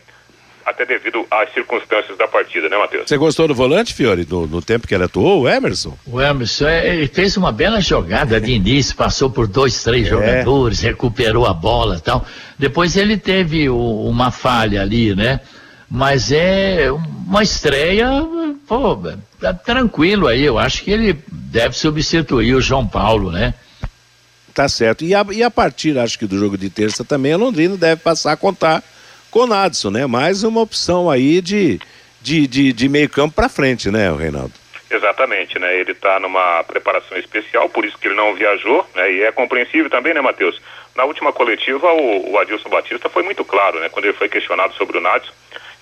até 0.65 0.85
devido 0.87 1.27
às 1.31 1.53
circunstâncias 1.53 2.17
da 2.19 2.27
partida, 2.29 2.69
né, 2.69 2.77
Matheus? 2.77 3.09
Você 3.09 3.17
gostou 3.17 3.49
do 3.49 3.55
volante, 3.55 3.93
Fiore, 3.95 4.27
no, 4.29 4.47
no 4.47 4.63
tempo 4.63 4.87
que 4.87 4.95
ele 4.95 5.05
atuou, 5.05 5.43
o 5.43 5.49
Emerson? 5.49 5.97
O 6.07 6.21
Emerson, 6.21 6.67
é, 6.67 6.95
ele 6.97 7.09
fez 7.09 7.37
uma 7.37 7.51
bela 7.53 7.81
jogada 7.81 8.41
de 8.41 8.53
início, 8.53 8.95
passou 8.97 9.29
por 9.31 9.47
dois, 9.47 9.83
três 9.83 10.07
jogadores, 10.09 10.81
recuperou 10.81 11.47
a 11.47 11.53
bola 11.55 11.97
e 11.97 12.01
tal. 12.01 12.25
Depois 12.59 12.97
ele 12.97 13.17
teve 13.17 13.69
o- 13.69 14.07
uma 14.09 14.31
falha 14.31 14.83
ali, 14.83 15.15
né? 15.15 15.41
Mas 15.91 16.33
é 16.33 16.89
uma 16.91 17.43
estreia, 17.43 18.09
pô, 18.67 18.97
tá 19.41 19.53
tranquilo 19.53 20.27
aí. 20.27 20.43
Eu 20.43 20.59
acho 20.59 20.83
que 20.85 20.91
ele 20.91 21.19
deve 21.31 21.77
substituir 21.77 22.55
o 22.55 22.61
João 22.63 22.87
Paulo, 22.87 23.31
né? 23.31 23.53
Tá 24.55 24.69
certo. 24.69 25.05
E 25.05 25.15
a, 25.15 25.25
e 25.33 25.43
a 25.43 25.51
partir, 25.51 25.99
acho 25.99 26.19
que 26.19 26.27
do 26.27 26.39
jogo 26.39 26.57
de 26.59 26.69
terça 26.71 27.05
também, 27.05 27.33
a 27.33 27.37
Londrina 27.37 27.77
deve 27.77 28.01
passar 28.03 28.33
a 28.33 28.37
contar 28.37 28.83
com 29.33 29.41
o 29.41 29.47
Nadson, 29.47 29.91
né? 29.91 30.07
Mais 30.07 30.45
uma 30.45 30.61
opção 30.61 31.11
aí 31.11 31.41
de, 31.41 31.81
de, 32.21 32.47
de, 32.47 32.73
de 32.73 32.89
meio 32.89 33.09
campo 33.09 33.35
para 33.35 33.49
frente, 33.49 33.91
né, 33.91 34.15
Reinaldo? 34.15 34.53
Exatamente, 34.91 35.59
né? 35.59 35.75
Ele 35.81 35.93
está 35.93 36.21
numa 36.21 36.63
preparação 36.65 37.17
especial, 37.17 37.67
por 37.71 37.85
isso 37.87 37.97
que 37.99 38.09
ele 38.09 38.15
não 38.15 38.35
viajou, 38.35 38.87
né? 38.95 39.11
E 39.11 39.23
é 39.23 39.33
compreensível 39.33 39.89
também, 39.89 40.13
né, 40.13 40.21
Matheus? 40.21 40.61
Na 40.95 41.05
última 41.05 41.33
coletiva, 41.33 41.91
o, 41.91 42.33
o 42.33 42.39
Adilson 42.39 42.69
Batista 42.69 43.09
foi 43.09 43.23
muito 43.23 43.43
claro, 43.43 43.81
né? 43.81 43.89
Quando 43.89 44.05
ele 44.05 44.17
foi 44.19 44.29
questionado 44.29 44.75
sobre 44.75 44.99
o 44.99 45.01
Nadson, 45.01 45.33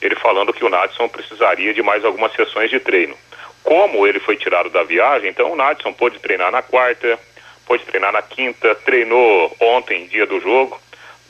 ele 0.00 0.14
falando 0.14 0.52
que 0.52 0.64
o 0.64 0.70
Nadson 0.70 1.08
precisaria 1.08 1.74
de 1.74 1.82
mais 1.82 2.04
algumas 2.04 2.32
sessões 2.32 2.70
de 2.70 2.78
treino. 2.78 3.16
Como 3.64 4.06
ele 4.06 4.20
foi 4.20 4.36
tirado 4.36 4.70
da 4.70 4.84
viagem, 4.84 5.28
então 5.28 5.50
o 5.50 5.56
Nadson 5.56 5.92
pôde 5.92 6.20
treinar 6.20 6.52
na 6.52 6.62
quarta, 6.62 7.18
pôde 7.66 7.84
treinar 7.84 8.12
na 8.12 8.22
quinta, 8.22 8.76
treinou 8.76 9.54
ontem, 9.60 10.06
dia 10.06 10.24
do 10.24 10.40
jogo, 10.40 10.80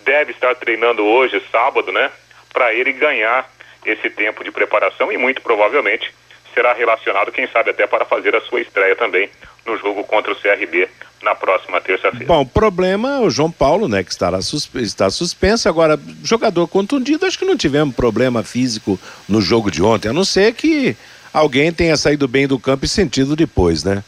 deve 0.04 0.32
estar 0.32 0.54
treinando 0.56 1.04
hoje, 1.04 1.42
sábado, 1.50 1.92
né? 1.92 2.10
Para 2.52 2.74
ele 2.74 2.92
ganhar 2.92 3.48
esse 3.84 4.10
tempo 4.10 4.44
de 4.44 4.50
preparação 4.50 5.10
e 5.10 5.16
muito 5.16 5.40
provavelmente 5.40 6.12
será 6.54 6.72
relacionado, 6.72 7.32
quem 7.32 7.46
sabe 7.46 7.70
até 7.70 7.86
para 7.86 8.04
fazer 8.04 8.34
a 8.34 8.40
sua 8.40 8.60
estreia 8.60 8.96
também 8.96 9.30
no 9.64 9.76
jogo 9.78 10.02
contra 10.04 10.32
o 10.32 10.36
CRB 10.36 10.88
na 11.22 11.34
próxima 11.34 11.80
terça-feira. 11.80 12.26
Bom, 12.26 12.40
o 12.40 12.46
problema 12.46 13.16
é 13.16 13.20
o 13.20 13.30
João 13.30 13.50
Paulo, 13.50 13.88
né, 13.88 14.02
que 14.02 14.10
estará 14.10 14.40
susp 14.40 14.76
está 14.76 15.10
suspenso. 15.10 15.68
Agora, 15.68 15.98
jogador 16.24 16.66
contundido, 16.66 17.26
acho 17.26 17.38
que 17.38 17.44
não 17.44 17.56
tivemos 17.56 17.94
problema 17.94 18.42
físico 18.42 18.98
no 19.28 19.40
jogo 19.40 19.70
de 19.70 19.82
ontem, 19.82 20.08
a 20.08 20.12
não 20.12 20.24
ser 20.24 20.54
que 20.54 20.96
alguém 21.32 21.72
tenha 21.72 21.96
saído 21.96 22.26
bem 22.26 22.46
do 22.46 22.58
campo 22.58 22.84
e 22.84 22.88
sentido 22.88 23.36
depois, 23.36 23.84
né? 23.84 24.02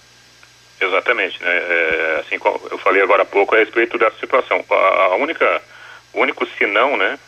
Exatamente, 0.81 1.41
né? 1.43 1.51
É, 1.51 2.23
assim 2.27 2.39
como 2.39 2.61
eu 2.71 2.79
falei 2.79 3.03
agora 3.03 3.23
há 3.23 3.27
pouco 3.27 3.55
a 3.55 3.59
respeito 3.59 3.97
dessa 3.99 4.19
situação. 4.19 4.65
A, 4.69 4.75
a 4.75 5.17
única, 5.17 5.63
o 6.13 6.21
único 6.21 6.47
sinão, 6.59 6.97
né, 6.97 7.19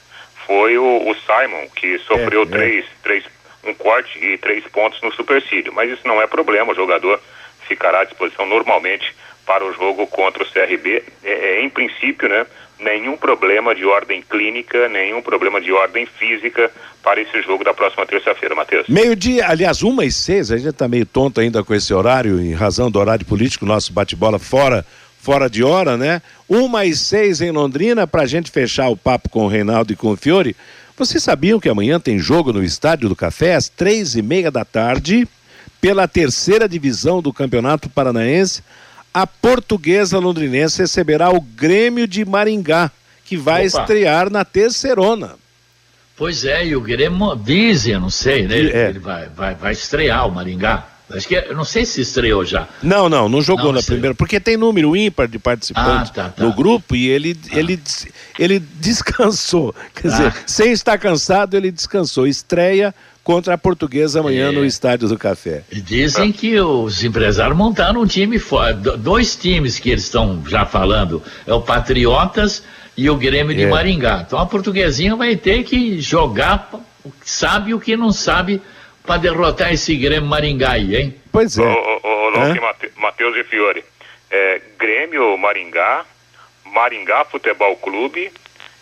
foi 0.46 0.76
o, 0.78 1.08
o 1.08 1.14
Simon, 1.14 1.68
que 1.74 1.98
sofreu 2.00 2.42
é, 2.42 2.46
três, 2.46 2.84
é. 2.84 2.88
três, 3.02 3.24
um 3.64 3.74
corte 3.74 4.18
e 4.18 4.38
três 4.38 4.64
pontos 4.68 5.00
no 5.02 5.12
supercílio. 5.12 5.72
Mas 5.72 5.90
isso 5.90 6.06
não 6.06 6.20
é 6.20 6.26
problema, 6.26 6.72
o 6.72 6.76
jogador 6.76 7.20
ficará 7.66 8.00
à 8.00 8.04
disposição 8.04 8.46
normalmente 8.46 9.14
para 9.46 9.64
o 9.64 9.72
jogo 9.72 10.06
contra 10.06 10.42
o 10.42 10.46
CRB. 10.46 11.02
É, 11.22 11.32
é, 11.32 11.62
em 11.62 11.68
princípio, 11.68 12.28
né, 12.28 12.46
nenhum 12.78 13.16
problema 13.16 13.74
de 13.74 13.84
ordem 13.84 14.22
clínica, 14.22 14.88
nenhum 14.88 15.22
problema 15.22 15.60
de 15.60 15.72
ordem 15.72 16.06
física 16.06 16.70
para 17.02 17.20
esse 17.20 17.42
jogo 17.42 17.64
da 17.64 17.74
próxima 17.74 18.06
terça-feira, 18.06 18.54
Matheus. 18.54 18.86
Meio-dia, 18.88 19.46
aliás, 19.48 19.82
uma 19.82 20.04
e 20.04 20.12
seis, 20.12 20.50
a 20.50 20.56
gente 20.56 20.70
está 20.70 20.88
meio 20.88 21.06
tonto 21.06 21.40
ainda 21.40 21.62
com 21.62 21.74
esse 21.74 21.92
horário, 21.92 22.40
em 22.40 22.54
razão 22.54 22.90
do 22.90 22.98
horário 22.98 23.24
político, 23.24 23.66
nosso 23.66 23.92
bate-bola 23.92 24.38
fora 24.38 24.84
fora 25.24 25.48
de 25.48 25.64
hora, 25.64 25.96
né? 25.96 26.20
Uma 26.46 26.84
e 26.84 26.94
seis 26.94 27.40
em 27.40 27.50
Londrina, 27.50 28.06
para 28.06 28.24
a 28.24 28.26
gente 28.26 28.50
fechar 28.50 28.90
o 28.90 28.96
papo 28.96 29.30
com 29.30 29.46
o 29.46 29.48
Reinaldo 29.48 29.90
e 29.90 29.96
com 29.96 30.10
o 30.12 30.16
Fiore. 30.16 30.54
Vocês 30.98 31.22
sabiam 31.22 31.58
que 31.58 31.68
amanhã 31.68 31.98
tem 31.98 32.18
jogo 32.18 32.52
no 32.52 32.62
Estádio 32.62 33.08
do 33.08 33.16
Café 33.16 33.54
às 33.54 33.66
três 33.66 34.14
e 34.16 34.20
meia 34.20 34.50
da 34.50 34.66
tarde, 34.66 35.26
pela 35.80 36.06
terceira 36.06 36.68
divisão 36.68 37.22
do 37.22 37.32
Campeonato 37.32 37.88
Paranaense? 37.88 38.62
A 39.14 39.26
portuguesa 39.26 40.18
londrinense 40.18 40.82
receberá 40.82 41.30
o 41.30 41.40
Grêmio 41.40 42.06
de 42.06 42.22
Maringá, 42.22 42.90
que 43.24 43.38
vai 43.38 43.66
Opa. 43.66 43.80
estrear 43.80 44.28
na 44.28 44.44
terceirona. 44.44 45.36
Pois 46.14 46.44
é, 46.44 46.66
e 46.66 46.76
o 46.76 46.82
Grêmio 46.82 47.34
dizem, 47.34 47.98
não 47.98 48.10
sei, 48.10 48.46
né? 48.46 48.56
É. 48.56 48.88
Ele 48.90 48.98
vai, 48.98 49.26
vai, 49.34 49.54
vai 49.54 49.72
estrear 49.72 50.28
o 50.28 50.32
Maringá. 50.32 50.86
Acho 51.10 51.28
que, 51.28 51.34
eu 51.34 51.54
não 51.54 51.64
sei 51.64 51.84
se 51.84 52.00
estreou 52.00 52.44
já. 52.44 52.66
Não, 52.82 53.08
não, 53.08 53.28
não 53.28 53.42
jogou 53.42 53.66
não, 53.66 53.74
na 53.74 53.82
primeira, 53.82 54.14
porque 54.14 54.40
tem 54.40 54.56
número 54.56 54.96
ímpar 54.96 55.28
de 55.28 55.38
participantes 55.38 56.10
ah, 56.10 56.14
tá, 56.14 56.28
tá. 56.30 56.42
no 56.42 56.52
grupo 56.52 56.96
e 56.96 57.08
ele, 57.08 57.36
ah. 57.52 57.58
ele, 57.58 57.80
ele 58.38 58.58
descansou. 58.58 59.74
Quer 59.94 60.08
ah. 60.08 60.10
dizer, 60.10 60.34
sem 60.46 60.72
estar 60.72 60.96
cansado, 60.98 61.56
ele 61.56 61.70
descansou. 61.70 62.26
Estreia 62.26 62.94
contra 63.22 63.54
a 63.54 63.58
portuguesa 63.58 64.20
amanhã 64.20 64.48
é. 64.48 64.52
no 64.52 64.64
Estádio 64.64 65.08
do 65.08 65.18
Café. 65.18 65.62
Dizem 65.70 66.32
que 66.32 66.58
os 66.60 67.02
empresários 67.04 67.56
montaram 67.56 68.02
um 68.02 68.06
time 68.06 68.40
dois 68.98 69.36
times 69.36 69.78
que 69.78 69.90
eles 69.90 70.04
estão 70.04 70.42
já 70.46 70.64
falando, 70.64 71.22
é 71.46 71.52
o 71.52 71.60
Patriotas 71.60 72.62
e 72.96 73.10
o 73.10 73.16
Grêmio 73.16 73.54
de 73.54 73.62
é. 73.62 73.66
Maringá. 73.66 74.24
Então 74.26 74.38
a 74.38 74.46
portuguesinha 74.46 75.16
vai 75.16 75.36
ter 75.36 75.64
que 75.64 76.00
jogar, 76.00 76.70
sabe 77.24 77.74
o 77.74 77.80
que 77.80 77.96
não 77.96 78.12
sabe 78.12 78.60
para 79.04 79.18
derrotar 79.18 79.72
esse 79.72 79.94
Grêmio 79.96 80.28
Maringá 80.28 80.72
aí, 80.72 80.96
hein? 80.96 81.14
Pois 81.30 81.58
é. 81.58 81.62
Ô, 81.62 82.00
ô, 82.02 82.28
ô, 82.28 83.00
Matheus 83.00 83.36
e 83.36 83.44
Fiore, 83.44 83.84
é, 84.30 84.60
Grêmio 84.78 85.36
Maringá, 85.36 86.04
Maringá 86.64 87.24
Futebol 87.24 87.76
Clube 87.76 88.32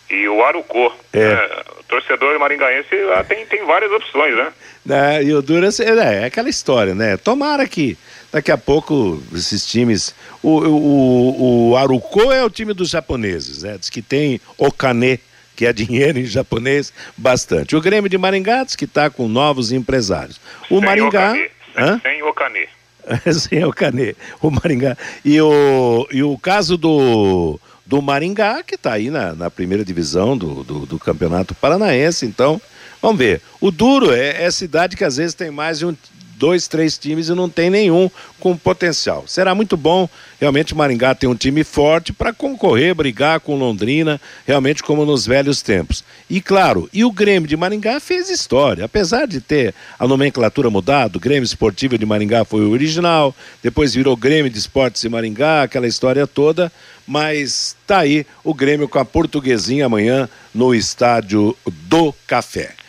e 0.09 0.29
o 0.29 0.45
Arucô. 0.45 0.93
É. 1.13 1.21
é 1.21 1.65
torcedor 1.93 2.39
maringaense 2.39 2.89
tem, 3.29 3.45
tem 3.45 3.67
várias 3.67 3.93
opções, 3.93 4.35
né? 4.35 4.53
É, 4.89 5.23
e 5.23 5.35
o 5.35 5.43
Duras 5.43 5.79
é, 5.79 6.23
é 6.23 6.25
aquela 6.25 6.49
história, 6.49 6.95
né? 6.95 7.19
Tomara 7.19 7.69
que 7.69 7.99
daqui 8.33 8.51
a 8.51 8.57
pouco 8.57 9.23
esses 9.35 9.67
times. 9.67 10.15
O, 10.43 10.59
o, 10.59 11.71
o 11.71 11.77
Arucô 11.77 12.33
é 12.33 12.43
o 12.43 12.49
time 12.49 12.73
dos 12.73 12.89
japoneses, 12.89 13.63
né? 13.63 13.77
Diz 13.79 13.91
que 13.91 14.01
tem 14.01 14.41
Okane 14.57 15.21
que 15.63 15.67
é 15.67 15.73
dinheiro 15.73 16.19
em 16.19 16.25
japonês, 16.25 16.93
bastante. 17.17 17.77
O 17.77 17.81
Grêmio 17.81 18.11
de 18.11 18.19
Maringá 18.19 18.65
diz 18.65 18.75
que 18.75 18.85
está 18.85 19.09
com 19.09 19.29
novos 19.29 19.71
empresários. 19.71 20.41
O 20.69 20.81
sem 20.81 20.85
Maringá. 20.85 21.31
Okane. 21.31 22.01
Sem 22.03 22.23
o 22.25 22.35
Canê. 22.35 22.69
sem 23.33 23.65
o 23.65 23.73
Canê. 23.73 24.17
O 24.41 24.51
Maringá. 24.51 24.97
E 25.25 25.41
o, 25.41 26.09
e 26.11 26.21
o 26.21 26.37
caso 26.37 26.77
do, 26.77 27.61
do 27.87 28.03
Maringá, 28.03 28.65
que 28.65 28.75
está 28.75 28.95
aí 28.95 29.09
na, 29.09 29.35
na 29.35 29.49
primeira 29.53 29.85
divisão 29.85 30.37
do, 30.37 30.65
do, 30.65 30.85
do, 30.85 30.99
Campeonato 30.99 31.55
Paranaense. 31.55 32.27
Então, 32.27 32.61
vamos 33.01 33.19
ver. 33.19 33.41
O 33.61 33.71
duro 33.71 34.13
é, 34.13 34.43
é 34.43 34.51
cidade 34.51 34.97
que 34.97 35.05
às 35.05 35.17
vezes 35.17 35.33
tem 35.33 35.53
mais 35.53 35.79
de 35.79 35.87
um, 35.87 35.97
dois, 36.43 36.67
três 36.67 36.99
times 36.99 37.29
e 37.29 37.35
não 37.37 37.49
tem 37.49 37.71
nenhum 37.71 38.11
com 38.41 38.57
potencial. 38.57 39.23
Será 39.29 39.55
muito 39.55 39.77
bom, 39.77 40.09
realmente, 40.41 40.75
Maringá 40.75 41.15
tem 41.15 41.31
um 41.31 41.37
time 41.37 41.63
forte 41.63 42.13
para 42.13 42.33
concorrer, 42.33 42.97
brigar 42.97 43.39
com 43.39 43.55
Londrina, 43.55 44.21
realmente 44.45 44.83
como 44.83 45.07
nos 45.07 45.25
velhos 45.25 45.63
tempos. 45.63 46.03
E 46.29 46.41
claro, 46.41 46.91
e 46.93 47.05
o 47.05 47.13
Grêmio 47.13 47.49
de 47.49 47.57
Maringá 47.57 48.01
fez 48.01 48.29
história, 48.29 48.85
apesar 48.85 49.29
de 49.29 49.41
ter 49.41 49.73
a 49.97 50.09
nomenclatura 50.09 50.69
mudado, 50.69 51.15
o 51.15 51.21
Grêmio 51.21 51.45
Esportivo 51.45 51.97
de 51.97 52.05
Maringá 52.05 52.45
foi 52.45 52.63
o 52.63 52.73
original, 52.73 53.33
depois 53.63 53.95
virou 53.95 54.17
Grêmio 54.17 54.51
de 54.51 54.59
Esportes 54.59 55.03
de 55.03 55.09
Maringá, 55.09 55.63
aquela 55.63 55.87
história 55.87 56.27
toda, 56.27 56.73
mas 57.07 57.77
tá 57.87 57.99
aí 57.99 58.27
o 58.43 58.53
Grêmio 58.53 58.89
com 58.89 58.99
a 58.99 59.05
portuguesinha 59.05 59.87
amanhã 59.87 60.29
no 60.53 60.75
estádio 60.75 61.57
do 61.89 62.13
Café. 62.27 62.82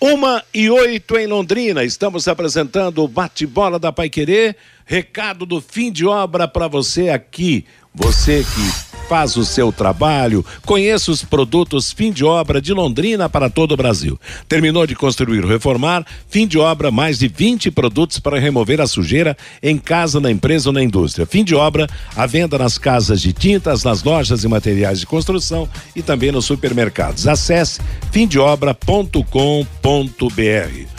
Uma 0.00 0.44
e 0.52 0.68
oito 0.68 1.16
em 1.16 1.26
Londrina, 1.26 1.82
estamos 1.82 2.28
apresentando 2.28 3.02
o 3.02 3.08
bate-bola 3.08 3.78
da 3.78 3.90
Pai 3.90 4.10
Querer. 4.10 4.54
Recado 4.84 5.46
do 5.46 5.58
fim 5.58 5.90
de 5.90 6.04
obra 6.04 6.46
para 6.46 6.68
você 6.68 7.08
aqui. 7.08 7.64
Você 7.94 8.44
que 8.44 8.85
faz 9.08 9.36
o 9.36 9.44
seu 9.44 9.72
trabalho, 9.72 10.44
conheça 10.64 11.10
os 11.10 11.24
produtos 11.24 11.92
fim 11.92 12.12
de 12.12 12.24
obra 12.24 12.60
de 12.60 12.72
Londrina 12.72 13.28
para 13.28 13.48
todo 13.48 13.72
o 13.72 13.76
Brasil. 13.76 14.18
Terminou 14.48 14.86
de 14.86 14.94
construir 14.94 15.44
ou 15.44 15.50
reformar, 15.50 16.04
fim 16.28 16.46
de 16.46 16.58
obra, 16.58 16.90
mais 16.90 17.18
de 17.18 17.28
20 17.28 17.70
produtos 17.70 18.18
para 18.18 18.38
remover 18.38 18.80
a 18.80 18.86
sujeira 18.86 19.36
em 19.62 19.78
casa, 19.78 20.20
na 20.20 20.30
empresa 20.30 20.68
ou 20.68 20.72
na 20.72 20.82
indústria. 20.82 21.26
Fim 21.26 21.44
de 21.44 21.54
obra, 21.54 21.86
a 22.16 22.26
venda 22.26 22.58
nas 22.58 22.78
casas 22.78 23.20
de 23.20 23.32
tintas, 23.32 23.84
nas 23.84 24.02
lojas 24.02 24.44
e 24.44 24.48
materiais 24.48 25.00
de 25.00 25.06
construção 25.06 25.68
e 25.94 26.02
também 26.02 26.32
nos 26.32 26.44
supermercados. 26.44 27.26
Acesse 27.26 27.80
fimdeobra.com.br. 28.10 30.95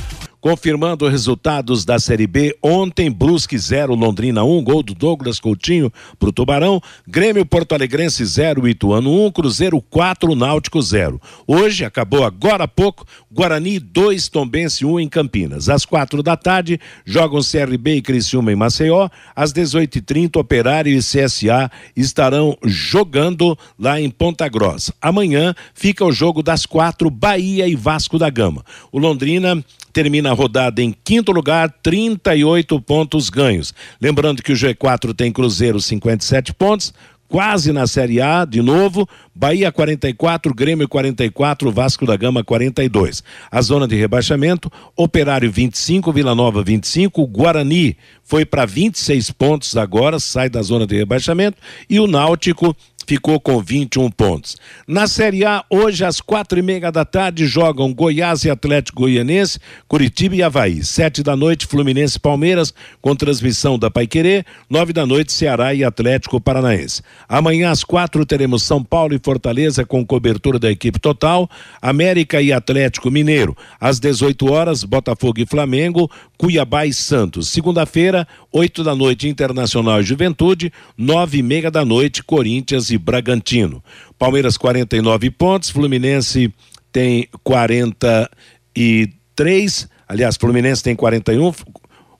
Confirmando 0.47 1.09
resultados 1.09 1.83
da 1.83 1.99
Série 1.99 2.25
B, 2.25 2.57
ontem 2.63 3.11
Brusque 3.11 3.57
0, 3.57 3.93
Londrina 3.95 4.45
1, 4.45 4.57
um, 4.57 4.63
gol 4.63 4.81
do 4.81 4.93
Douglas 4.93 5.41
Coutinho 5.41 5.91
pro 6.17 6.31
Tubarão, 6.31 6.81
Grêmio 7.05 7.45
Porto 7.45 7.75
Alegrense 7.75 8.23
0, 8.23 8.65
Ituano 8.65 9.11
1, 9.11 9.25
um, 9.25 9.29
Cruzeiro 9.29 9.81
4, 9.81 10.33
Náutico 10.35 10.81
0. 10.81 11.19
Hoje, 11.45 11.83
acabou 11.83 12.23
agora 12.23 12.63
há 12.63 12.67
pouco, 12.67 13.05
Guarani 13.29 13.77
2, 13.77 14.29
Tombense 14.29 14.85
1 14.85 14.89
um, 14.93 14.97
em 15.01 15.09
Campinas. 15.09 15.67
Às 15.67 15.83
quatro 15.83 16.23
da 16.23 16.37
tarde, 16.37 16.79
jogam 17.05 17.41
CRB 17.41 17.95
e 17.95 18.01
Criciúma 18.01 18.49
em 18.49 18.55
Maceió. 18.55 19.09
Às 19.35 19.51
18h30, 19.51 20.37
Operário 20.37 20.93
e 20.93 20.99
CSA 20.99 21.69
estarão 21.93 22.57
jogando 22.63 23.59
lá 23.77 23.99
em 23.99 24.09
Ponta 24.09 24.47
Grossa. 24.47 24.93
Amanhã 25.01 25.53
fica 25.73 26.05
o 26.05 26.11
jogo 26.13 26.41
das 26.41 26.65
quatro, 26.65 27.09
Bahia 27.09 27.67
e 27.67 27.75
Vasco 27.75 28.17
da 28.17 28.29
Gama. 28.29 28.63
O 28.93 28.97
Londrina 28.97 29.61
termina 29.97 30.36
rodada 30.37 30.81
em 30.81 30.95
quinto 31.03 31.31
lugar, 31.31 31.73
38 31.81 32.79
pontos 32.81 33.29
ganhos. 33.29 33.73
Lembrando 33.99 34.43
que 34.43 34.51
o 34.51 34.55
G4 34.55 35.13
tem 35.13 35.31
Cruzeiro 35.31 35.81
57 35.81 36.53
pontos, 36.53 36.93
quase 37.27 37.73
na 37.73 37.87
Série 37.87 38.21
A, 38.21 38.45
de 38.45 38.61
novo, 38.61 39.07
Bahia 39.35 39.71
44, 39.71 40.53
Grêmio 40.53 40.87
44, 40.87 41.71
Vasco 41.71 42.05
da 42.05 42.15
Gama 42.15 42.43
42. 42.43 43.23
A 43.51 43.61
zona 43.61 43.87
de 43.87 43.95
rebaixamento, 43.95 44.71
Operário 44.95 45.51
25, 45.51 46.13
Vila 46.13 46.35
Nova 46.35 46.63
25, 46.63 47.25
Guarani 47.27 47.97
foi 48.23 48.45
para 48.45 48.65
26 48.65 49.31
pontos 49.31 49.75
agora, 49.75 50.19
sai 50.19 50.49
da 50.49 50.61
zona 50.61 50.85
de 50.85 50.95
rebaixamento, 50.95 51.57
e 51.89 51.99
o 51.99 52.07
Náutico 52.07 52.75
ficou 53.07 53.39
com 53.39 53.59
21 53.61 54.11
pontos. 54.11 54.57
Na 54.85 55.07
Série 55.07 55.45
A, 55.45 55.63
hoje 55.69 56.03
às 56.03 56.19
quatro 56.19 56.59
e 56.59 56.61
meia 56.61 56.91
da 56.91 57.05
tarde, 57.05 57.47
jogam 57.47 57.93
Goiás 57.93 58.43
e 58.43 58.49
Atlético 58.49 59.01
Goianense, 59.03 59.59
Curitiba 59.87 60.35
e 60.35 60.43
Havaí. 60.43 60.83
Sete 60.83 61.23
da 61.23 61.35
noite, 61.35 61.65
Fluminense 61.65 62.17
e 62.17 62.19
Palmeiras, 62.19 62.73
com 63.01 63.15
transmissão 63.15 63.79
da 63.79 63.89
Paiquerê. 63.89 64.43
Nove 64.69 64.91
da 64.91 65.05
noite, 65.05 65.31
Ceará 65.31 65.73
e 65.73 65.83
Atlético 65.83 66.41
Paranaense. 66.41 67.01
Amanhã 67.29 67.71
às 67.71 67.83
quatro 67.83 68.25
teremos 68.25 68.63
São 68.63 68.83
Paulo 68.83 69.15
e 69.15 69.19
Fortaleza 69.23 69.85
com 69.85 70.05
cobertura 70.05 70.59
da 70.59 70.69
equipe 70.69 70.99
total. 70.99 71.49
América 71.81 72.41
e 72.41 72.51
Atlético 72.51 73.09
Mineiro. 73.09 73.55
Às 73.79 73.99
18 73.99 74.51
horas, 74.51 74.83
Botafogo 74.83 75.39
e 75.39 75.45
Flamengo, 75.45 76.11
Cuiabá 76.37 76.85
e 76.85 76.93
Santos. 76.93 77.49
Segunda-feira, 77.49 78.27
oito 78.51 78.83
da 78.83 78.95
noite, 78.95 79.27
Internacional 79.27 80.01
e 80.01 80.03
Juventude. 80.03 80.71
Nove 80.97 81.39
e 81.39 81.43
meia 81.43 81.71
da 81.71 81.83
noite, 81.83 82.23
Corinthians 82.23 82.91
e 82.91 82.97
Bragantino. 82.97 83.83
Palmeiras 84.19 84.57
49 84.57 85.31
pontos, 85.31 85.69
Fluminense 85.69 86.53
tem 86.91 87.27
43, 87.43 89.89
aliás, 90.07 90.37
Fluminense 90.37 90.83
tem 90.83 90.95
41, 90.95 91.53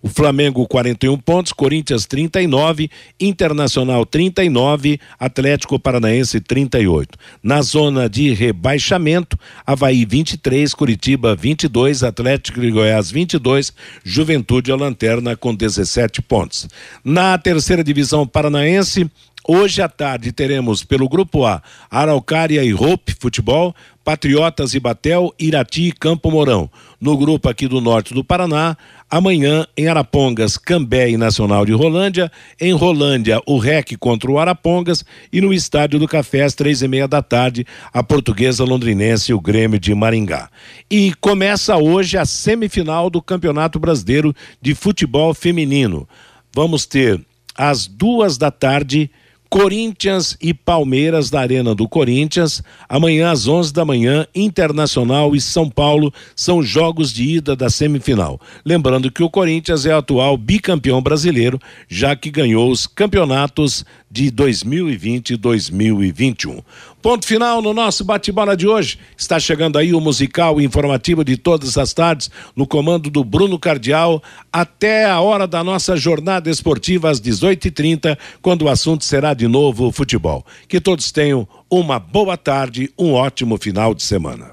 o 0.08 0.10
Flamengo 0.10 0.66
41 0.66 1.18
pontos, 1.18 1.52
Corinthians 1.52 2.06
39, 2.06 2.90
Internacional 3.20 4.06
39, 4.06 5.00
Atlético 5.20 5.78
Paranaense 5.78 6.40
38. 6.40 7.18
Na 7.44 7.62
zona 7.62 8.10
de 8.10 8.34
rebaixamento, 8.34 9.38
Havaí 9.66 10.06
23, 10.06 10.74
Curitiba 10.74 11.36
22, 11.36 12.04
Atlético 12.04 12.62
de 12.62 12.72
Goiás 12.72 13.12
22, 13.12 13.74
Juventude 14.02 14.72
a 14.72 14.78
lanterna 14.78 15.36
com 15.36 15.54
17 15.54 16.22
pontos. 16.22 16.70
Na 17.04 17.38
terceira 17.38 17.84
divisão 17.84 18.26
paranaense, 18.26 19.10
Hoje 19.50 19.82
à 19.82 19.88
tarde 19.88 20.34
teremos 20.34 20.84
pelo 20.84 21.08
Grupo 21.08 21.46
A 21.46 21.62
Araucária 21.90 22.62
e 22.66 22.74
Hope 22.74 23.16
Futebol, 23.18 23.74
Patriotas 24.04 24.74
e 24.74 24.80
Batel, 24.80 25.34
Irati 25.40 25.88
e 25.88 25.92
Campo 25.94 26.30
Mourão. 26.30 26.70
No 27.00 27.16
grupo 27.16 27.48
aqui 27.48 27.66
do 27.66 27.80
norte 27.80 28.14
do 28.14 28.26
Paraná, 28.26 28.76
amanhã 29.10 29.66
em 29.76 29.88
Arapongas, 29.88 30.58
Cambé 30.58 31.10
e 31.10 31.18
Nacional 31.18 31.66
de 31.66 31.72
Rolândia, 31.72 32.32
em 32.60 32.74
Rolândia 32.74 33.42
o 33.46 33.58
REC 33.58 33.98
contra 33.98 34.30
o 34.30 34.38
Arapongas 34.38 35.04
e 35.32 35.40
no 35.42 35.54
Estádio 35.54 36.00
do 36.00 36.08
Café 36.08 36.44
às 36.44 36.54
três 36.54 36.82
e 36.82 36.88
meia 36.88 37.08
da 37.08 37.22
tarde, 37.22 37.66
a 37.94 38.04
Portuguesa 38.04 38.64
Londrinense 38.64 39.32
e 39.32 39.34
o 39.34 39.42
Grêmio 39.42 39.80
de 39.80 39.94
Maringá. 39.94 40.50
E 40.90 41.14
começa 41.22 41.78
hoje 41.78 42.18
a 42.18 42.26
semifinal 42.26 43.10
do 43.10 43.22
Campeonato 43.22 43.80
Brasileiro 43.80 44.36
de 44.62 44.76
Futebol 44.76 45.34
Feminino. 45.34 46.08
Vamos 46.54 46.86
ter 46.86 47.20
às 47.56 47.88
duas 47.88 48.38
da 48.38 48.52
tarde 48.52 49.10
Corinthians 49.50 50.38
e 50.42 50.54
Palmeiras 50.54 51.30
da 51.30 51.40
Arena 51.40 51.74
do 51.74 51.88
Corinthians. 51.88 52.62
Amanhã 52.88 53.32
às 53.32 53.48
11 53.48 53.74
da 53.74 53.86
manhã, 53.86 54.26
Internacional 54.36 55.36
e 55.36 55.42
São 55.42 55.70
Paulo 55.70 56.14
são 56.36 56.62
jogos 56.62 57.14
de 57.14 57.24
ida 57.24 57.56
da 57.56 57.70
semifinal. 57.70 58.40
Lembrando 58.66 59.12
que 59.12 59.24
o 59.24 59.30
Corinthians 59.30 59.86
é 59.86 59.94
atual 59.94 60.38
bicampeão 60.38 61.02
brasileiro, 61.02 61.60
já 61.88 62.16
que 62.16 62.30
ganhou 62.30 62.70
os 62.70 62.86
campeonatos 62.86 63.86
de 64.10 64.32
2020 64.32 65.32
e 65.32 65.38
2021. 65.38 66.62
Ponto 67.02 67.26
final 67.26 67.62
no 67.62 67.74
nosso 67.74 68.04
bate-bola 68.04 68.58
de 68.58 68.68
hoje. 68.68 68.98
Está 69.16 69.40
chegando 69.40 69.78
aí 69.78 69.94
o 69.94 70.02
musical 70.02 70.60
informativo 70.60 71.24
de 71.24 71.38
todas 71.38 71.78
as 71.78 71.94
tardes, 71.94 72.30
no 72.56 72.66
comando 72.66 73.10
do 73.10 73.24
Bruno 73.24 73.60
Cardial, 73.60 74.22
até 74.52 75.06
a 75.06 75.20
hora 75.20 75.48
da 75.48 75.64
nossa 75.64 75.96
jornada 75.96 76.50
esportiva 76.50 77.10
às 77.10 77.22
18h30, 77.22 78.18
quando 78.42 78.64
o 78.64 78.70
assunto 78.70 79.06
será 79.06 79.34
de 79.34 79.48
novo 79.48 79.92
futebol. 79.92 80.46
Que 80.68 80.82
todos 80.82 81.12
tenham 81.12 81.48
uma 81.70 82.00
boa 82.00 82.36
tarde, 82.36 82.92
um 82.98 83.14
ótimo 83.14 83.58
final 83.58 83.94
de 83.94 84.04
semana. 84.04 84.52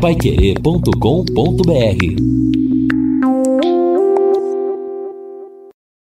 Paiquerê.com.br 0.00 2.71